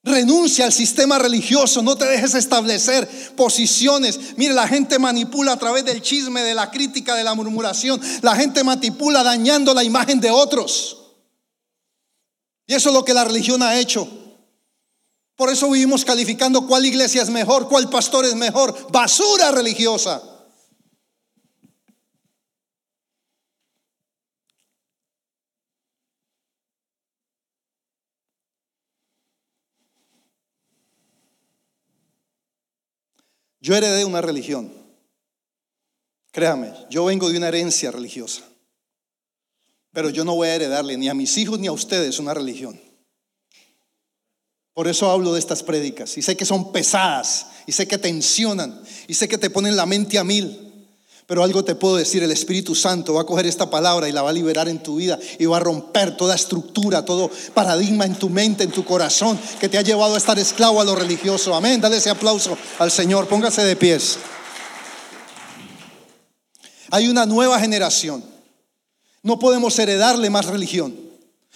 Renuncia 0.05 0.65
al 0.65 0.73
sistema 0.73 1.19
religioso, 1.19 1.83
no 1.83 1.97
te 1.97 2.07
dejes 2.07 2.35
establecer 2.35 3.07
posiciones. 3.37 4.19
Mire, 4.37 4.55
la 4.55 4.69
gente 4.69 4.99
manipula 5.01 5.53
a 5.53 5.59
través 5.59 5.85
del 5.85 6.01
chisme, 6.01 6.43
de 6.43 6.55
la 6.55 6.71
crítica, 6.71 7.17
de 7.17 7.25
la 7.25 7.35
murmuración. 7.35 8.01
La 8.23 8.37
gente 8.37 8.63
manipula 8.63 9.25
dañando 9.25 9.75
la 9.75 9.83
imagen 9.83 10.21
de 10.21 10.31
otros. 10.31 11.00
Y 12.71 12.75
eso 12.75 12.91
es 12.91 12.95
lo 12.95 13.05
que 13.05 13.13
la 13.13 13.25
religión 13.25 13.65
ha 13.65 13.81
hecho. 13.81 14.07
Por 15.35 15.51
eso 15.51 15.69
vivimos 15.69 16.05
calificando 16.05 16.69
cuál 16.69 16.87
iglesia 16.87 17.21
es 17.21 17.29
mejor, 17.29 17.69
cuál 17.69 17.91
pastor 17.91 18.25
es 18.25 18.37
mejor. 18.37 18.93
Basura 18.93 19.51
religiosa. 19.51 20.23
Yo 33.59 33.75
heredé 33.75 34.05
una 34.05 34.21
religión. 34.21 34.73
Créame, 36.31 36.73
yo 36.89 37.05
vengo 37.07 37.29
de 37.31 37.37
una 37.37 37.49
herencia 37.49 37.91
religiosa. 37.91 38.50
Pero 39.93 40.11
yo 40.11 40.25
no 40.25 40.35
voy 40.35 40.49
a 40.49 40.55
heredarle 40.55 40.97
ni 40.97 41.09
a 41.09 41.15
mis 41.15 41.37
hijos 41.37 41.59
ni 41.59 41.67
a 41.67 41.73
ustedes 41.73 42.19
una 42.19 42.35
religión. 42.35 42.81
Por 44.73 44.87
eso 44.87 45.11
hablo 45.11 45.33
de 45.33 45.41
estas 45.41 45.63
prédicas. 45.63 46.17
Y 46.17 46.23
sé 46.23 46.37
que 46.37 46.45
son 46.45 46.73
pesadas. 46.73 47.47
Y 47.67 47.73
sé 47.73 47.89
que 47.89 47.99
tensionan. 47.99 48.81
Y 49.09 49.15
sé 49.15 49.29
que 49.29 49.37
te 49.37 49.51
ponen 49.51 49.77
la 49.77 49.87
mente 49.87 50.19
a 50.19 50.25
mil. 50.25 50.69
Pero 51.27 51.45
algo 51.45 51.65
te 51.65 51.75
puedo 51.75 51.97
decir, 51.97 52.23
el 52.23 52.33
Espíritu 52.33 52.75
Santo 52.75 53.15
va 53.15 53.21
a 53.21 53.27
coger 53.27 53.47
esta 53.47 53.71
palabra 53.71 54.09
y 54.09 54.13
la 54.13 54.23
va 54.23 54.31
a 54.31 54.33
liberar 54.33 54.69
en 54.69 54.83
tu 54.83 54.97
vida 54.97 55.17
y 55.39 55.45
va 55.45 55.59
a 55.59 55.61
romper 55.61 56.17
toda 56.17 56.35
estructura, 56.35 57.05
todo 57.05 57.31
paradigma 57.55 58.05
en 58.05 58.17
tu 58.17 58.29
mente, 58.29 58.65
en 58.65 58.73
tu 58.73 58.85
corazón, 58.85 59.39
que 59.61 59.69
te 59.69 59.79
ha 59.79 59.83
llevado 59.83 60.15
a 60.15 60.19
estar 60.19 60.37
esclavo 60.41 60.81
a 60.81 60.85
lo 60.85 60.97
religioso. 60.97 61.55
Amén. 61.55 61.81
Dale 61.81 61.99
ese 61.99 62.11
aplauso 62.11 62.59
al 62.81 62.91
Señor. 62.91 63.29
Póngase 63.29 63.63
de 63.63 63.77
pies. 63.77 64.19
Hay 66.91 67.09
una 67.09 67.27
nueva 67.27 67.61
generación 67.61 68.30
no 69.23 69.39
podemos 69.39 69.79
heredarle 69.79 70.31
más 70.31 70.47
religión, 70.47 70.97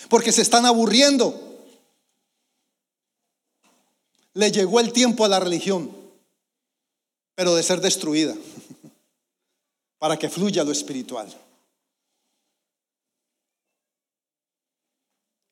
porque 0.08 0.32
se 0.32 0.42
están 0.42 0.66
aburriendo. 0.66 1.40
Le 4.34 4.50
llegó 4.50 4.80
el 4.80 4.92
tiempo 4.92 5.24
a 5.24 5.28
la 5.28 5.40
religión, 5.40 5.94
pero 7.34 7.54
de 7.54 7.62
ser 7.62 7.80
destruida, 7.80 8.34
para 9.98 10.18
que 10.18 10.28
fluya 10.28 10.64
lo 10.64 10.72
espiritual. 10.72 11.32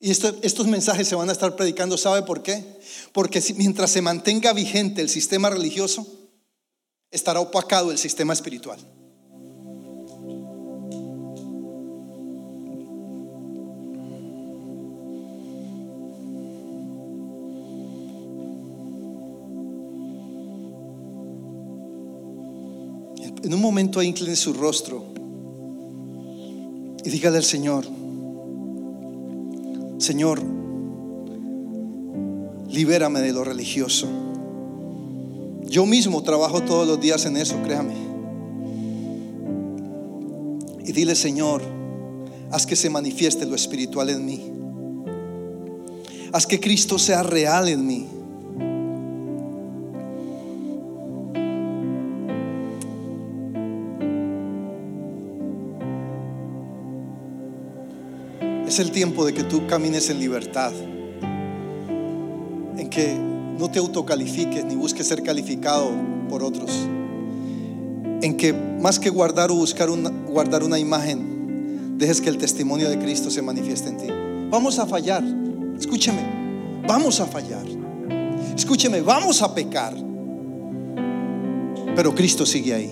Y 0.01 0.11
estos 0.11 0.67
mensajes 0.67 1.07
se 1.07 1.15
van 1.15 1.29
a 1.29 1.33
estar 1.33 1.55
predicando, 1.55 1.97
¿sabe 1.97 2.23
por 2.23 2.43
qué? 2.43 2.81
Porque 3.13 3.41
mientras 3.57 3.93
se 3.93 4.03
mantenga 4.03 4.53
vigente 4.53 5.01
el 5.01 5.09
sistema 5.09 5.49
religioso, 5.49 6.05
estará 7.13 7.39
opacado 7.39 7.93
el 7.93 7.99
sistema 7.99 8.33
espiritual. 8.33 8.81
En 23.43 23.53
un 23.53 23.61
momento 23.61 24.03
incline 24.03 24.37
su 24.37 24.53
rostro 24.53 25.05
y 27.05 27.11
dígale 27.11 27.39
al 27.39 27.45
Señor, 27.45 27.85
Señor, 29.99 30.41
libérame 32.69 33.21
de 33.21 33.33
lo 33.33 33.43
religioso. 33.43 34.07
Yo 35.65 35.87
mismo 35.87 36.23
trabajo 36.23 36.63
todos 36.63 36.87
los 36.87 37.01
días 37.01 37.25
en 37.27 37.37
eso, 37.37 37.57
créame. 37.65 37.95
Y 40.85 40.93
dile, 40.93 41.15
Señor, 41.15 41.63
haz 42.51 42.67
que 42.67 42.77
se 42.77 42.91
manifieste 42.91 43.47
lo 43.47 43.57
espiritual 43.57 44.11
en 44.11 44.25
mí. 44.25 44.41
Haz 46.33 46.47
que 46.47 46.61
Cristo 46.61 46.99
sea 46.99 47.23
real 47.23 47.69
en 47.69 47.87
mí. 47.87 48.07
Es 58.73 58.79
el 58.79 58.91
tiempo 58.91 59.27
de 59.27 59.35
que 59.35 59.45
tú 59.45 59.67
camines 59.67 60.09
en 60.09 60.19
libertad, 60.19 60.73
en 62.79 62.89
que 62.89 63.15
no 63.59 63.71
te 63.71 63.79
autocalifiques 63.79 64.65
ni 64.65 64.77
busques 64.77 65.07
ser 65.07 65.23
calificado 65.23 65.91
por 66.31 66.43
otros, 66.43 66.71
en 68.23 68.35
que 68.35 68.55
más 68.55 68.99
que 68.99 69.11
guardar 69.11 69.51
o 69.51 69.57
buscar 69.57 69.91
una, 69.91 70.09
guardar 70.09 70.63
una 70.63 70.79
imagen, 70.79 71.99
dejes 71.99 72.23
que 72.23 72.31
el 72.31 72.39
testimonio 72.39 72.89
de 72.89 72.99
Cristo 72.99 73.31
se 73.31 73.43
manifieste 73.43 73.91
en 73.91 73.97
ti. 73.99 74.07
Vamos 74.49 74.79
a 74.79 74.87
fallar, 74.87 75.23
escúcheme, 75.79 76.83
vamos 76.89 77.21
a 77.21 77.27
fallar. 77.27 77.67
Escúcheme, 78.57 79.03
vamos 79.03 79.43
a 79.43 79.55
pecar. 79.55 79.95
Pero 81.95 82.15
Cristo 82.15 82.47
sigue 82.47 82.73
ahí. 82.73 82.91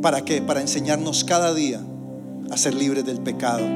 ¿Para 0.00 0.24
qué? 0.24 0.40
Para 0.40 0.60
enseñarnos 0.60 1.24
cada 1.24 1.52
día 1.52 1.80
a 2.50 2.56
ser 2.56 2.74
libres 2.74 3.04
del 3.04 3.20
pecado. 3.20 3.66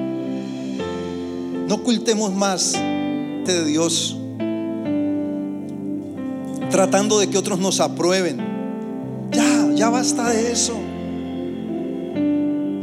No 1.68 1.74
ocultemos 1.76 2.32
más 2.32 2.72
de 2.72 3.64
Dios 3.64 4.16
tratando 6.70 7.18
de 7.18 7.28
que 7.28 7.38
otros 7.38 7.58
nos 7.58 7.80
aprueben. 7.80 8.38
Ya, 9.30 9.68
ya 9.74 9.90
basta 9.90 10.30
de 10.30 10.52
eso. 10.52 10.74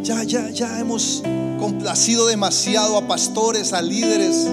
Ya, 0.03 0.23
ya, 0.23 0.49
ya 0.49 0.79
hemos 0.79 1.23
complacido 1.59 2.27
demasiado 2.27 2.97
a 2.97 3.07
pastores, 3.07 3.73
a 3.73 3.81
líderes, 3.81 4.47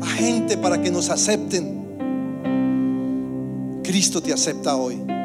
a 0.00 0.06
gente 0.06 0.56
para 0.56 0.80
que 0.80 0.90
nos 0.90 1.10
acepten. 1.10 1.80
Cristo 3.82 4.22
te 4.22 4.32
acepta 4.32 4.76
hoy. 4.76 5.19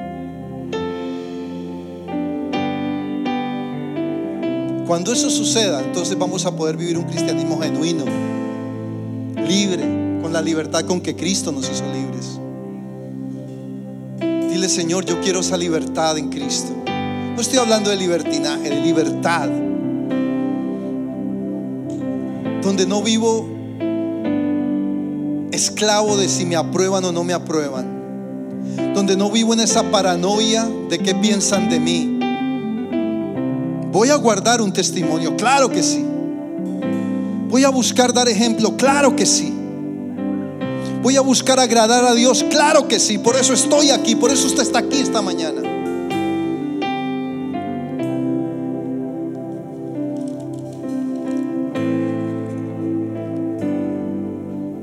Cuando 4.88 5.14
eso 5.14 5.32
suceda, 5.32 5.82
entonces 5.82 6.18
vamos 6.18 6.46
a 6.46 6.56
poder 6.56 6.78
vivir 6.78 6.96
un 6.96 7.06
cristianismo 7.06 7.60
genuino, 7.60 8.06
libre, 9.48 9.84
con 10.22 10.32
la 10.32 10.44
libertad 10.44 10.86
con 10.86 11.02
que 11.02 11.16
Cristo 11.16 11.52
nos 11.52 11.68
hizo 11.70 11.84
libres. 11.92 12.40
Dile, 14.52 14.70
Señor, 14.70 15.06
yo 15.06 15.20
quiero 15.22 15.40
esa 15.40 15.58
libertad 15.58 16.20
en 16.20 16.30
Cristo. 16.30 16.72
No 16.86 17.42
estoy 17.42 17.58
hablando 17.58 17.90
de 17.90 17.96
libertinaje, 17.96 18.70
de 18.70 18.82
libertad. 18.82 19.50
Donde 22.62 22.86
no 22.86 23.02
vivo 23.02 23.48
esclavo 25.52 26.16
de 26.16 26.30
si 26.30 26.46
me 26.46 26.56
aprueban 26.56 27.04
o 27.06 27.12
no 27.12 27.24
me 27.24 27.34
aprueban. 27.34 28.94
Donde 28.94 29.18
no 29.18 29.32
vivo 29.32 29.54
en 29.56 29.62
esa 29.62 29.90
paranoia 29.90 30.70
de 30.90 31.00
qué 31.00 31.16
piensan 31.16 31.70
de 31.70 31.80
mí 31.80 32.15
Voy 33.96 34.10
a 34.10 34.16
guardar 34.16 34.62
un 34.62 34.74
testimonio, 34.74 35.38
claro 35.38 35.70
que 35.70 35.82
sí. 35.82 36.06
Voy 37.48 37.64
a 37.64 37.70
buscar 37.70 38.12
dar 38.12 38.28
ejemplo, 38.28 38.76
claro 38.76 39.16
que 39.16 39.26
sí. 39.26 39.54
Voy 41.02 41.16
a 41.16 41.22
buscar 41.22 41.62
agradar 41.62 42.04
a 42.04 42.14
Dios, 42.14 42.44
claro 42.50 42.90
que 42.90 43.00
sí. 43.00 43.18
Por 43.18 43.38
eso 43.38 43.54
estoy 43.54 43.92
aquí, 43.92 44.18
por 44.18 44.32
eso 44.32 44.48
usted 44.48 44.64
está 44.64 44.80
aquí 44.80 45.00
esta 45.00 45.22
mañana. 45.22 45.62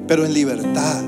Pero 0.09 0.25
en 0.25 0.33
libertad. 0.33 1.03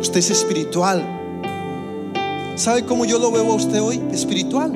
Usted 0.00 0.18
es 0.18 0.30
espiritual. 0.30 1.19
¿Sabe 2.60 2.84
cómo 2.84 3.06
yo 3.06 3.18
lo 3.18 3.30
veo 3.30 3.50
a 3.50 3.54
usted 3.54 3.80
hoy? 3.80 3.98
Espiritual. 4.12 4.70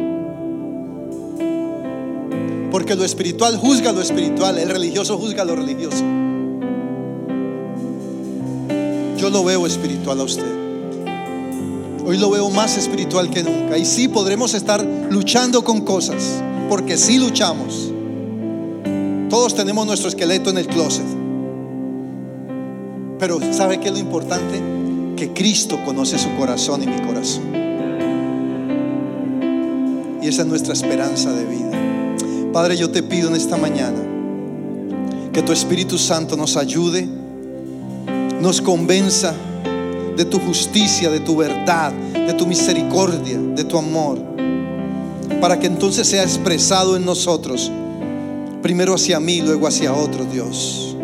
Porque 2.70 2.94
lo 2.94 3.04
espiritual 3.04 3.58
juzga 3.58 3.92
lo 3.92 4.00
espiritual, 4.00 4.56
el 4.56 4.70
religioso 4.70 5.18
juzga 5.18 5.44
lo 5.44 5.54
religioso. 5.54 6.02
Yo 9.18 9.28
lo 9.28 9.44
veo 9.44 9.66
espiritual 9.66 10.18
a 10.18 10.22
usted. 10.22 10.50
Hoy 12.06 12.16
lo 12.16 12.30
veo 12.30 12.48
más 12.48 12.78
espiritual 12.78 13.28
que 13.28 13.42
nunca. 13.42 13.76
Y 13.76 13.84
sí 13.84 14.08
podremos 14.08 14.54
estar 14.54 14.82
luchando 15.10 15.62
con 15.62 15.82
cosas, 15.82 16.42
porque 16.70 16.96
sí 16.96 17.18
luchamos. 17.18 17.92
Todos 19.28 19.54
tenemos 19.54 19.86
nuestro 19.86 20.08
esqueleto 20.08 20.48
en 20.48 20.56
el 20.56 20.68
closet. 20.68 21.04
Pero 23.18 23.40
¿sabe 23.52 23.78
qué 23.78 23.88
es 23.88 23.92
lo 23.92 23.98
importante? 23.98 24.58
Que 25.18 25.34
Cristo 25.34 25.78
conoce 25.84 26.18
su 26.18 26.34
corazón 26.38 26.82
y 26.82 26.86
mi 26.86 26.98
corazón. 27.02 27.53
Y 30.24 30.28
esa 30.28 30.40
es 30.40 30.48
nuestra 30.48 30.72
esperanza 30.72 31.30
de 31.34 31.44
vida. 31.44 32.50
Padre, 32.50 32.78
yo 32.78 32.90
te 32.90 33.02
pido 33.02 33.28
en 33.28 33.36
esta 33.36 33.58
mañana 33.58 33.98
que 35.34 35.42
tu 35.42 35.52
Espíritu 35.52 35.98
Santo 35.98 36.34
nos 36.34 36.56
ayude, 36.56 37.06
nos 38.40 38.62
convenza 38.62 39.34
de 40.16 40.24
tu 40.24 40.38
justicia, 40.38 41.10
de 41.10 41.20
tu 41.20 41.36
verdad, 41.36 41.92
de 41.92 42.32
tu 42.32 42.46
misericordia, 42.46 43.38
de 43.38 43.64
tu 43.64 43.76
amor, 43.76 44.18
para 45.42 45.60
que 45.60 45.66
entonces 45.66 46.08
sea 46.08 46.22
expresado 46.22 46.96
en 46.96 47.04
nosotros, 47.04 47.70
primero 48.62 48.94
hacia 48.94 49.20
mí, 49.20 49.42
luego 49.42 49.66
hacia 49.66 49.92
otro 49.92 50.24
Dios. 50.24 50.96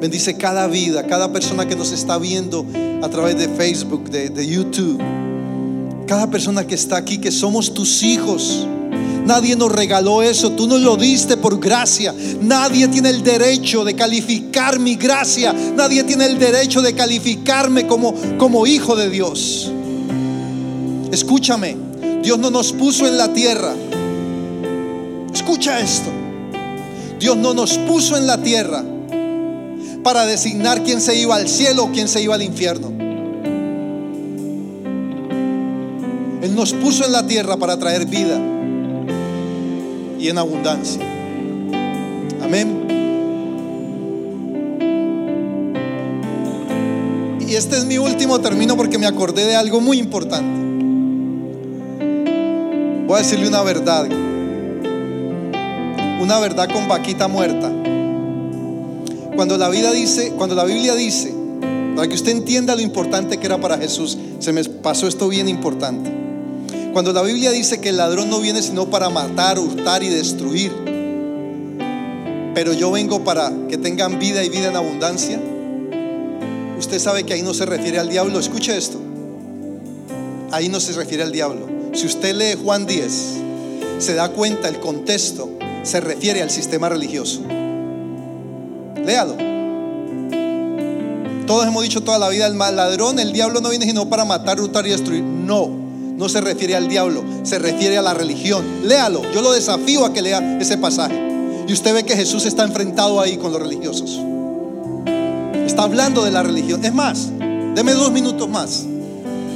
Bendice 0.00 0.38
cada 0.38 0.66
vida, 0.68 1.06
cada 1.06 1.30
persona 1.34 1.68
que 1.68 1.76
nos 1.76 1.92
está 1.92 2.16
viendo 2.16 2.64
a 3.02 3.10
través 3.10 3.36
de 3.36 3.46
Facebook, 3.46 4.08
de, 4.08 4.30
de 4.30 4.46
YouTube 4.46 4.98
cada 6.08 6.28
persona 6.28 6.66
que 6.66 6.74
está 6.74 6.96
aquí, 6.96 7.18
que 7.18 7.30
somos 7.30 7.74
tus 7.74 8.02
hijos. 8.02 8.66
Nadie 9.26 9.54
nos 9.56 9.70
regaló 9.70 10.22
eso, 10.22 10.50
tú 10.52 10.66
nos 10.66 10.80
lo 10.80 10.96
diste 10.96 11.36
por 11.36 11.60
gracia. 11.60 12.14
Nadie 12.40 12.88
tiene 12.88 13.10
el 13.10 13.22
derecho 13.22 13.84
de 13.84 13.94
calificar 13.94 14.80
mi 14.80 14.96
gracia. 14.96 15.52
Nadie 15.52 16.02
tiene 16.04 16.24
el 16.24 16.38
derecho 16.38 16.80
de 16.80 16.94
calificarme 16.94 17.86
como, 17.86 18.14
como 18.38 18.66
hijo 18.66 18.96
de 18.96 19.10
Dios. 19.10 19.70
Escúchame, 21.12 21.76
Dios 22.22 22.38
no 22.38 22.50
nos 22.50 22.72
puso 22.72 23.06
en 23.06 23.18
la 23.18 23.32
tierra. 23.34 23.74
Escucha 25.32 25.78
esto. 25.78 26.08
Dios 27.20 27.36
no 27.36 27.52
nos 27.52 27.76
puso 27.76 28.16
en 28.16 28.26
la 28.26 28.42
tierra 28.42 28.82
para 30.02 30.24
designar 30.24 30.82
quién 30.82 31.02
se 31.02 31.16
iba 31.20 31.36
al 31.36 31.48
cielo 31.48 31.84
o 31.84 31.92
quién 31.92 32.08
se 32.08 32.22
iba 32.22 32.34
al 32.34 32.42
infierno. 32.42 32.97
Él 36.42 36.54
nos 36.54 36.72
puso 36.72 37.04
en 37.04 37.12
la 37.12 37.26
tierra 37.26 37.56
para 37.56 37.78
traer 37.78 38.06
vida 38.06 38.38
y 40.18 40.28
en 40.28 40.38
abundancia. 40.38 41.02
Amén. 42.42 42.86
Y 47.48 47.54
este 47.54 47.76
es 47.78 47.86
mi 47.86 47.98
último 47.98 48.40
término 48.40 48.76
porque 48.76 48.98
me 48.98 49.06
acordé 49.06 49.46
de 49.46 49.56
algo 49.56 49.80
muy 49.80 49.98
importante. 49.98 50.58
Voy 53.06 53.14
a 53.14 53.18
decirle 53.18 53.48
una 53.48 53.62
verdad. 53.62 54.06
Una 56.20 56.38
verdad 56.40 56.68
con 56.70 56.88
vaquita 56.88 57.26
muerta. 57.26 57.72
Cuando 59.34 59.56
la 59.56 59.70
vida 59.70 59.92
dice, 59.92 60.32
cuando 60.36 60.54
la 60.54 60.64
Biblia 60.64 60.94
dice, 60.94 61.32
para 61.96 62.06
que 62.06 62.14
usted 62.14 62.32
entienda 62.32 62.76
lo 62.76 62.82
importante 62.82 63.38
que 63.38 63.46
era 63.46 63.58
para 63.58 63.78
Jesús, 63.78 64.18
se 64.40 64.52
me 64.52 64.62
pasó 64.64 65.08
esto 65.08 65.28
bien 65.28 65.48
importante. 65.48 66.17
Cuando 66.92 67.12
la 67.12 67.22
Biblia 67.22 67.50
dice 67.50 67.80
que 67.80 67.90
el 67.90 67.96
ladrón 67.98 68.30
no 68.30 68.40
viene 68.40 68.62
sino 68.62 68.88
para 68.88 69.10
matar, 69.10 69.58
hurtar 69.58 70.02
y 70.02 70.08
destruir, 70.08 70.72
pero 72.54 72.72
yo 72.72 72.90
vengo 72.90 73.22
para 73.24 73.52
que 73.68 73.76
tengan 73.76 74.18
vida 74.18 74.42
y 74.42 74.48
vida 74.48 74.68
en 74.68 74.76
abundancia, 74.76 75.40
usted 76.78 76.98
sabe 76.98 77.24
que 77.24 77.34
ahí 77.34 77.42
no 77.42 77.54
se 77.54 77.66
refiere 77.66 77.98
al 77.98 78.08
diablo. 78.08 78.38
Escuche 78.38 78.76
esto. 78.76 78.98
Ahí 80.50 80.68
no 80.68 80.80
se 80.80 80.92
refiere 80.92 81.22
al 81.22 81.30
diablo. 81.30 81.68
Si 81.92 82.06
usted 82.06 82.34
lee 82.34 82.58
Juan 82.62 82.86
10, 82.86 83.12
se 83.98 84.14
da 84.14 84.30
cuenta 84.30 84.68
el 84.68 84.80
contexto 84.80 85.50
se 85.82 86.00
refiere 86.00 86.42
al 86.42 86.50
sistema 86.50 86.88
religioso. 86.88 87.42
Léalo. 89.04 89.36
Todos 91.46 91.66
hemos 91.66 91.82
dicho 91.82 92.02
toda 92.02 92.18
la 92.18 92.28
vida 92.28 92.46
el 92.46 92.54
mal 92.54 92.76
ladrón, 92.76 93.18
el 93.18 93.32
diablo 93.32 93.60
no 93.60 93.70
viene 93.70 93.86
sino 93.86 94.08
para 94.10 94.24
matar, 94.24 94.60
hurtar 94.60 94.86
y 94.86 94.90
destruir. 94.90 95.22
No 95.22 95.87
no 96.18 96.28
se 96.28 96.40
refiere 96.40 96.74
al 96.74 96.88
diablo, 96.88 97.24
se 97.44 97.60
refiere 97.60 97.96
a 97.96 98.02
la 98.02 98.12
religión. 98.12 98.64
Léalo, 98.82 99.22
yo 99.32 99.40
lo 99.40 99.52
desafío 99.52 100.04
a 100.04 100.12
que 100.12 100.20
lea 100.20 100.58
ese 100.60 100.76
pasaje. 100.76 101.16
Y 101.68 101.72
usted 101.72 101.94
ve 101.94 102.02
que 102.02 102.16
Jesús 102.16 102.44
está 102.44 102.64
enfrentado 102.64 103.20
ahí 103.20 103.36
con 103.36 103.52
los 103.52 103.62
religiosos. 103.62 104.18
Está 105.64 105.84
hablando 105.84 106.24
de 106.24 106.32
la 106.32 106.42
religión. 106.42 106.84
Es 106.84 106.92
más, 106.92 107.30
deme 107.38 107.92
dos 107.92 108.10
minutos 108.10 108.48
más, 108.48 108.84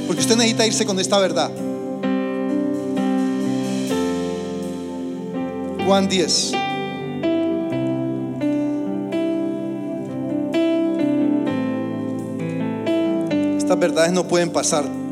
porque 0.07 0.21
usted 0.21 0.37
necesita 0.37 0.65
irse 0.65 0.85
con 0.85 0.99
esta 0.99 1.19
verdad. 1.19 1.51
Juan 5.85 6.07
10. 6.07 6.53
Estas 13.57 13.79
verdades 13.79 14.13
no 14.13 14.25
pueden 14.25 14.49
pasar 14.49 15.02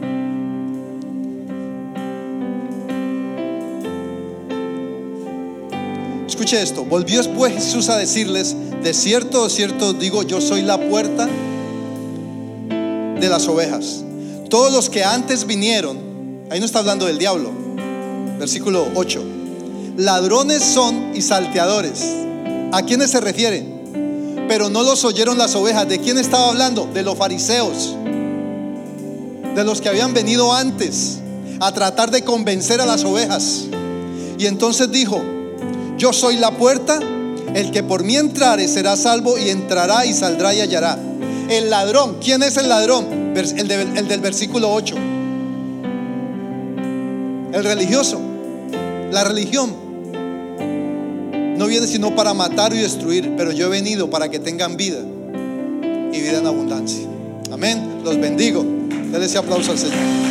Esto, 6.53 6.83
volvió 6.83 7.17
después 7.17 7.53
Jesús 7.53 7.89
a 7.89 7.97
decirles, 7.97 8.55
de 8.83 8.93
cierto, 8.93 9.45
de 9.45 9.49
cierto 9.49 9.93
digo, 9.93 10.23
yo 10.23 10.41
soy 10.41 10.61
la 10.61 10.77
puerta 10.77 11.27
de 13.19 13.29
las 13.29 13.47
ovejas. 13.47 14.03
Todos 14.49 14.71
los 14.71 14.89
que 14.89 15.03
antes 15.03 15.45
vinieron, 15.45 15.97
ahí 16.49 16.59
no 16.59 16.65
está 16.65 16.79
hablando 16.79 17.05
del 17.05 17.17
diablo, 17.17 17.51
versículo 18.37 18.85
8, 18.95 19.23
ladrones 19.97 20.63
son 20.63 21.15
y 21.15 21.21
salteadores. 21.21 22.03
¿A 22.73 22.83
quiénes 22.83 23.11
se 23.11 23.21
refieren? 23.21 23.81
pero 24.51 24.69
no 24.69 24.83
los 24.83 25.05
oyeron 25.05 25.37
las 25.37 25.55
ovejas. 25.55 25.87
¿De 25.87 25.99
quién 25.99 26.17
estaba 26.17 26.49
hablando? 26.49 26.85
De 26.93 27.03
los 27.03 27.17
fariseos, 27.17 27.95
de 29.55 29.63
los 29.63 29.79
que 29.79 29.87
habían 29.87 30.13
venido 30.13 30.53
antes 30.53 31.19
a 31.61 31.71
tratar 31.71 32.11
de 32.11 32.25
convencer 32.25 32.81
a 32.81 32.85
las 32.85 33.05
ovejas. 33.05 33.67
Y 34.37 34.47
entonces 34.47 34.91
dijo, 34.91 35.21
yo 36.01 36.11
soy 36.13 36.37
la 36.37 36.49
puerta, 36.49 36.99
el 37.53 37.69
que 37.69 37.83
por 37.83 38.03
mí 38.03 38.17
entrare 38.17 38.67
será 38.67 38.97
salvo 38.97 39.37
y 39.37 39.51
entrará 39.51 40.03
y 40.03 40.13
saldrá 40.13 40.51
y 40.51 40.59
hallará. 40.59 40.97
El 41.47 41.69
ladrón, 41.69 42.17
¿quién 42.19 42.41
es 42.41 42.57
el 42.57 42.69
ladrón? 42.69 43.35
El, 43.35 43.71
el 43.71 44.07
del 44.07 44.19
versículo 44.19 44.73
8. 44.73 44.95
El 47.53 47.63
religioso, 47.63 48.19
la 49.11 49.23
religión 49.25 49.75
no 51.55 51.67
viene 51.67 51.85
sino 51.85 52.15
para 52.15 52.33
matar 52.33 52.73
y 52.73 52.79
destruir, 52.79 53.35
pero 53.37 53.51
yo 53.51 53.67
he 53.67 53.69
venido 53.69 54.09
para 54.09 54.31
que 54.31 54.39
tengan 54.39 54.77
vida 54.77 55.01
y 56.11 56.19
vida 56.19 56.39
en 56.39 56.47
abundancia. 56.47 57.05
Amén. 57.51 58.01
Los 58.03 58.19
bendigo. 58.19 58.63
Denle 58.63 59.27
ese 59.27 59.37
aplauso 59.37 59.71
al 59.71 59.77
Señor. 59.77 60.30